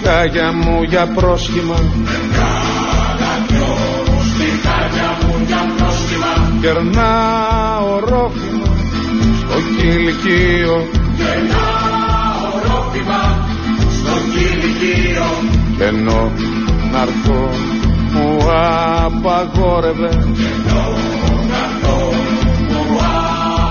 στη 0.01 0.09
χάγια 0.09 0.53
μου 0.53 0.83
για 0.83 1.07
πρόσχημα. 1.07 1.77
Με 2.05 2.19
κάνα 2.37 3.33
δυο 3.49 3.75
στη 4.33 4.49
χάγια 4.65 5.11
μου 5.23 5.45
για 5.47 5.63
πρόσχημα 5.77 6.33
Κερνάω 6.61 7.99
ρόφημα 7.99 8.73
στο 9.41 9.57
κηλικείο 9.77 10.89
Και 11.17 11.23
ένα 11.39 11.67
ορόφημα 12.55 13.49
στο 13.97 14.13
κηλικείο 14.33 15.29
Κι 15.77 15.83
ενώ 15.83 16.33
να'ρθώ 16.93 17.49
μου 18.13 18.39
απαγόρευε. 19.05 20.09
Ενώ 20.09 20.85
να'ρθώ 21.51 22.13
μου 22.69 22.99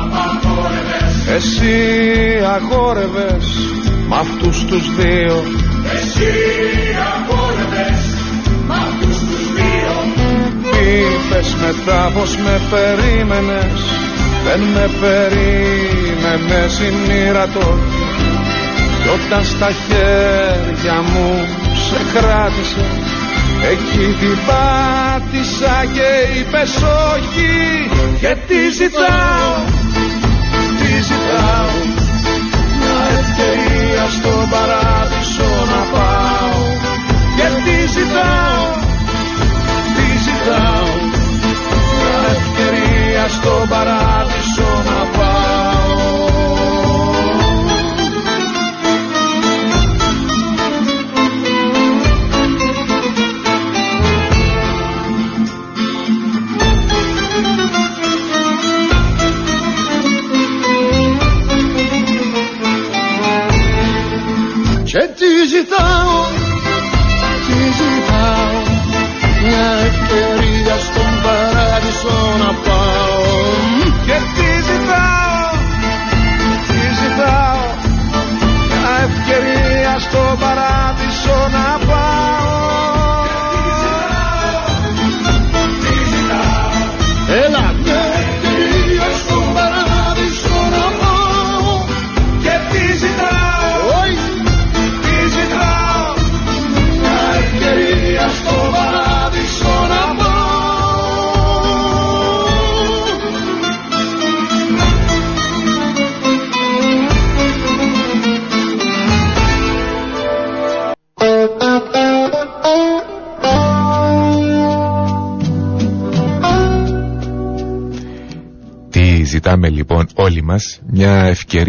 απαγόρευες 0.03 1.27
Εσύ 1.35 1.75
αγόρευες 2.55 3.45
μ' 4.07 4.13
αυτούς 4.13 4.65
τους 4.65 4.95
δύο 4.95 5.43
Είπες 10.89 11.55
μετά 11.61 12.11
πως 12.13 12.35
με 12.37 12.61
περίμενες 12.69 13.81
δεν 14.43 14.59
με 14.59 14.89
περίμενες 15.01 16.79
η 16.79 16.93
μοίρα 17.07 17.47
τότε 17.47 17.97
Κι 19.01 19.09
όταν 19.09 19.43
στα 19.45 19.69
χέρια 19.71 21.01
μου 21.01 21.47
σε 21.87 21.99
κράτησε 22.13 22.85
Εκεί 23.71 24.15
την 24.19 24.37
πάτησα 24.47 25.85
και 25.93 26.39
είπες 26.39 26.75
όχι. 27.13 27.51
Και 28.19 28.35
τι 28.47 28.71
ζητάω, 28.71 29.55
τι 30.79 30.91
ζητάω 31.09 31.73
Μια 32.79 33.01
ευκαιρία 33.19 34.05
στον 34.09 34.49
παράδεισο 34.49 35.08
ζητάω, 38.09 38.65
τι 39.95 40.07
ζητάω. 40.25 40.89
Μια 41.99 42.19
ευκαιρία 42.37 43.27
στον 43.27 43.67
παράδεισο 43.69 44.38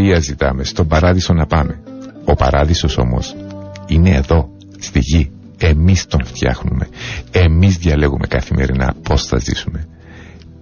ευκαιρία 0.00 0.20
ζητάμε, 0.20 0.64
στον 0.64 0.86
παράδεισο 0.86 1.32
να 1.32 1.46
πάμε. 1.46 1.80
Ο 2.24 2.34
παράδεισος 2.34 2.98
όμως 2.98 3.36
είναι 3.86 4.10
εδώ, 4.10 4.48
στη 4.78 4.98
γη. 4.98 5.30
Εμείς 5.58 6.06
τον 6.06 6.24
φτιάχνουμε. 6.24 6.88
Εμείς 7.30 7.76
διαλέγουμε 7.76 8.26
καθημερινά 8.26 8.94
πώς 9.02 9.26
θα 9.26 9.38
ζήσουμε. 9.38 9.86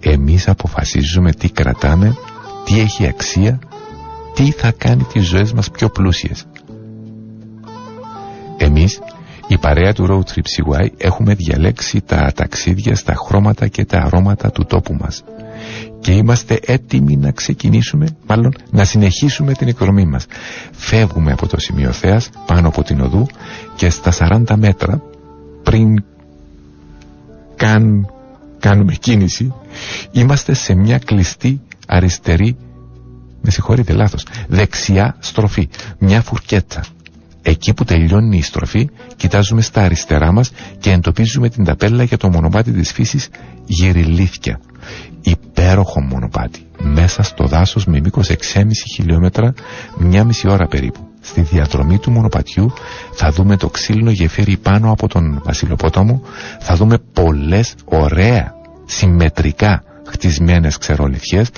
Εμείς 0.01 0.49
αποφασίζουμε 0.49 1.33
τι 1.33 1.49
κρατάμε, 1.51 2.17
τι 2.65 2.81
έχει 2.81 3.07
αξία, 3.07 3.59
τι 4.35 4.51
θα 4.51 4.73
κάνει 4.79 5.03
τις 5.03 5.27
ζωές 5.27 5.53
μας 5.53 5.71
πιο 5.71 5.89
πλούσιες. 5.89 6.47
Εμείς, 8.57 9.01
η 9.49 9.59
παρέα 9.59 9.93
του 9.93 10.07
Road 10.11 10.33
Trip 10.33 10.79
CY, 10.81 10.87
έχουμε 10.97 11.35
διαλέξει 11.35 12.01
τα 12.01 12.33
ταξίδια 12.35 12.95
στα 12.95 13.15
χρώματα 13.15 13.69
και 13.69 13.85
τα 13.85 13.99
αρώματα 13.99 14.51
του 14.51 14.65
τόπου 14.65 14.95
μας 14.95 15.25
και 16.01 16.13
είμαστε 16.13 16.59
έτοιμοι 16.67 17.17
να 17.17 17.31
ξεκινήσουμε, 17.31 18.07
μάλλον 18.27 18.55
να 18.71 18.85
συνεχίσουμε 18.85 19.53
την 19.53 19.69
εκδρομή 19.69 20.05
μας. 20.07 20.27
Φεύγουμε 20.73 21.33
από 21.33 21.47
το 21.47 21.61
σημείο 21.61 21.93
Θέας, 21.93 22.31
πάνω 22.47 22.69
από 22.69 22.83
την 22.83 23.01
οδού 23.01 23.27
και 23.77 23.91
στα 23.91 24.13
40 24.47 24.57
μέτρα 24.57 25.03
πριν 25.63 26.05
καν 27.57 28.07
κάνουμε 28.59 28.95
κίνηση, 28.95 29.55
είμαστε 30.11 30.55
σε 30.55 30.75
μια 30.75 30.99
κλειστή 30.99 31.61
αριστερή, 31.87 32.57
με 33.43 33.51
συγχωρείτε 33.51 33.93
λάθος, 33.93 34.27
δεξιά 34.49 35.17
στροφή, 35.19 35.69
μια 35.99 36.23
φουρκέτσα. 36.23 36.85
Εκεί 37.43 37.75
που 37.75 37.85
τελειώνει 37.85 38.37
η 38.37 38.43
στροφή, 38.43 38.89
κοιτάζουμε 39.17 39.63
στα 39.63 39.83
αριστερά 39.83 40.33
μας 40.33 40.51
και 40.79 40.91
εντοπίζουμε 40.91 41.49
την 41.49 41.65
ταπέλα 41.65 42.03
για 42.03 42.17
το 42.17 42.29
μονοπάτι 42.29 42.73
της 42.73 42.93
φύσης 42.93 43.29
γυριλίθια. 43.67 44.61
Υπέροχο 45.21 46.01
μονοπάτι, 46.01 46.67
μέσα 46.79 47.23
στο 47.23 47.45
δάσος 47.47 47.87
με 47.87 48.01
μήκος 48.01 48.29
6,5 48.31 48.85
χιλιόμετρα, 48.95 49.55
μια 49.99 50.25
μισή 50.25 50.49
ώρα 50.49 50.67
περίπου. 50.67 51.01
Στη 51.21 51.41
διαδρομή 51.41 51.99
του 51.99 52.11
μονοπατιού 52.11 52.73
θα 53.13 53.31
δούμε 53.31 53.57
το 53.57 53.69
ξύλινο 53.69 54.11
γεφύρι 54.11 54.57
πάνω 54.57 54.91
από 54.93 55.09
τον 55.09 55.41
Βασιλοπόταμο, 55.45 56.23
θα 56.61 56.75
δούμε 56.77 56.99
πολλές 57.13 57.75
ωραία, 57.85 58.55
συμμετρικά 58.85 59.83
χτισμένες 60.07 60.79
ξερολιθιές, 60.79 61.49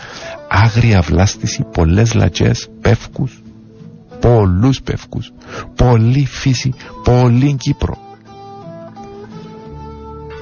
άγρια 0.49 1.01
βλάστηση, 1.01 1.65
πολλές 1.73 2.15
λατζές, 2.15 2.69
πεύκους, 2.81 3.43
πολλούς 4.21 4.83
πεύκους, 4.83 5.33
πολλή 5.77 6.27
φύση, 6.27 6.75
πολύ 7.05 7.55
Κύπρο. 7.55 8.10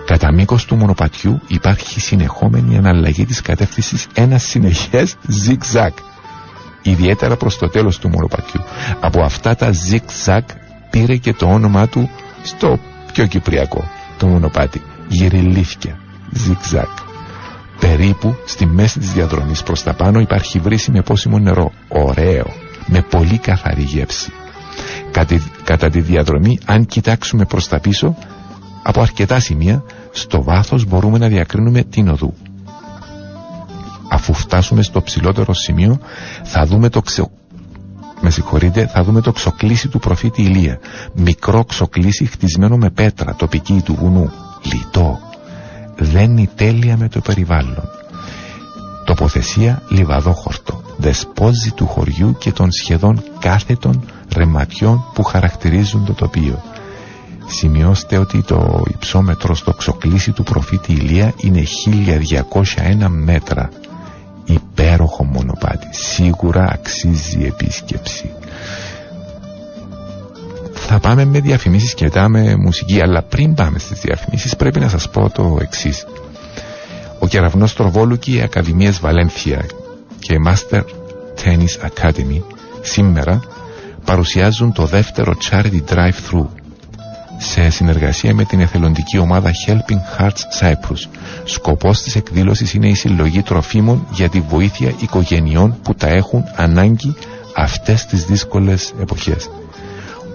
Κατά 0.09 0.33
μήκος 0.33 0.65
του 0.65 0.77
μονοπατιού 0.77 1.41
υπάρχει 1.47 2.01
συνεχόμενη 2.01 2.77
αναλλαγή 2.77 3.25
της 3.25 3.41
κατεύθυνσης 3.41 4.07
ένα 4.15 4.39
συνεχές 4.39 5.17
zigzag. 5.47 5.91
Ιδιαίτερα 6.83 7.37
προς 7.37 7.59
το 7.59 7.69
τέλος 7.69 7.99
του 7.99 8.09
μονοπατιού. 8.09 8.61
Από 9.01 9.23
αυτά 9.23 9.55
τα 9.55 9.71
zigzag 9.91 10.41
πήρε 10.91 11.17
και 11.17 11.33
το 11.33 11.47
όνομά 11.47 11.89
του 11.89 12.11
στο 12.43 12.79
πιο 13.13 13.27
κυπριακό 13.27 13.85
το 14.19 14.27
μονοπάτι. 14.27 14.83
Γυριλίθια. 15.09 15.99
Zigzag. 16.35 17.03
Περίπου 17.81 18.35
στη 18.47 18.67
μέση 18.67 18.99
της 18.99 19.13
διαδρομής 19.13 19.63
προς 19.63 19.83
τα 19.83 19.95
πάνω 19.95 20.21
υπάρχει 20.21 20.59
βρύση 20.59 20.91
με 20.91 21.03
πόσιμο 21.03 21.39
νερό. 21.39 21.73
Ωραίο. 21.89 22.47
Με 22.87 23.03
πολύ 23.03 23.39
καθαρή 23.39 23.83
γεύση. 23.83 24.33
Κατά, 25.11 25.41
κατά 25.65 25.91
τη 25.91 26.01
διαδρομή 26.01 26.59
αν 26.65 26.87
κοιτάξουμε 26.87 27.45
προς 27.45 27.69
τα 27.69 27.81
πίσω 27.81 28.17
από 28.83 29.01
αρκετά 29.01 29.41
σημεία 29.41 29.83
στο 30.21 30.43
βάθος 30.43 30.85
μπορούμε 30.85 31.19
να 31.19 31.29
διακρίνουμε 31.29 31.83
την 31.83 32.09
οδού. 32.09 32.35
Αφού 34.11 34.33
φτάσουμε 34.33 34.83
στο 34.83 35.03
ψηλότερο 35.03 35.55
σημείο 35.55 35.99
θα 36.43 36.67
δούμε 36.67 36.89
το 36.89 37.01
ξε... 37.03 37.31
Με 38.21 38.31
συγχωρείτε, 38.31 38.87
θα 38.87 39.03
δούμε 39.03 39.21
το 39.21 39.33
ξοκλήσι 39.33 39.89
του 39.89 39.99
προφήτη 39.99 40.43
Ηλία. 40.43 40.79
Μικρό 41.15 41.65
ξοκλήσι 41.65 42.25
χτισμένο 42.25 42.77
με 42.77 42.91
πέτρα 42.91 43.35
τοπική 43.35 43.81
του 43.85 43.95
βουνού. 43.95 44.31
Λιτό. 44.63 45.19
Δένει 45.97 46.49
τέλεια 46.55 46.97
με 46.97 47.09
το 47.09 47.21
περιβάλλον. 47.21 47.89
Τοποθεσία 49.05 49.83
λιβαδόχορτο. 49.89 50.83
Δεσπόζει 50.97 51.71
του 51.71 51.87
χωριού 51.87 52.37
και 52.39 52.53
των 52.53 52.73
σχεδόν 52.73 53.23
κάθετων 53.39 54.05
ρεματιών 54.35 55.05
που 55.15 55.23
χαρακτηρίζουν 55.23 56.05
το 56.05 56.13
τοπίο. 56.13 56.63
Σημειώστε 57.51 58.19
ότι 58.19 58.43
το 58.43 58.83
υψόμετρο 58.89 59.55
στο 59.55 59.73
ξοκλήσι 59.73 60.33
του 60.33 60.43
προφήτη 60.43 60.93
Ηλία 60.93 61.33
είναι 61.37 61.63
1201 63.03 63.07
μέτρα. 63.09 63.69
Υπέροχο 64.45 65.25
μονοπάτι. 65.25 65.87
Σίγουρα 65.91 66.69
αξίζει 66.73 67.45
επίσκεψη. 67.45 68.31
Θα 70.73 70.99
πάμε 70.99 71.25
με 71.25 71.41
διαφημίσεις 71.41 71.95
και 71.95 72.05
μετά 72.05 72.29
με 72.29 72.57
μουσική, 72.57 73.01
αλλά 73.01 73.23
πριν 73.23 73.55
πάμε 73.55 73.79
στις 73.79 74.01
διαφημίσεις 74.01 74.57
πρέπει 74.57 74.81
να 74.81 74.89
σας 74.89 75.09
πω 75.11 75.31
το 75.31 75.59
εξής. 75.61 76.07
Ο 77.19 77.27
κεραυνός 77.27 77.75
Τροβόλου 77.75 78.19
και 78.19 78.33
οι 78.33 78.41
Ακαδημίες 78.41 79.01
Βαλένθια 79.01 79.67
και 80.19 80.35
η 80.35 80.39
Master 80.47 80.83
Tennis 81.45 81.89
Academy 81.89 82.43
σήμερα 82.81 83.41
παρουσιάζουν 84.05 84.73
το 84.73 84.85
δεύτερο 84.85 85.35
Charity 85.51 85.81
Drive-Thru 85.91 86.47
σε 87.39 87.71
συνεργασία 87.71 88.35
με 88.35 88.45
την 88.45 88.61
εθελοντική 88.61 89.19
ομάδα 89.19 89.51
Helping 89.67 90.21
Hearts 90.23 90.61
Cyprus. 90.61 91.09
Σκοπός 91.45 92.03
της 92.03 92.17
εκδήλωσης 92.17 92.75
είναι 92.75 92.89
η 92.89 92.95
συλλογή 92.95 93.43
τροφίμων 93.43 94.07
για 94.11 94.29
τη 94.29 94.41
βοήθεια 94.41 94.93
οικογενειών 95.01 95.77
που 95.83 95.95
τα 95.95 96.07
έχουν 96.09 96.45
ανάγκη 96.57 97.15
αυτές 97.57 98.07
τις 98.07 98.25
δύσκολες 98.25 98.95
εποχές. 99.01 99.51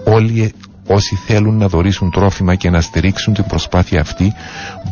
Όλοι 0.05 0.53
όσοι 0.87 1.15
θέλουν 1.15 1.57
να 1.57 1.67
δωρήσουν 1.67 2.11
τρόφιμα 2.11 2.55
και 2.55 2.69
να 2.69 2.81
στηρίξουν 2.81 3.33
την 3.33 3.43
προσπάθεια 3.45 4.01
αυτή 4.01 4.33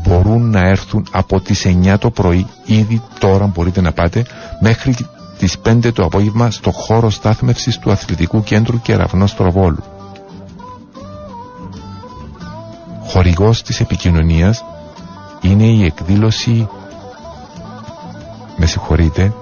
μπορούν 0.04 0.50
να 0.50 0.60
έρθουν 0.60 1.08
από 1.12 1.40
τις 1.42 1.66
9 1.84 1.96
το 2.00 2.10
πρωί 2.10 2.48
ήδη 2.66 3.02
τώρα 3.20 3.46
μπορείτε 3.46 3.82
να 3.82 3.92
πάτε 3.92 4.24
μέχρι 4.60 4.96
τις 5.38 5.58
5 5.70 5.94
το 5.94 6.04
απόγευμα 6.04 6.52
στο 6.52 6.72
χώρο 6.72 7.10
στάθμευσης 7.10 7.78
του 7.80 7.92
Αθλητικού 7.92 8.44
Κέντρου 8.44 8.82
Κεραυνός 8.82 9.36
Τροβόλου. 9.36 9.84
Χορηγός 13.12 13.62
της 13.64 13.80
επικοινωνίας 13.80 14.64
είναι 15.42 15.66
η 15.66 15.86
εκδήλωση 15.86 16.68
με 18.58 18.66
συγχωρείτε 18.66 19.34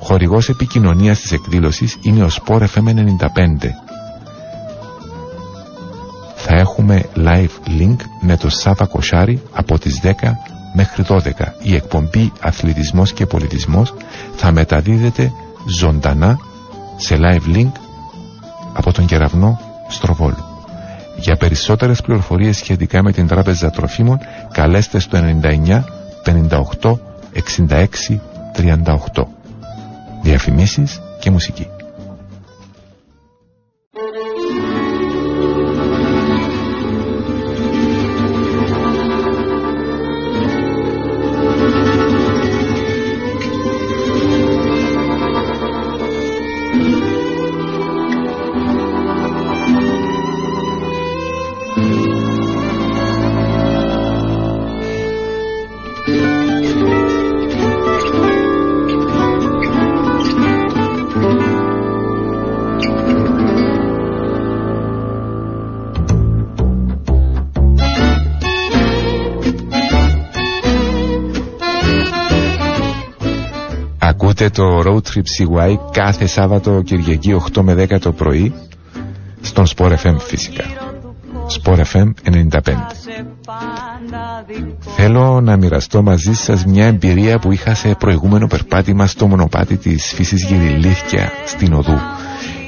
χορηγός 0.00 0.48
επικοινωνίας 0.48 1.20
της 1.20 1.32
εκδήλωσης 1.32 1.98
είναι 2.02 2.24
ο 2.24 2.28
Sport 2.28 2.60
FM 2.60 2.94
95 2.94 3.90
έχουμε 6.50 7.04
live 7.16 7.80
link 7.80 7.96
με 8.20 8.36
το 8.36 8.48
Σάβα 8.48 8.86
Κοσάρι 8.86 9.42
από 9.52 9.78
τις 9.78 10.00
10 10.02 10.12
μέχρι 10.74 11.04
12. 11.08 11.20
Η 11.62 11.74
εκπομπή 11.74 12.32
Αθλητισμός 12.40 13.12
και 13.12 13.26
Πολιτισμός 13.26 13.94
θα 14.36 14.52
μεταδίδεται 14.52 15.32
ζωντανά 15.66 16.38
σε 16.96 17.16
live 17.18 17.56
link 17.56 17.72
από 18.72 18.92
τον 18.92 19.06
κεραυνό 19.06 19.60
Στροβόλου. 19.88 20.49
Για 21.20 21.36
περισσότερες 21.36 22.00
πληροφορίες 22.00 22.56
σχετικά 22.56 23.02
με 23.02 23.12
την 23.12 23.26
Τράπεζα 23.26 23.70
Τροφίμων 23.70 24.18
καλέστε 24.52 24.98
στο 24.98 25.18
99 25.42 25.82
58 26.24 26.98
66 27.68 27.86
38. 28.56 29.24
Διαφημίσεις 30.22 31.00
και 31.20 31.30
μουσική. 31.30 31.66
Το 74.48 74.82
Road 74.84 75.00
Trip 75.14 75.22
CY 75.38 75.76
κάθε 75.92 76.26
Σάββατο 76.26 76.82
Κυριακή 76.84 77.36
8 77.54 77.60
με 77.62 77.86
10 77.90 77.98
το 78.00 78.12
πρωί 78.12 78.54
στον 79.40 79.66
Sport 79.76 79.92
FM 80.04 80.16
φυσικά. 80.18 80.64
Sport 81.62 81.82
FM 81.92 82.08
95. 82.50 82.60
Θέλω 84.96 85.40
να 85.40 85.56
μοιραστώ 85.56 86.02
μαζί 86.02 86.32
σας 86.32 86.64
μια 86.64 86.86
εμπειρία 86.86 87.38
που 87.38 87.52
είχα 87.52 87.74
σε 87.74 87.94
προηγούμενο 87.98 88.46
περπάτημα 88.46 89.06
στο 89.06 89.26
μονοπάτι 89.26 89.76
της 89.76 90.12
φύσης 90.14 90.44
Γυριλίθκια 90.44 91.30
στην 91.46 91.72
Οδού. 91.72 91.98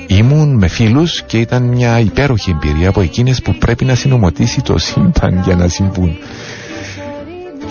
Ήμουν 0.07 0.57
με 0.57 0.69
φίλους 0.69 1.23
και 1.23 1.39
ήταν 1.39 1.62
μια 1.62 1.99
υπέροχη 2.01 2.51
εμπειρία 2.51 2.89
από 2.89 3.01
εκείνες 3.01 3.43
που 3.43 3.55
πρέπει 3.59 3.85
να 3.85 3.94
συνομωτήσει 3.94 4.61
το 4.61 4.78
σύμπαν 4.78 5.40
για 5.44 5.57
να 5.57 5.69
συμβούν. 5.69 6.16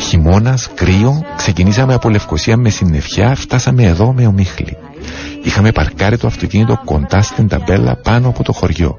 Χειμώνας, 0.01 0.69
κρύο, 0.73 1.21
ξεκινήσαμε 1.35 1.93
από 1.93 2.09
Λευκοσία 2.09 2.57
με 2.57 2.69
συννεφιά, 2.69 3.35
φτάσαμε 3.35 3.83
εδώ 3.83 4.13
με 4.13 4.27
ομίχλη. 4.27 4.77
Είχαμε 5.43 5.71
παρκάρει 5.71 6.17
το 6.17 6.27
αυτοκίνητο 6.27 6.81
κοντά 6.85 7.21
στην 7.21 7.47
ταμπέλα 7.47 7.95
πάνω 7.95 8.27
από 8.27 8.43
το 8.43 8.51
χωριό. 8.51 8.97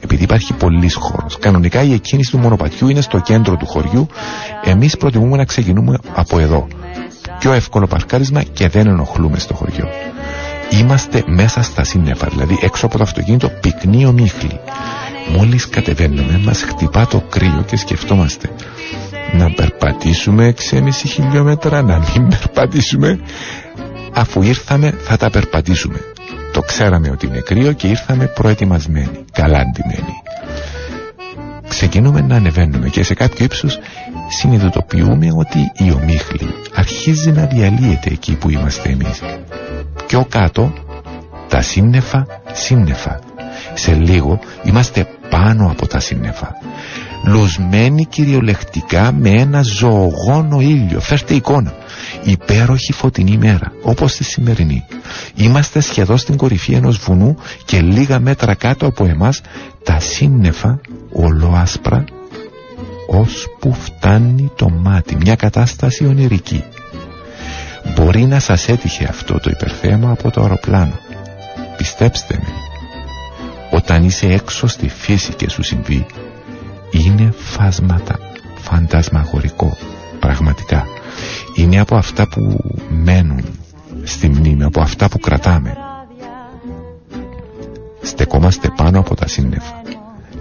Επειδή 0.00 0.22
υπάρχει 0.22 0.52
πολλή 0.52 0.90
χώρος. 0.90 1.38
Κανονικά 1.38 1.82
η 1.82 1.92
εκκίνηση 1.92 2.30
του 2.30 2.38
μονοπατιού 2.38 2.88
είναι 2.88 3.00
στο 3.00 3.18
κέντρο 3.18 3.56
του 3.56 3.66
χωριού. 3.66 4.06
Εμείς 4.64 4.96
προτιμούμε 4.96 5.36
να 5.36 5.44
ξεκινούμε 5.44 5.98
από 6.14 6.38
εδώ. 6.38 6.66
Πιο 7.38 7.52
εύκολο 7.52 7.86
παρκάρισμα 7.86 8.42
και 8.42 8.68
δεν 8.68 8.86
ενοχλούμε 8.86 9.38
στο 9.38 9.54
χωριό. 9.54 9.88
Είμαστε 10.70 11.22
μέσα 11.26 11.62
στα 11.62 11.84
σύννεφα, 11.84 12.28
δηλαδή 12.28 12.58
έξω 12.62 12.86
από 12.86 12.96
το 12.96 13.02
αυτοκίνητο 13.02 13.48
πυκνή 13.48 14.06
ομίχλη. 14.06 14.60
Μόλις 15.36 15.68
κατεβαίνουμε 15.68 16.40
μας 16.44 16.62
χτυπά 16.62 17.06
το 17.06 17.22
κρύο 17.28 17.64
και 17.66 17.76
σκεφτόμαστε 17.76 18.50
να 19.32 19.50
περπατήσουμε 19.50 20.54
6,5 20.70 20.88
χιλιόμετρα, 20.92 21.82
να 21.82 21.98
μην 21.98 22.28
περπατήσουμε. 22.38 23.20
Αφού 24.12 24.42
ήρθαμε 24.42 24.90
θα 24.98 25.16
τα 25.16 25.30
περπατήσουμε. 25.30 26.00
Το 26.52 26.60
ξέραμε 26.62 27.10
ότι 27.10 27.26
είναι 27.26 27.40
κρύο 27.40 27.72
και 27.72 27.86
ήρθαμε 27.88 28.26
προετοιμασμένοι, 28.26 29.24
καλά 29.32 29.58
αντιμένοι. 29.58 30.14
Ξεκινούμε 31.68 32.20
να 32.20 32.36
ανεβαίνουμε 32.36 32.88
και 32.88 33.02
σε 33.02 33.14
κάποιο 33.14 33.44
ύψος 33.44 33.78
συνειδητοποιούμε 34.28 35.28
ότι 35.36 35.58
η 35.76 35.92
ομίχλη 35.92 36.54
αρχίζει 36.74 37.32
να 37.32 37.46
διαλύεται 37.46 38.10
εκεί 38.10 38.34
που 38.36 38.50
είμαστε 38.50 38.88
εμείς. 38.88 39.22
Πιο 40.06 40.26
κάτω 40.28 40.72
τα 41.48 41.62
σύννεφα 41.62 42.26
σύννεφα. 42.52 43.20
Σε 43.74 43.94
λίγο 43.94 44.38
είμαστε 44.62 45.06
πάνω 45.30 45.70
από 45.70 45.86
τα 45.86 46.00
σύννεφα 46.00 46.52
λουσμένη 47.26 48.04
κυριολεκτικά 48.04 49.12
με 49.12 49.30
ένα 49.30 49.62
ζωογόνο 49.62 50.60
ήλιο. 50.60 51.00
Φέρτε 51.00 51.34
εικόνα. 51.34 51.74
Υπέροχη 52.24 52.92
φωτεινή 52.92 53.36
μέρα, 53.36 53.72
όπως 53.82 54.16
τη 54.16 54.24
σημερινή. 54.24 54.84
Είμαστε 55.34 55.80
σχεδόν 55.80 56.18
στην 56.18 56.36
κορυφή 56.36 56.72
ενός 56.72 56.98
βουνού 56.98 57.36
και 57.64 57.80
λίγα 57.80 58.20
μέτρα 58.20 58.54
κάτω 58.54 58.86
από 58.86 59.04
εμάς 59.04 59.40
τα 59.82 60.00
σύννεφα 60.00 60.80
ολοάσπρα 61.12 62.04
ώσπου 63.06 63.72
φτάνει 63.72 64.50
το 64.56 64.68
μάτι. 64.68 65.16
Μια 65.16 65.34
κατάσταση 65.34 66.06
ονειρική. 66.06 66.64
Μπορεί 67.94 68.24
να 68.24 68.40
σας 68.40 68.68
έτυχε 68.68 69.04
αυτό 69.04 69.38
το 69.38 69.50
υπερθέμα 69.50 70.10
από 70.10 70.30
το 70.30 70.40
αεροπλάνο. 70.40 70.98
Πιστέψτε 71.76 72.38
με, 72.42 72.48
όταν 73.70 74.04
είσαι 74.04 74.26
έξω 74.26 74.66
στη 74.66 74.88
φύση 74.88 75.32
και 75.32 75.50
σου 75.50 75.62
συμβεί, 75.62 76.06
είναι 76.90 77.32
φάσματα. 77.36 78.18
Φαντασμαγορικό. 78.56 79.76
Πραγματικά. 80.20 80.86
Είναι 81.54 81.80
από 81.80 81.96
αυτά 81.96 82.28
που 82.28 82.58
μένουν 82.90 83.44
στη 84.02 84.28
μνήμη 84.28 84.64
από 84.64 84.80
αυτά 84.80 85.08
που 85.08 85.18
κρατάμε. 85.18 85.76
Στεκόμαστε 88.02 88.68
πάνω 88.76 88.98
από 88.98 89.14
τα 89.14 89.28
σύννεφα. 89.28 89.82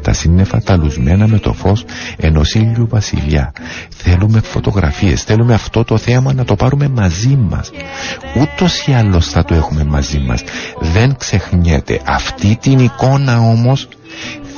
Τα 0.02 0.14
σύννεφα 0.14 0.62
ταλουσμένα 0.62 1.28
με 1.28 1.40
το 1.40 1.54
φως 1.54 1.86
ενός 2.18 2.54
ήλιου 2.56 2.88
βασιλιά. 2.90 3.52
Θέλουμε 3.90 4.40
φωτογραφίες 4.40 5.24
θέλουμε 5.24 5.54
αυτό 5.54 5.84
το 5.84 5.98
θέαμα 5.98 6.34
να 6.34 6.44
το 6.46 6.56
πάρουμε 6.56 6.88
μαζί 6.88 7.36
μας. 7.50 7.72
Ούτως 8.42 8.88
ή 8.88 8.94
άλλως 8.94 9.28
θα 9.30 9.44
το 9.44 9.54
έχουμε 9.56 9.84
μαζί 9.84 10.20
μας. 10.20 10.44
Δεν 10.80 11.16
ξεχνιέται. 11.18 12.02
Αυτή 12.06 12.58
την 12.62 12.80
εικόνα 12.80 13.40
όμως 13.40 13.88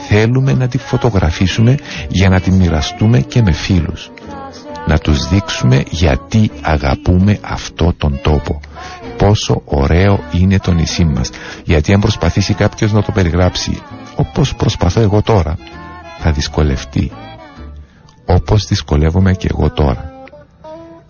θέλουμε 0.08 0.54
να 0.54 0.68
τη 0.68 0.78
φωτογραφίσουμε 0.78 1.76
για 2.08 2.30
να 2.30 2.40
τη 2.40 2.52
μοιραστούμε 2.52 3.20
και 3.20 3.42
με 3.42 3.52
φίλους. 3.52 4.12
Να 4.88 4.98
τους 4.98 5.28
δείξουμε 5.28 5.84
γιατί 5.90 6.52
αγαπούμε 6.62 7.40
αυτό 7.42 7.94
τον 7.98 8.20
τόπο. 8.24 8.60
Πόσο 9.18 9.62
ωραίο 9.66 10.20
είναι 10.32 10.60
το 10.60 10.74
νησί 10.74 11.06
μας. 11.06 11.30
Γιατί 11.64 11.94
αν 11.94 12.00
προσπαθήσει 12.00 12.54
κάποιος 12.54 12.92
να 12.92 13.04
το 13.04 13.12
περιγράψει 13.12 13.82
όπως 14.16 14.56
προσπαθώ 14.56 15.02
εγώ 15.02 15.22
τώρα, 15.22 15.58
θα 16.20 16.32
δυσκολευτεί. 16.32 17.12
Όπως 18.26 18.66
δυσκολεύομαι 18.66 19.34
και 19.34 19.48
εγώ 19.52 19.70
τώρα. 19.70 20.12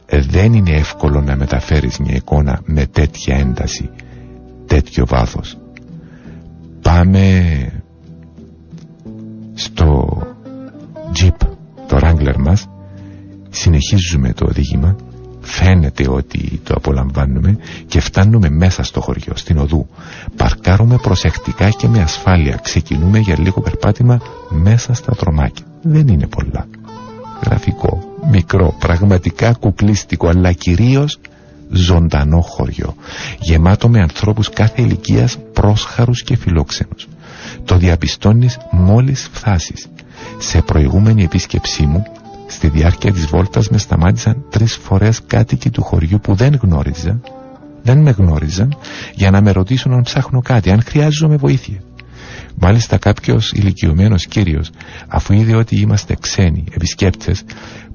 Ε, 0.05 0.19
δεν 0.19 0.53
είναι 0.53 0.71
εύκολο 0.71 1.21
να 1.21 1.35
μεταφέρεις 1.35 1.97
μια 1.97 2.15
εικόνα 2.15 2.61
με 2.65 2.85
τέτοια 2.85 3.35
ένταση, 3.37 3.89
τέτοιο 4.65 5.05
βάθος. 5.05 5.57
Πάμε 6.81 7.76
στο 9.57 10.17
Jeep, 11.19 11.47
το 11.87 11.99
Wrangler 12.01 12.35
μας. 12.37 12.67
Συνεχίζουμε 13.49 14.33
το 14.33 14.45
οδήγημα. 14.45 14.95
Φαίνεται 15.41 16.09
ότι 16.09 16.61
το 16.63 16.73
απολαμβάνουμε 16.77 17.57
και 17.87 17.99
φτάνουμε 17.99 18.49
μέσα 18.49 18.83
στο 18.83 19.01
χωριό, 19.01 19.33
στην 19.35 19.57
οδού. 19.57 19.87
Παρκάρουμε 20.35 20.97
προσεκτικά 20.97 21.69
και 21.69 21.87
με 21.87 22.01
ασφάλεια. 22.01 22.59
Ξεκινούμε 22.63 23.19
για 23.19 23.39
λίγο 23.39 23.61
περπάτημα 23.61 24.21
μέσα 24.49 24.93
στα 24.93 25.15
τρομάκια. 25.15 25.65
Δεν 25.81 26.07
είναι 26.07 26.27
πολλά. 26.27 26.67
Γραφικό, 27.45 27.99
μικρό, 28.31 28.75
πραγματικά 28.79 29.53
κουκλίστικο 29.53 30.27
αλλά 30.27 30.51
κυρίως 30.51 31.19
ζωντανό 31.69 32.41
χωριό. 32.41 32.95
Γεμάτο 33.39 33.89
με 33.89 34.01
ανθρώπους 34.01 34.49
κάθε 34.49 34.81
ηλικίας 34.81 35.37
πρόσχαρους 35.53 36.23
και 36.23 36.35
φιλόξενους 36.35 37.07
το 37.65 37.77
διαπιστώνεις 37.77 38.57
μόλις 38.71 39.29
φτάσεις. 39.31 39.87
Σε 40.37 40.61
προηγούμενη 40.61 41.23
επίσκεψή 41.23 41.85
μου, 41.85 42.03
στη 42.47 42.67
διάρκεια 42.67 43.11
της 43.11 43.25
βόλτας 43.25 43.69
με 43.69 43.77
σταμάτησαν 43.77 44.45
τρεις 44.49 44.75
φορές 44.75 45.21
κάτοικοι 45.27 45.69
του 45.69 45.83
χωριού 45.83 46.19
που 46.19 46.35
δεν 46.35 46.59
γνώριζα, 46.61 47.21
δεν 47.81 48.01
με 48.01 48.11
γνώριζαν, 48.11 48.77
για 49.13 49.31
να 49.31 49.41
με 49.41 49.51
ρωτήσουν 49.51 49.93
αν 49.93 50.01
ψάχνω 50.01 50.41
κάτι, 50.41 50.71
αν 50.71 50.81
χρειάζομαι 50.83 51.35
βοήθεια. 51.35 51.81
Μάλιστα 52.59 52.97
κάποιος 52.97 53.51
ηλικιωμένος 53.51 54.25
κύριος, 54.25 54.69
αφού 55.07 55.33
είδε 55.33 55.55
ότι 55.55 55.75
είμαστε 55.75 56.15
ξένοι 56.19 56.63
επισκέπτες, 56.71 57.43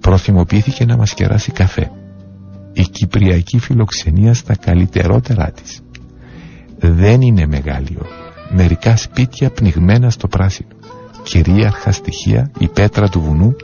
προθυμοποιήθηκε 0.01 0.85
να 0.85 0.97
μας 0.97 1.15
κεράσει 1.15 1.53
καφέ. 1.53 1.91
Η 2.73 2.83
κυπριακή 2.83 3.59
φιλοξενία 3.59 4.35
στα 4.35 4.57
καλύτερότερά 4.57 5.51
της. 5.51 5.81
Δεν 6.79 7.21
είναι 7.21 7.47
μεγάλη 7.47 7.99
μερικά 8.53 8.97
σπίτια 8.97 9.51
πνιγμένα 9.51 10.11
στο 10.11 10.29
πράσινο. 10.29 10.69
κυρίαρχα 11.23 11.93
στοιχεία, 11.93 12.51
η 12.59 12.69
πέτρα 12.69 13.09
του 13.09 13.21
βουνού, 13.21 13.57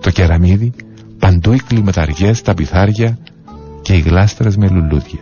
το 0.00 0.10
κεραμίδι, 0.10 0.72
παντού 1.18 1.52
οι 1.52 1.58
κλιματαριές, 1.58 2.42
τα 2.42 2.54
πιθάρια 2.54 3.18
και 3.82 3.94
οι 3.94 4.00
γλάστρες 4.00 4.56
με 4.56 4.68
λουλούδια. 4.68 5.20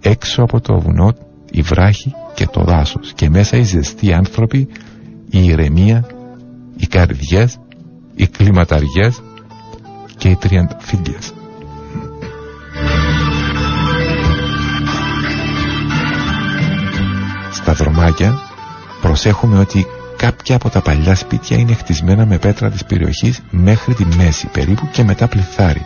Έξω 0.00 0.42
από 0.42 0.60
το 0.60 0.80
βουνό 0.80 1.14
η 1.50 1.60
βράχη 1.60 2.14
και 2.34 2.46
το 2.46 2.64
δάσος 2.64 3.12
και 3.12 3.28
μέσα 3.30 3.56
οι 3.56 3.62
ζεστοί 3.62 4.12
άνθρωποι, 4.12 4.68
η 5.30 5.44
ηρεμία, 5.44 6.06
οι 6.76 6.86
καρδιές, 6.86 7.58
οι 8.14 8.26
κλιματαριές 8.26 9.22
και 10.16 10.28
οι 10.28 10.36
τριανταφύγγες. 10.36 11.32
Στα 17.74 17.84
δρομάκια 17.84 18.40
προσέχουμε 19.00 19.58
ότι 19.58 19.86
κάποια 20.16 20.54
από 20.56 20.68
τα 20.70 20.80
παλιά 20.80 21.14
σπίτια 21.14 21.56
είναι 21.56 21.74
χτισμένα 21.74 22.26
με 22.26 22.38
πέτρα 22.38 22.70
της 22.70 22.84
περιοχής 22.84 23.40
μέχρι 23.50 23.94
τη 23.94 24.04
μέση 24.16 24.46
περίπου 24.46 24.88
και 24.92 25.04
μετά 25.04 25.28
πληθάρει. 25.28 25.82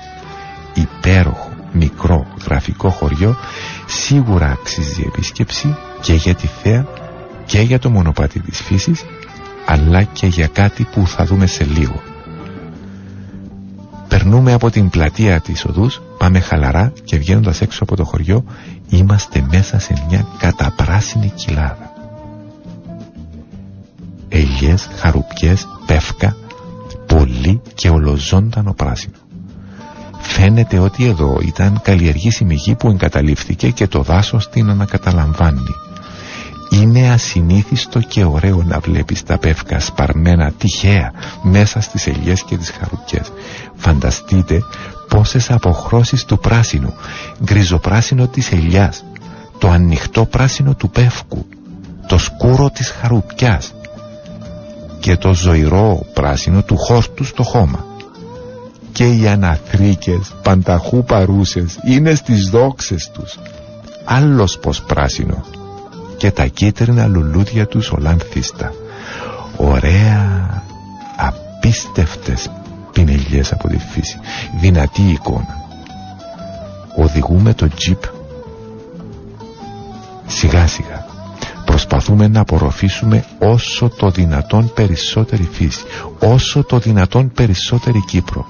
Υπέροχο, 0.75 1.51
μικρό, 1.73 2.27
γραφικό 2.45 2.91
χωριό 2.91 3.37
σίγουρα 3.87 4.47
αξίζει 4.51 5.03
επίσκεψη 5.07 5.77
και 6.01 6.13
για 6.13 6.35
τη 6.35 6.47
θέα 6.63 6.87
και 7.47 7.61
για 7.61 7.79
το 7.79 7.91
μονοπάτι 7.91 8.41
της 8.41 8.61
φύσης 8.61 9.05
αλλά 9.67 10.03
και 10.03 10.27
για 10.27 10.47
κάτι 10.47 10.85
που 10.93 11.07
θα 11.07 11.25
δούμε 11.25 11.47
σε 11.47 11.65
λίγο. 11.65 12.03
Περνούμε 14.09 14.53
από 14.53 14.71
την 14.71 14.89
πλατεία 14.91 15.41
της 15.41 15.65
οδούς, 15.65 16.03
πάμε 16.19 16.41
χαλαρά 16.41 16.93
και 17.05 17.17
βγαίνοντας 17.17 17.61
έξω 17.61 17.83
από 17.85 17.97
το 17.97 18.05
χωριό 18.05 18.45
είμαστε 18.89 19.47
μέσα 19.51 19.79
σε 19.79 20.05
μια 20.09 20.27
καταπράσινη 20.39 21.33
κοιλάδα. 21.35 21.93
Ελιές, 24.29 24.89
χαρουπιές, 24.97 25.69
πεύκα, 25.87 26.37
πολύ 27.07 27.61
και 27.75 27.89
ολοζώντανο 27.91 28.73
πράσινο. 28.73 29.17
Φαίνεται 30.19 30.79
ότι 30.79 31.05
εδώ 31.07 31.39
ήταν 31.43 31.81
καλλιεργήσιμη 31.83 32.55
γη 32.55 32.75
που 32.75 32.89
εγκαταλείφθηκε 32.89 33.71
και 33.71 33.87
το 33.87 34.03
δάσος 34.03 34.49
την 34.49 34.71
ανακαταλαμβάνει. 34.71 35.61
Είναι 36.83 37.11
ασυνήθιστο 37.11 38.01
και 38.01 38.25
ωραίο 38.25 38.63
να 38.63 38.79
βλέπεις 38.79 39.23
τα 39.23 39.39
πεύκα 39.39 39.81
σπαρμένα 39.81 40.53
τυχαία 40.53 41.13
μέσα 41.43 41.81
στις 41.81 42.07
ελιές 42.07 42.43
και 42.43 42.57
τις 42.57 42.71
χαρουκιές. 42.71 43.33
Φανταστείτε 43.75 44.63
πόσες 45.09 45.51
αποχρώσεις 45.51 46.25
του 46.25 46.39
πράσινου, 46.39 46.95
γκριζοπράσινο 47.45 48.27
της 48.27 48.53
ελιάς, 48.53 49.05
το 49.59 49.69
ανοιχτό 49.69 50.25
πράσινο 50.25 50.75
του 50.75 50.91
πεύκου, 50.91 51.47
το 52.07 52.19
σκούρο 52.19 52.71
της 52.71 52.91
χαρουπιάς 52.91 53.75
και 55.01 55.17
το 55.17 55.35
ζωηρό 55.35 56.07
πράσινο 56.13 56.63
του 56.63 56.77
χόρτου 56.77 57.25
στο 57.25 57.43
χώμα. 57.43 57.85
Και 58.93 59.05
οι 59.05 59.29
αναθρίκες 59.29 60.35
πανταχού 60.43 61.05
παρούσες 61.05 61.79
είναι 61.85 62.15
στις 62.15 62.49
δόξες 62.51 63.11
τους. 63.11 63.39
Άλλος 64.05 64.59
πως 64.59 64.83
πράσινο 64.83 65.45
και 66.17 66.31
τα 66.31 66.47
κίτρινα 66.47 67.07
λουλούδια 67.07 67.67
τους 67.67 67.91
ολάνθιστα. 67.91 68.73
Ωραία, 69.57 70.63
απίστευτες 71.17 72.51
πινελιές 72.93 73.53
από 73.53 73.69
τη 73.69 73.79
φύση. 73.79 74.19
Δυνατή 74.61 75.03
εικόνα. 75.03 75.63
Οδηγούμε 76.97 77.55
το 77.55 77.69
τζιπ 77.69 78.03
σιγά 80.27 80.67
σιγά. 80.67 81.05
Προσπαθούμε 81.65 82.29
να 82.29 82.41
απορροφήσουμε 82.41 83.25
όσο 83.39 83.89
το 83.89 84.11
δυνατόν 84.11 84.73
περισσότερη 84.75 85.49
φύση, 85.53 85.85
όσο 86.19 86.65
το 86.65 86.79
δυνατόν 86.79 87.33
περισσότερη 87.33 88.05
Κύπρο, 88.07 88.47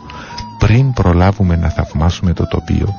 πριν 0.59 0.93
προλάβουμε 0.93 1.57
να 1.57 1.69
θαυμάσουμε 1.69 2.32
το 2.32 2.47
τοπίο 2.47 2.95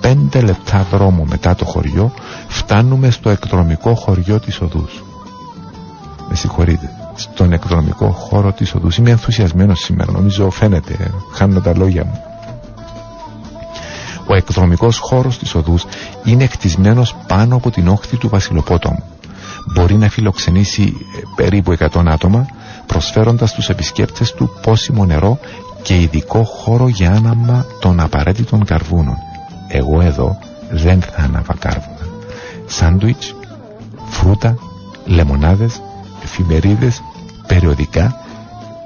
πέντε 0.00 0.40
λεπτά 0.40 0.86
δρόμο 0.90 1.24
μετά 1.24 1.54
το 1.54 1.64
χωριό 1.64 2.12
φτάνουμε 2.48 3.10
στο 3.10 3.30
εκδρομικό 3.30 3.94
χωριό 3.94 4.40
της 4.40 4.60
οδούς. 4.60 5.02
Με 6.28 6.34
συγχωρείτε, 6.34 6.90
στον 7.14 7.52
εκδρομικό 7.52 8.10
χώρο 8.10 8.52
της 8.52 8.74
οδούς. 8.74 8.96
Είμαι 8.96 9.10
ενθουσιασμένος 9.10 9.80
σήμερα, 9.80 10.12
νομίζω 10.12 10.50
φαίνεται, 10.50 11.10
χάνω 11.32 11.60
τα 11.60 11.76
λόγια 11.76 12.04
μου. 12.04 12.20
Ο 14.26 14.34
εκδρομικός 14.34 14.98
χώρος 14.98 15.38
της 15.38 15.54
οδούς 15.54 15.84
είναι 16.24 16.46
χτισμένος 16.46 17.16
πάνω 17.26 17.56
από 17.56 17.70
την 17.70 17.88
όχθη 17.88 18.16
του 18.16 18.28
Βασιλοπότομου. 18.28 19.02
Μπορεί 19.74 19.94
να 19.94 20.08
φιλοξενήσει 20.08 20.82
ε, 20.82 21.22
περίπου 21.36 21.76
100 21.78 21.86
άτομα, 22.06 22.46
προσφέροντας 22.86 23.50
στους 23.50 23.68
επισκέπτες 23.68 24.32
του 24.32 24.50
πόσιμο 24.62 25.04
νερό 25.04 25.38
και 25.82 26.00
ειδικό 26.00 26.44
χώρο 26.44 26.88
για 26.88 27.10
άναμα 27.10 27.66
των 27.80 28.00
απαραίτητων 28.00 28.64
καρβούνων 28.64 29.16
εγώ 29.70 30.00
εδώ 30.00 30.38
δεν 30.70 31.00
θα 31.00 31.22
ανάβα 31.22 31.54
κάρβουνα. 31.58 32.06
Σάντουιτς, 32.66 33.34
φρούτα, 34.08 34.56
λεμονάδες, 35.04 35.82
εφημερίδες, 36.22 37.02
περιοδικά, 37.46 38.16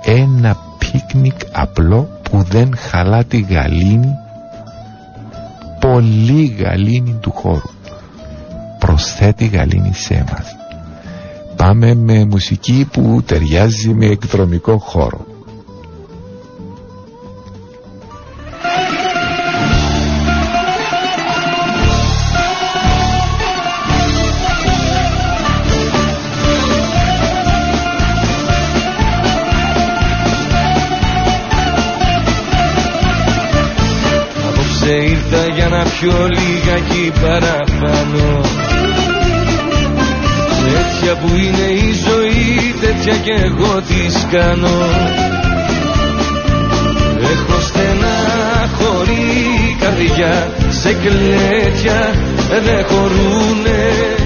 ένα 0.04 0.56
πίκνικ 0.78 1.40
απλό 1.52 2.08
που 2.22 2.42
δεν 2.42 2.76
χαλά 2.76 3.24
τη 3.24 3.40
γαλήνη, 3.40 4.14
πολύ 5.80 6.44
γαλήνη 6.44 7.18
του 7.20 7.30
χώρου. 7.30 7.70
Προσθέτει 8.78 9.46
γαλήνη 9.46 9.94
σε 9.94 10.24
μας. 10.32 10.56
Πάμε 11.56 11.94
με 11.94 12.24
μουσική 12.24 12.88
που 12.92 13.22
ταιριάζει 13.26 13.88
με 13.88 14.06
εκδρομικό 14.06 14.78
χώρο. 14.78 15.26
Πιο 36.00 36.28
λιγάκι 36.28 37.12
παραπάνω. 37.20 38.40
Τέτοια 40.64 41.14
που 41.14 41.28
είναι 41.28 41.66
η 41.72 41.92
ζωή, 42.06 42.74
τέτοια 42.80 43.16
κι 43.16 43.30
εγώ 43.30 43.82
της 43.88 44.26
κάνω. 44.30 44.78
Έχω 47.32 47.60
στενά 47.60 48.18
χωρί 48.78 49.76
καρδιά, 49.80 50.52
σε 50.70 50.92
κλέτια 50.92 52.14
δεν 52.48 52.84
χωρούνε 52.84 54.23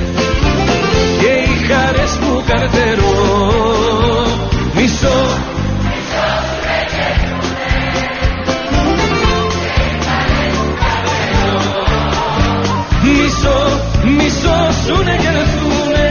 σώσουνε 14.88 15.16
και 15.16 15.30
ρεθούνε 15.30 16.06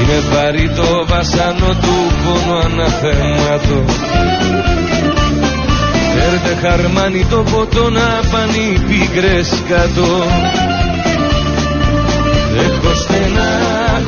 Είναι 0.00 0.22
βαρύ 0.32 0.70
το 0.76 1.06
βασανό 1.06 1.74
του 1.80 2.12
πόνο 2.24 2.58
αναθέματο. 2.58 3.84
Έρθε 6.32 6.68
χαρμάνι 6.68 7.26
το 7.30 7.36
ποτό 7.36 7.90
να 7.90 8.20
πάνει 8.30 8.78
πίκρες 8.88 9.62
κάτω. 9.68 10.24
Έχω 12.56 12.94
στενά 12.94 13.50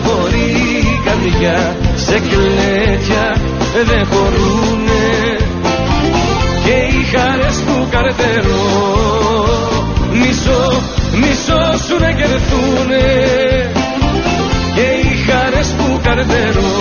χωρί 0.05 0.85
καρδιά 1.05 1.77
σε 1.97 2.19
κλέτια 2.19 3.37
δεν 3.87 4.07
χωρούνε 4.07 5.00
και 6.71 6.77
οι 6.77 7.05
χαρές 7.17 7.57
που 7.67 7.89
καρτερώ 7.91 8.67
μισό, 10.13 10.83
μισό 11.21 11.63
σου 11.87 11.97
να 12.01 12.13
κερθούνε 12.13 13.05
και 14.75 14.89
οι 15.03 15.15
χαρές 15.27 15.69
που 15.79 16.01
καρτερώ 16.03 16.73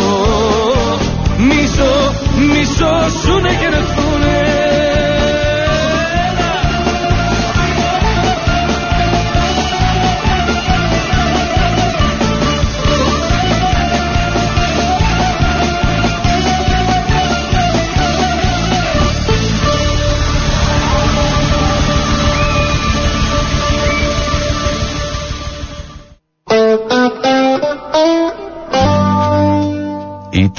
μισό, 1.38 2.14
μισό 2.52 2.96
σου 3.22 3.40
να 3.42 3.54
κερθούνε 3.62 4.39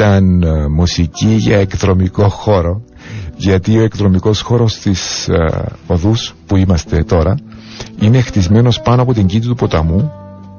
ήταν 0.01 0.43
ε, 0.43 0.69
μουσική 0.69 1.29
για 1.29 1.59
εκδρομικό 1.59 2.29
χώρο 2.29 2.83
γιατί 3.37 3.79
ο 3.79 3.83
εκδρομικός 3.83 4.41
χώρος 4.41 4.79
της 4.79 5.29
ε, 5.29 5.65
οδούς 5.87 6.35
που 6.47 6.57
είμαστε 6.57 7.05
τώρα 7.05 7.35
είναι 8.01 8.21
χτισμένος 8.21 8.81
πάνω 8.81 9.03
από 9.03 9.13
την 9.15 9.27
κήτη 9.27 9.47
του 9.47 9.55
ποταμού 9.55 10.13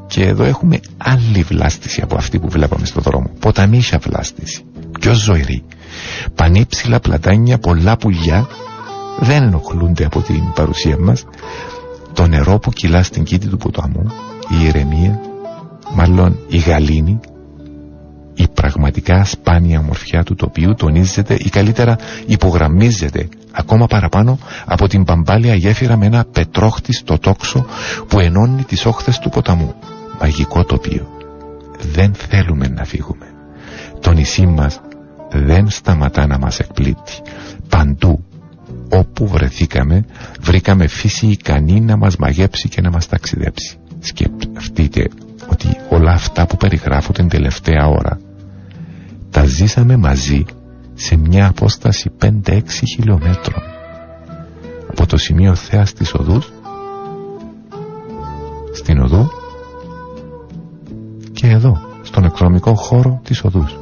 και 0.08 0.24
εδώ 0.26 0.44
έχουμε 0.44 0.80
άλλη 0.98 1.42
βλάστηση 1.44 2.02
από 2.02 2.16
αυτή 2.16 2.40
που 2.40 2.50
βλέπαμε 2.50 2.86
στο 2.86 3.02
δρόμο. 3.02 3.30
Ποταμίσια 3.40 3.98
βλάστηση. 3.98 4.64
Πιο 5.00 5.14
ζωηρή. 5.14 5.64
Πανύψηλα 6.36 7.00
πλατάνια, 7.00 7.58
πολλά 7.58 7.98
πουλιά 7.98 8.48
δεν 9.20 9.44
ενοχλούνται 9.44 10.06
από 10.06 10.22
την 10.22 10.44
παρουσία 10.56 10.98
μας. 11.00 11.24
Το 12.14 12.28
νερό 12.28 12.60
που 12.60 12.72
κυλά 12.72 13.04
στην 13.04 13.24
κήτη 13.24 13.48
του 13.48 13.58
ποταμού, 13.58 14.12
η 14.60 14.66
ηρεμία, 14.66 15.20
μάλλον 15.96 16.38
η 16.48 16.58
γαλήνη, 16.58 17.20
η 18.42 18.48
πραγματικά 18.54 19.26
σπάνια 19.26 19.80
ομορφιά 19.80 20.24
του 20.24 20.36
τοπίου 20.36 20.74
τονίζεται 20.74 21.34
ή 21.34 21.50
καλύτερα 21.50 21.98
υπογραμμίζεται 22.26 23.30
ακόμα 23.52 23.86
παραπάνω 23.88 24.38
από 24.66 24.88
την 24.88 25.04
παμπάλια 25.04 25.56
γέφυρα 25.56 25.98
με 25.98 26.06
ένα 26.06 26.26
πετρόχτιστο 26.32 27.18
τόξο 27.18 27.66
που 28.08 28.20
ενώνει 28.20 28.64
τις 28.64 28.86
όχθες 28.86 29.20
του 29.20 29.30
ποταμού. 29.30 29.74
Μαγικό 30.20 30.64
τοπίο. 30.64 31.08
Δεν 31.94 32.14
θέλουμε 32.14 32.68
να 32.68 32.84
φύγουμε. 32.86 33.26
Το 34.00 34.12
νησί 34.12 34.46
μας 34.46 34.80
δεν 35.32 35.70
σταματά 35.70 36.28
να 36.28 36.38
μας 36.38 36.60
εκπλήττει. 36.60 37.14
Παντού 37.70 38.24
όπου 38.90 39.28
βρεθήκαμε 39.28 40.06
βρήκαμε 40.42 40.88
φύση 40.88 41.28
ικανή 41.28 41.82
να 41.82 41.98
μας 41.98 42.16
μαγέψει 42.16 42.70
και 42.70 42.82
να 42.82 42.90
μας 42.90 43.08
ταξιδέψει. 43.08 43.78
Σκεφτείτε 44.00 45.08
ότι 45.52 45.68
όλα 45.90 46.12
αυτά 46.12 46.46
που 46.46 46.58
περιγράφω 46.58 47.12
την 47.12 47.28
τελευταία 47.30 47.88
ώρα 47.88 48.20
τα 49.32 49.46
ζήσαμε 49.46 49.98
μαζί 49.98 50.44
σε 50.94 51.16
μια 51.16 51.48
απόσταση 51.48 52.12
5-6 52.22 52.62
χιλιόμετρων 52.88 53.64
από 54.90 55.06
το 55.06 55.18
σημείο 55.18 55.56
θέας 55.56 55.94
της 55.94 56.14
οδούς 56.14 56.52
στην 58.74 59.00
οδού 59.00 59.32
και 61.34 61.48
εδώ 61.48 61.78
στον 62.04 62.24
εκδρομικό 62.24 62.74
χώρο 62.76 63.22
της 63.24 63.44
οδούς 63.44 63.78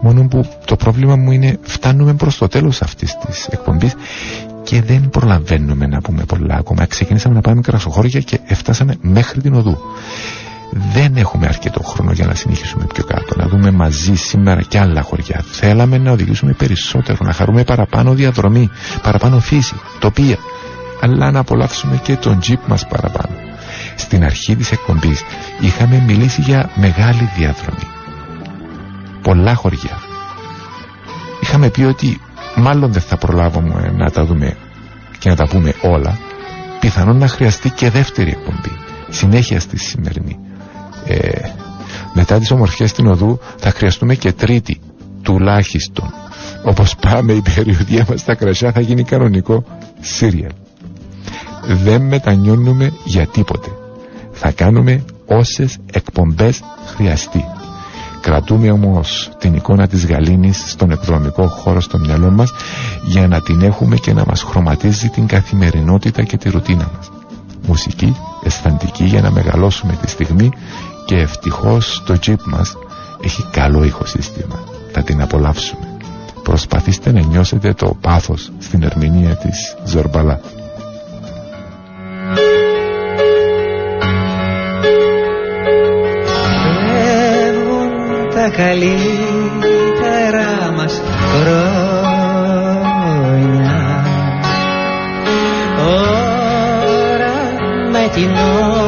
μόνο 0.00 0.28
που 0.28 0.44
το 0.64 0.76
πρόβλημα 0.76 1.16
μου 1.16 1.30
είναι 1.32 1.58
φτάνουμε 1.62 2.14
προς 2.14 2.38
το 2.38 2.48
τέλος 2.48 2.82
αυτής 2.82 3.16
της 3.26 3.46
εκπομπής 3.46 3.94
και 4.62 4.82
δεν 4.82 5.08
προλαβαίνουμε 5.10 5.86
να 5.86 6.00
πούμε 6.00 6.24
πολλά 6.24 6.54
ακόμα. 6.54 6.86
Ξεκινήσαμε 6.86 7.34
να 7.34 7.40
πάμε 7.40 7.60
κρασοχώρια 7.60 8.20
και 8.20 8.40
φτάσαμε 8.54 8.94
μέχρι 9.00 9.40
την 9.40 9.54
οδού. 9.54 9.78
Δεν 10.70 11.16
έχουμε 11.16 11.46
αρκετό 11.46 11.82
χρόνο 11.82 12.12
για 12.12 12.26
να 12.26 12.34
συνεχίσουμε 12.34 12.86
πιο 12.94 13.04
κάτω, 13.04 13.34
να 13.36 13.46
δούμε 13.48 13.70
μαζί 13.70 14.14
σήμερα 14.14 14.62
και 14.62 14.78
άλλα 14.78 15.02
χωριά. 15.02 15.44
Θέλαμε 15.50 15.98
να 15.98 16.10
οδηγήσουμε 16.10 16.52
περισσότερο, 16.52 17.18
να 17.20 17.32
χαρούμε 17.32 17.64
παραπάνω 17.64 18.14
διαδρομή, 18.14 18.70
παραπάνω 19.02 19.40
φύση, 19.40 19.74
τοπία, 19.98 20.36
αλλά 21.00 21.30
να 21.30 21.38
απολαύσουμε 21.38 22.00
και 22.02 22.16
τον 22.16 22.40
τζιπ 22.40 22.58
μας 22.66 22.86
παραπάνω. 22.86 23.34
Στην 23.96 24.24
αρχή 24.24 24.56
της 24.56 24.72
εκπομπής 24.72 25.22
είχαμε 25.60 26.02
μιλήσει 26.06 26.40
για 26.42 26.70
μεγάλη 26.74 27.30
διαδρομή. 27.36 27.86
Πολλά 29.22 29.54
χωριά. 29.54 29.98
Είχαμε 31.40 31.68
πει 31.68 31.82
ότι 31.82 32.20
μάλλον 32.56 32.92
δεν 32.92 33.02
θα 33.02 33.16
προλάβουμε 33.16 33.92
να 33.96 34.10
τα 34.10 34.24
δούμε 34.24 34.56
και 35.18 35.28
να 35.28 35.36
τα 35.36 35.46
πούμε 35.46 35.74
όλα 35.82 36.18
πιθανόν 36.80 37.16
να 37.16 37.28
χρειαστεί 37.28 37.70
και 37.70 37.90
δεύτερη 37.90 38.30
εκπομπή 38.30 38.70
συνέχεια 39.08 39.60
στη 39.60 39.78
σημερινή 39.78 40.38
ε, 41.06 41.18
μετά 42.12 42.38
τις 42.38 42.50
ομορφιές 42.50 42.90
στην 42.90 43.06
οδού 43.06 43.38
θα 43.56 43.70
χρειαστούμε 43.70 44.14
και 44.14 44.32
τρίτη 44.32 44.80
τουλάχιστον. 45.22 46.12
Όπως 46.64 46.96
πάμε 46.96 47.32
η 47.32 47.42
περιοδία 47.54 48.06
μας 48.10 48.20
στα 48.20 48.34
κρασιά 48.34 48.72
θα 48.72 48.80
γίνει 48.80 49.02
κανονικό 49.04 49.64
σύριαλ. 50.00 50.50
Δεν 51.66 52.02
μετανιώνουμε 52.02 52.92
για 53.04 53.26
τίποτε. 53.26 53.68
Θα 54.32 54.50
κάνουμε 54.50 55.04
όσες 55.26 55.76
εκπομπές 55.92 56.60
χρειαστεί. 56.96 57.44
Κρατούμε 58.20 58.70
όμως 58.70 59.30
την 59.38 59.54
εικόνα 59.54 59.86
της 59.86 60.06
γαλήνης 60.06 60.64
στον 60.70 60.90
εκδρομικό 60.90 61.46
χώρο 61.48 61.80
στο 61.80 61.98
μυαλό 61.98 62.30
μας 62.30 62.52
για 63.04 63.28
να 63.28 63.40
την 63.40 63.60
έχουμε 63.62 63.96
και 63.96 64.12
να 64.12 64.24
μας 64.26 64.42
χρωματίζει 64.42 65.08
την 65.08 65.26
καθημερινότητα 65.26 66.22
και 66.22 66.36
τη 66.36 66.50
ρουτίνα 66.50 66.90
μας. 66.96 67.10
Μουσική, 67.66 68.16
αισθαντική 68.44 69.04
για 69.04 69.20
να 69.20 69.30
μεγαλώσουμε 69.30 69.98
τη 70.02 70.10
στιγμή 70.10 70.50
και 71.08 71.16
ευτυχώς 71.16 72.02
το 72.06 72.18
τζιπ 72.18 72.40
μας 72.44 72.76
έχει 73.20 73.46
καλό 73.50 73.84
ηχοσύστημα. 73.84 74.58
Θα 74.92 75.02
την 75.02 75.22
απολαύσουμε. 75.22 75.96
Προσπαθήστε 76.42 77.12
να 77.12 77.20
νιώσετε 77.20 77.72
το 77.74 77.96
πάθος 78.00 78.52
στην 78.58 78.82
ερμηνεία 78.82 79.36
της 79.36 79.76
Ζορμπαλά. 79.84 80.40
καλύτερα 88.56 89.12
μας 90.76 91.00
χρόνια 91.32 91.66
ώρα 95.84 97.36
με 97.90 98.08
την 98.14 98.30
ώρα 98.36 98.87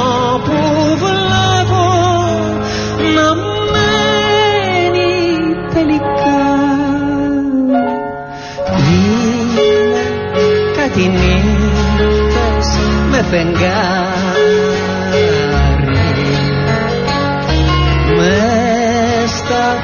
vengar. 13.31 14.35
Me 18.17 19.23
está 19.23 19.81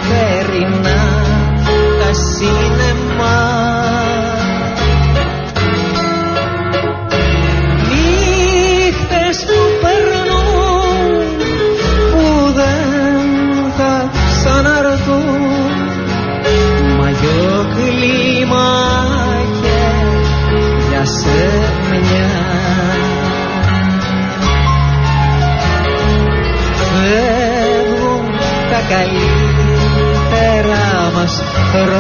καλύτερα 28.90 30.86
μας 31.16 31.42
χρόνια. 31.72 31.98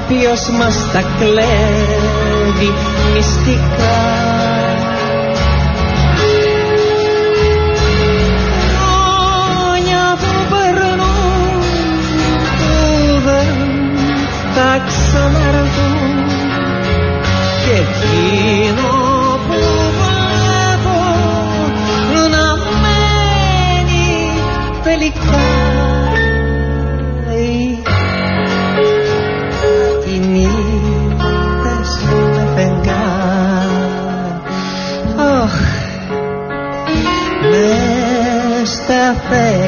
Κάποιος 0.00 0.50
μας 0.58 0.76
τα 0.92 1.02
κλέβει 1.18 2.72
μυστικά 3.14 4.29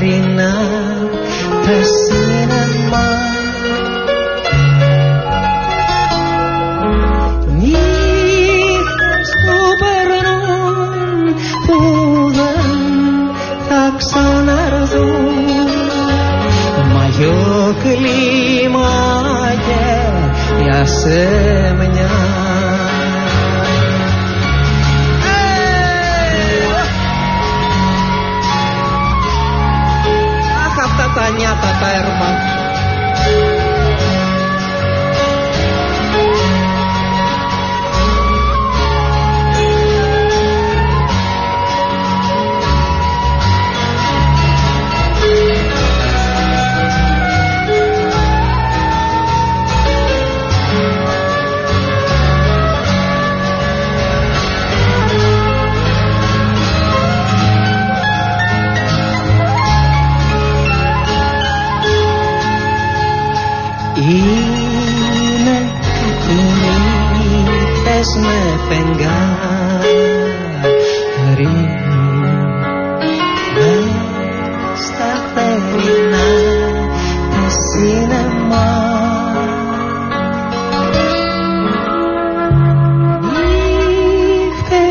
Garing 0.03 0.42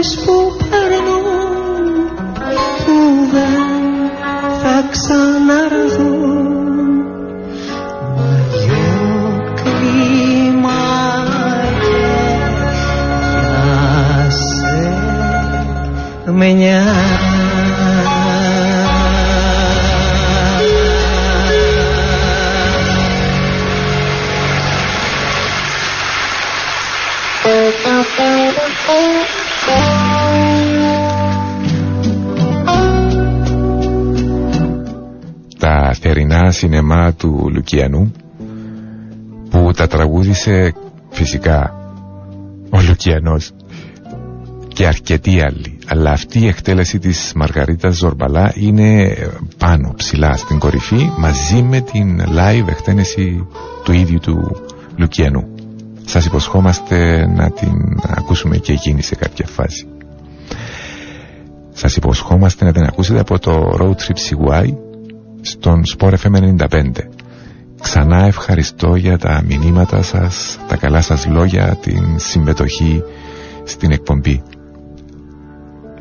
Spanish 0.04 0.31
Λουκιανού 37.72 38.12
που 39.50 39.72
τα 39.76 39.88
τραγούδισε 39.88 40.74
φυσικά 41.10 41.74
ο 42.70 42.82
Λουκιανός 42.88 43.52
και 44.68 44.88
αρκετοί 44.88 45.42
άλλοι. 45.42 45.80
Αλλά 45.88 46.12
αυτή 46.12 46.40
η 46.40 46.48
εκτέλεση 46.48 47.00
της 47.00 47.32
Μαργαρίτας 47.36 47.96
Ζορμπαλά 47.98 48.54
είναι 48.56 49.16
πάνω 49.58 49.94
ψηλά 49.98 50.38
στην 50.38 50.60
κορυφή 50.60 51.12
μαζί 51.18 51.62
με 51.62 51.82
την 51.82 52.22
live 52.22 52.68
εκτέλεση 52.68 53.48
του 53.84 53.92
ίδιου 53.92 54.20
του 54.20 54.62
Λουκιανού. 54.98 55.48
Σας 56.06 56.26
υποσχόμαστε 56.26 57.26
να 57.36 57.52
την 57.52 58.00
ακούσουμε 58.08 58.58
και 58.58 58.72
εκείνη 58.74 59.02
σε 59.02 59.16
κάποια 59.16 59.46
φάση. 59.48 59.86
Σας 61.74 61.96
υποσχόμαστε 61.96 62.66
να 62.66 62.72
την 62.72 62.84
ακούσετε 62.84 63.20
από 63.20 63.40
το 63.40 63.76
Road 63.80 63.96
Trip 64.06 64.18
CY 64.30 64.66
στον 65.42 65.82
Sport 65.98 66.14
FM 66.24 66.56
95. 66.58 66.68
Ξανά 67.82 68.26
ευχαριστώ 68.26 68.96
για 68.96 69.18
τα 69.18 69.44
μηνύματα 69.48 70.02
σας, 70.02 70.60
τα 70.68 70.76
καλά 70.76 71.02
σας 71.02 71.26
λόγια, 71.28 71.76
την 71.82 72.20
συμμετοχή 72.20 73.04
στην 73.64 73.92
εκπομπή. 73.92 74.44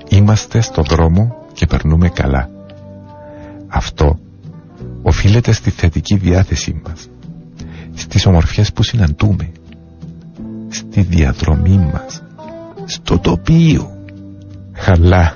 Είμαστε 0.08 0.60
στο 0.60 0.82
δρόμο 0.82 1.36
και 1.52 1.66
περνούμε 1.66 2.08
καλά. 2.08 2.48
Αυτό 3.68 4.18
οφείλεται 5.02 5.52
στη 5.52 5.70
θετική 5.70 6.16
διάθεσή 6.16 6.80
μας, 6.86 7.08
στις 7.94 8.26
ομορφιές 8.26 8.72
που 8.72 8.82
συναντούμε, 8.82 9.52
στη 10.68 11.00
διαδρομή 11.02 11.90
μας, 11.92 12.22
στο 12.84 13.18
τοπίο, 13.18 13.90
αλλά 14.86 15.34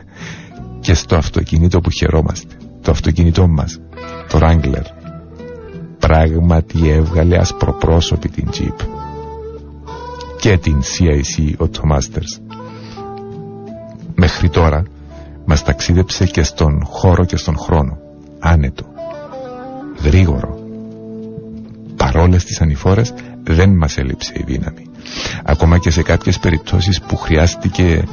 και 0.80 0.94
στο 0.94 1.16
αυτοκίνητο 1.16 1.80
που 1.80 1.90
χαιρόμαστε, 1.90 2.54
το 2.82 2.90
αυτοκίνητό 2.90 3.46
μας 3.48 3.78
το 4.28 4.38
Wrangler. 4.42 4.93
Πράγματι 6.06 6.88
έβγαλε 6.88 7.36
ασπροπρόσωπη 7.36 8.28
την 8.28 8.48
Jeep 8.52 8.86
και 10.40 10.58
την 10.58 10.82
CIC 10.82 11.62
Automasters. 11.64 12.54
Μέχρι 14.14 14.48
τώρα 14.48 14.82
μας 15.44 15.62
ταξίδεψε 15.64 16.26
και 16.26 16.42
στον 16.42 16.84
χώρο 16.84 17.24
και 17.24 17.36
στον 17.36 17.58
χρόνο. 17.58 17.98
Άνετο. 18.38 18.84
Γρήγορο. 20.02 20.58
Παρόλες 21.96 22.44
τις 22.44 22.60
ανηφόρες 22.60 23.14
δεν 23.42 23.70
μας 23.76 23.96
έλειψε 23.96 24.32
η 24.36 24.42
δύναμη. 24.46 24.86
Ακόμα 25.44 25.78
και 25.78 25.90
σε 25.90 26.02
κάποιες 26.02 26.38
περιπτώσεις 26.38 27.00
που 27.00 27.16
χρειάστηκε 27.16 28.04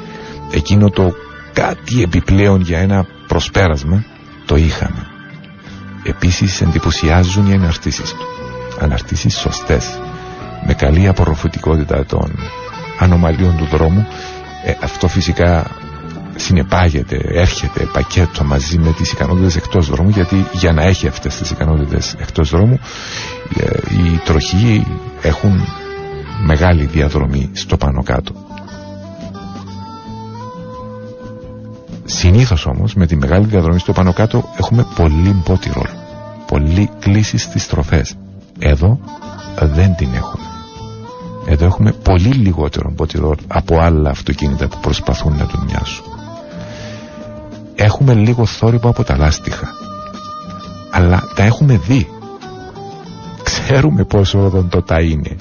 εκείνο 0.52 0.90
το 0.90 1.12
κάτι 1.54 2.02
επιπλέον 2.02 2.62
για 2.62 2.80
ένα 2.80 3.06
προσπέρασμα 3.28 4.04
το 4.46 4.56
είχαμε. 4.56 5.11
Επίσης 6.04 6.62
εντυπωσιάζουν 6.62 7.48
οι 7.48 7.54
αναρτήσεις 7.54 8.10
του. 8.12 8.26
Αναρτήσεις 8.80 9.38
σωστές, 9.40 10.00
με 10.66 10.74
καλή 10.74 11.08
απορροφητικότητα 11.08 12.06
των 12.06 12.32
ανομαλίων 13.00 13.58
του 13.58 13.66
δρόμου. 13.66 14.08
Ε, 14.66 14.74
αυτό 14.84 15.08
φυσικά 15.08 15.66
συνεπάγεται, 16.36 17.22
έρχεται 17.34 17.88
πακέτο 17.94 18.44
μαζί 18.44 18.78
με 18.78 18.92
τις 18.92 19.12
ικανότητες 19.12 19.56
εκτός 19.56 19.90
δρόμου 19.90 20.10
γιατί 20.10 20.46
για 20.54 20.72
να 20.74 20.84
έχει 20.84 21.08
αυτές 21.08 21.36
τις 21.36 21.50
ικανότητες 21.52 22.16
εκτός 22.20 22.50
δρόμου 22.50 22.80
ε, 23.60 23.66
οι 23.94 24.18
τροχοί 24.26 24.88
έχουν 25.22 25.66
μεγάλη 26.46 26.86
διαδρομή 26.86 27.50
στο 27.54 27.78
πάνω 27.78 28.04
κάτω. 28.04 28.34
Συνήθως 32.14 32.66
όμως 32.66 32.94
με 32.94 33.06
τη 33.06 33.16
μεγάλη 33.16 33.46
διαδρομή 33.46 33.80
στο 33.80 33.92
πάνω 33.94 34.14
κάτω 34.14 34.44
έχουμε 34.58 34.86
πολύ 34.96 35.36
μπότι 35.46 35.72
ρόλο. 35.74 36.00
Πολύ 36.48 36.90
κλίση 37.00 37.38
στις 37.38 37.64
στροφές. 37.64 38.16
Εδώ 38.60 39.00
δεν 39.60 39.96
την 39.96 40.10
έχουμε. 40.14 40.44
Εδώ 41.46 41.66
έχουμε 41.66 41.92
πολύ 41.92 42.30
λιγότερο 42.30 42.92
μπότι 42.92 43.18
ρόλο 43.18 43.38
από 43.48 43.80
άλλα 43.80 44.10
αυτοκίνητα 44.10 44.68
που 44.68 44.78
προσπαθούν 44.82 45.36
να 45.38 45.46
τον 45.46 45.64
μοιάσουν. 45.68 46.06
Έχουμε 47.76 48.14
λίγο 48.14 48.46
θόρυβο 48.46 48.90
από 48.90 49.04
τα 49.04 49.18
λάστιχα. 49.18 49.68
Αλλά 50.92 51.24
τα 51.36 51.44
έχουμε 51.44 51.78
δει. 51.78 52.08
Ξέρουμε 53.44 54.04
πόσο 54.04 54.40
οδοντοτά 54.40 55.02
είναι. 55.02 55.36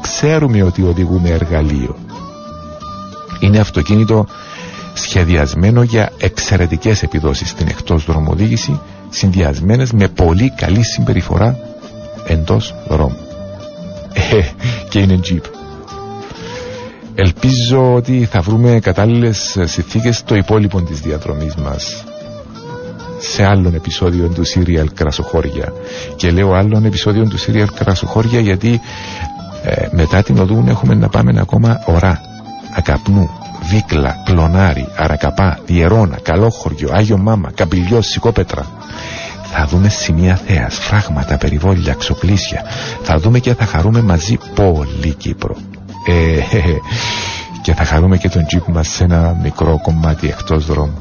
Ξέρουμε 0.00 0.62
ότι 0.62 0.82
οδηγούμε 0.82 1.28
εργαλείο. 1.28 1.96
Είναι 3.40 3.58
αυτοκίνητο 3.58 4.26
σχεδιασμένο 4.94 5.82
για 5.82 6.12
εξαιρετικές 6.18 7.02
επιδόσεις 7.02 7.48
στην 7.48 7.68
εκτός 7.68 8.04
δρομοδήγηση 8.04 8.80
συνδυασμένες 9.10 9.92
με 9.92 10.08
πολύ 10.08 10.50
καλή 10.56 10.84
συμπεριφορά 10.84 11.58
εντός 12.26 12.74
δρόμου. 12.88 13.16
Ε, 14.12 14.40
και 14.88 14.98
είναι 14.98 15.20
Jeep. 15.30 15.40
Ελπίζω 17.14 17.94
ότι 17.94 18.28
θα 18.30 18.40
βρούμε 18.40 18.78
κατάλληλες 18.82 19.56
συνθήκες 19.64 20.16
στο 20.16 20.34
υπόλοιπο 20.34 20.82
της 20.82 21.00
διαδρομής 21.00 21.54
μας 21.54 22.04
σε 23.18 23.44
άλλον 23.44 23.74
επεισόδιο 23.74 24.28
του 24.28 24.42
Serial 24.46 24.86
Κρασοχώρια 24.94 25.72
και 26.16 26.30
λέω 26.30 26.52
άλλον 26.54 26.84
επεισόδιο 26.84 27.28
του 27.28 27.38
Serial 27.40 27.66
Κρασοχώρια 27.74 28.40
γιατί 28.40 28.80
ε, 29.64 29.86
μετά 29.90 30.22
την 30.22 30.38
οδούν 30.38 30.68
έχουμε 30.68 30.94
να 30.94 31.08
πάμε 31.08 31.40
ακόμα 31.40 31.82
ωρά 31.86 32.20
ακαπνού 32.76 33.30
Βίκλα, 33.68 34.22
Κλονάρι, 34.24 34.88
Αρακαπά, 34.96 35.58
Διερώνα, 35.66 36.18
Καλόχωριο, 36.22 36.90
Άγιο 36.92 37.18
Μάμα, 37.18 37.50
Καμπυλιό, 37.54 38.02
Σικόπετρα. 38.02 38.66
Θα 39.52 39.66
δούμε 39.66 39.88
σημεία 39.88 40.36
θέας, 40.46 40.74
φράγματα, 40.78 41.36
περιβόλια, 41.36 41.94
ξοπλίσια. 41.94 42.62
Θα 43.02 43.18
δούμε 43.18 43.38
και 43.38 43.54
θα 43.54 43.66
χαρούμε 43.66 44.02
μαζί 44.02 44.38
πολύ 44.54 45.14
Κύπρο. 45.14 45.56
Ε, 46.06 46.40
και 47.62 47.74
θα 47.74 47.84
χαρούμε 47.84 48.16
και 48.16 48.28
τον 48.28 48.46
τζιπ 48.46 48.68
μας 48.68 48.88
σε 48.88 49.04
ένα 49.04 49.36
μικρό 49.42 49.80
κομμάτι 49.82 50.26
εκτός 50.26 50.66
δρόμου. 50.66 50.98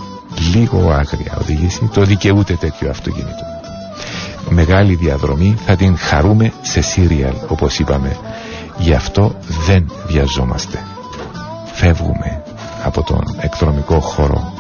Λίγο 0.54 0.92
άγρια 0.92 1.38
οδηγήσει, 1.42 1.90
το 1.94 2.04
δικαιούται 2.04 2.54
τέτοιο 2.54 2.90
αυτοκίνητο. 2.90 3.46
Μεγάλη 4.50 4.96
διαδρομή 4.96 5.56
θα 5.66 5.76
την 5.76 5.98
χαρούμε 5.98 6.54
σε 6.62 6.82
σύριαλ 6.82 7.34
όπως 7.48 7.80
είπαμε 7.80 8.18
Γι' 8.78 8.94
αυτό 8.94 9.36
δεν 9.68 9.92
βιαζόμαστε. 10.08 10.80
Φεύγουμε 11.74 12.44
από 12.84 13.04
τον 13.04 13.36
εκδρομικό 13.40 14.00
χώρο 14.00 14.54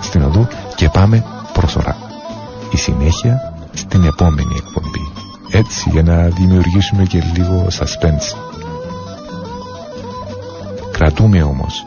στην 0.00 0.22
οδού 0.22 0.46
και 0.74 0.88
πάμε 0.88 1.24
προσωρά. 1.52 1.96
Η 2.72 2.76
συνέχεια 2.76 3.52
στην 3.72 4.04
επόμενη 4.04 4.54
εκπομπή. 4.56 5.12
Έτσι 5.50 5.90
για 5.90 6.02
να 6.02 6.28
δημιουργήσουμε 6.28 7.04
και 7.04 7.22
λίγο 7.36 7.66
suspense. 7.78 8.36
Κρατούμε 10.92 11.42
όμως 11.42 11.84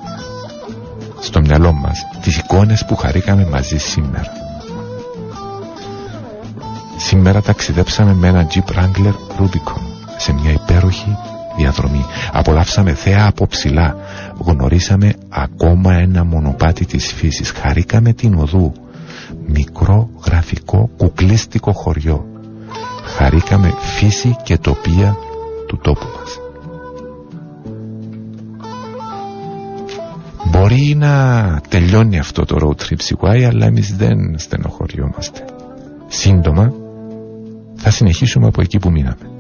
στο 1.20 1.42
μυαλό 1.42 1.72
μας 1.74 2.06
τις 2.22 2.38
εικόνες 2.38 2.86
που 2.86 2.96
χαρήκαμε 2.96 3.46
μαζί 3.46 3.78
σήμερα. 3.78 4.32
Σήμερα 6.98 7.42
ταξιδέψαμε 7.42 8.14
με 8.14 8.28
ένα 8.28 8.48
Jeep 8.54 8.74
Wrangler 8.76 9.14
Rubicon 9.40 9.82
σε 10.18 10.34
μια 10.34 10.52
υπέροχη 10.52 11.18
διαδρομή. 11.58 12.06
Απολαύσαμε 12.32 12.94
θέα 12.94 13.26
από 13.28 13.48
ψηλά. 13.48 13.96
Γνωρίσαμε 14.40 15.14
ακόμα 15.30 15.94
ένα 15.94 16.24
μονοπάτι 16.24 16.86
της 16.86 17.14
φύσης. 17.14 17.52
Χαρήκαμε 17.52 18.14
την 18.14 18.34
οδού. 18.34 18.74
Μικρό 19.48 20.10
γραφικό 20.26 20.90
κουκλίστικο 20.98 21.72
χωριό. 21.72 22.26
Χαρήκαμε 23.04 23.74
φύση 23.80 24.36
και 24.44 24.58
τοπία 24.58 25.16
του 25.68 25.80
τόπου 25.84 26.06
μας. 26.20 26.38
Μπορεί 30.52 30.96
να 30.98 31.62
τελειώνει 31.70 32.20
αυτό 32.20 32.46
το 32.46 32.58
road 32.62 32.84
trip 32.84 33.28
CY 33.28 33.42
αλλά 33.44 33.66
εμείς 33.66 33.96
δεν 33.96 34.38
στενοχωριόμαστε. 34.38 35.46
Σύντομα 36.08 36.74
θα 37.76 37.90
συνεχίσουμε 37.92 38.48
από 38.48 38.62
εκεί 38.62 38.78
που 38.80 38.92
μείναμε. 38.92 39.33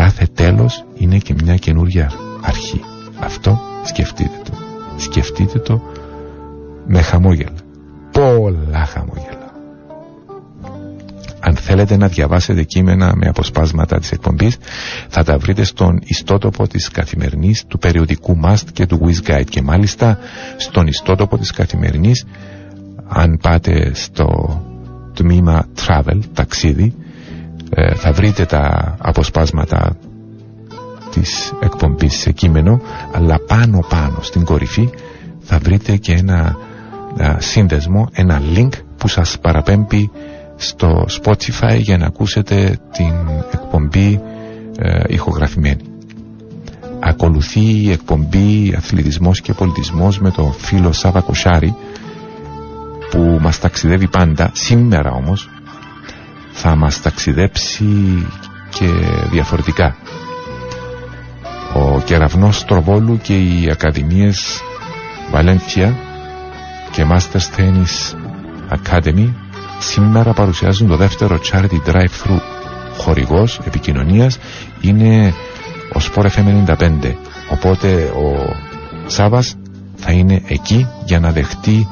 Κάθε 0.00 0.26
τέλος 0.34 0.84
είναι 0.94 1.18
και 1.18 1.34
μια 1.42 1.56
καινούρια 1.56 2.10
αρχή. 2.40 2.80
Αυτό 3.18 3.60
σκεφτείτε 3.84 4.40
το. 4.44 4.52
Σκεφτείτε 4.96 5.58
το 5.58 5.82
με 6.86 7.00
χαμόγελα. 7.00 7.56
Πολλά 8.12 8.84
χαμόγελα. 8.84 9.52
Αν 11.40 11.56
θέλετε 11.56 11.96
να 11.96 12.06
διαβάσετε 12.08 12.62
κείμενα 12.62 13.12
με 13.16 13.26
αποσπάσματα 13.28 13.98
της 13.98 14.12
εκπομπής 14.12 14.56
θα 15.08 15.24
τα 15.24 15.38
βρείτε 15.38 15.64
στον 15.64 16.00
ιστότοπο 16.04 16.66
της 16.66 16.88
καθημερινής 16.88 17.64
του 17.66 17.78
περιοδικού 17.78 18.40
Must 18.44 18.64
και 18.72 18.86
του 18.86 19.00
Wiz 19.04 19.30
Guide 19.30 19.48
και 19.48 19.62
μάλιστα 19.62 20.18
στον 20.56 20.86
ιστότοπο 20.86 21.38
της 21.38 21.50
καθημερινής 21.50 22.26
αν 23.08 23.38
πάτε 23.42 23.94
στο 23.94 24.60
τμήμα 25.14 25.66
Travel, 25.86 26.20
ταξίδι 26.34 26.94
ε, 27.70 27.94
θα 27.94 28.12
βρείτε 28.12 28.44
τα 28.44 28.94
αποσπάσματα 28.98 29.96
της 31.10 31.52
εκπομπής 31.60 32.14
σε 32.18 32.32
κείμενο 32.32 32.80
αλλά 33.12 33.38
πάνω 33.46 33.84
πάνω 33.88 34.18
στην 34.20 34.44
κορυφή 34.44 34.88
θα 35.40 35.58
βρείτε 35.58 35.96
και 35.96 36.12
ένα, 36.12 36.56
ένα 37.16 37.36
σύνδεσμο, 37.40 38.08
ένα 38.12 38.40
link 38.54 38.68
που 38.96 39.08
σας 39.08 39.38
παραπέμπει 39.40 40.10
στο 40.56 41.06
Spotify 41.22 41.76
για 41.78 41.96
να 41.98 42.06
ακούσετε 42.06 42.78
την 42.92 43.14
εκπομπή 43.52 44.20
ε, 44.78 45.02
ηχογραφημένη. 45.08 45.82
Ακολουθεί 47.00 47.60
η 47.60 47.90
εκπομπή 47.90 48.74
Αθλητισμός 48.76 49.40
και 49.40 49.52
Πολιτισμός 49.52 50.20
με 50.20 50.30
τον 50.30 50.52
φίλο 50.52 50.92
Σάβα 50.92 51.20
Κοσάρη 51.20 51.74
που 53.10 53.38
μας 53.40 53.58
ταξιδεύει 53.58 54.08
πάντα. 54.08 54.50
Σήμερα 54.54 55.10
όμως 55.10 55.48
θα 56.52 56.76
μας 56.76 57.02
ταξιδέψει 57.02 57.84
και 58.70 58.86
διαφορετικά. 59.30 59.96
Ο 61.74 62.00
Κεραυνός 62.00 62.58
Στροβόλου 62.58 63.18
και 63.22 63.38
οι 63.38 63.68
Ακαδημίες 63.70 64.60
Βαλένθια 65.30 65.96
και 66.90 67.06
Masters 67.10 67.56
Tennis 67.58 68.14
Academy 68.72 69.32
σήμερα 69.78 70.32
παρουσιάζουν 70.32 70.88
το 70.88 70.96
δεύτερο 70.96 71.38
Charity 71.52 71.90
Drive-Thru 71.90 72.38
χορηγός 72.98 73.60
επικοινωνίας 73.66 74.38
είναι 74.80 75.34
ο 75.94 76.00
Sport 76.14 76.26
FM 76.26 76.74
95 76.76 77.14
οπότε 77.52 78.02
ο 78.04 78.54
Σάβας 79.06 79.54
θα 79.96 80.12
είναι 80.12 80.42
εκεί 80.48 80.86
για 81.04 81.20
να 81.20 81.30
δεχτεί 81.32 81.88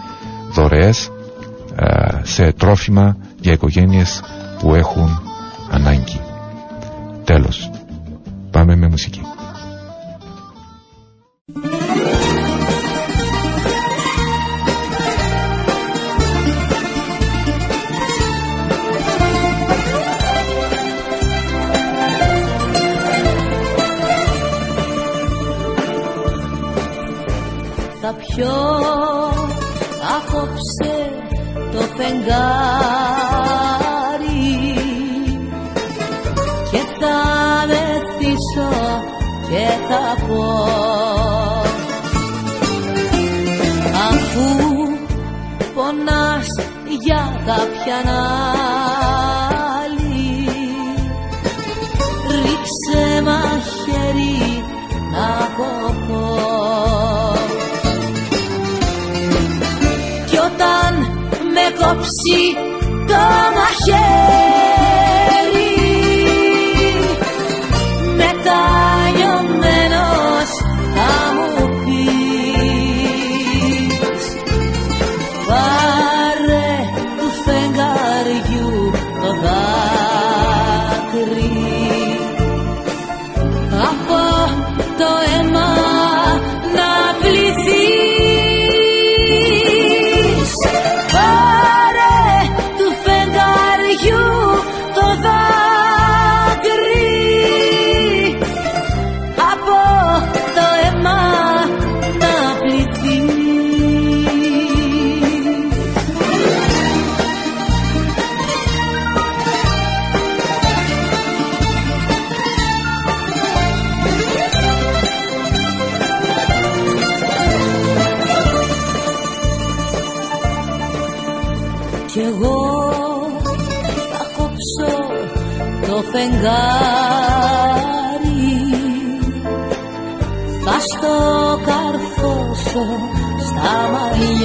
δωρεές 0.53 1.11
ε, 1.77 1.87
σε 2.23 2.53
τρόφιμα 2.53 3.17
για 3.41 3.53
οικογένειες 3.53 4.23
που 4.59 4.75
έχουν 4.75 5.23
ανάγκη. 5.71 6.21
Τέλος. 7.25 7.71
Πάμε 8.51 8.77
με 8.77 8.89
μουσική. 8.89 9.21
Με 62.31 62.68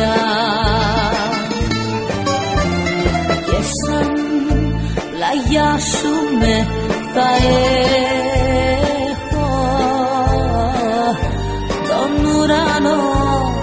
καρδιά. 0.04 0.16
Και 3.46 3.60
σαν 3.80 4.12
πλαγιά 5.12 5.80
σου 5.80 6.14
με 6.40 6.68
θα 7.14 7.30
έχω. 9.12 9.50
Τον 11.88 12.26
ουρανό 12.26 13.02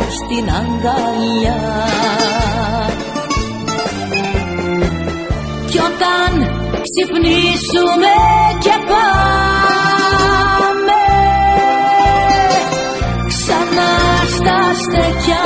στην 0.08 0.50
αγκαλιά. 0.50 1.62
Κι 5.70 5.78
όταν 5.78 6.32
ξυπνήσουμε 6.82 8.14
και 8.58 8.74
πάμε 8.88 9.40
ξανά 13.28 13.92
στα 14.36 14.58
στεκιά 14.82 15.44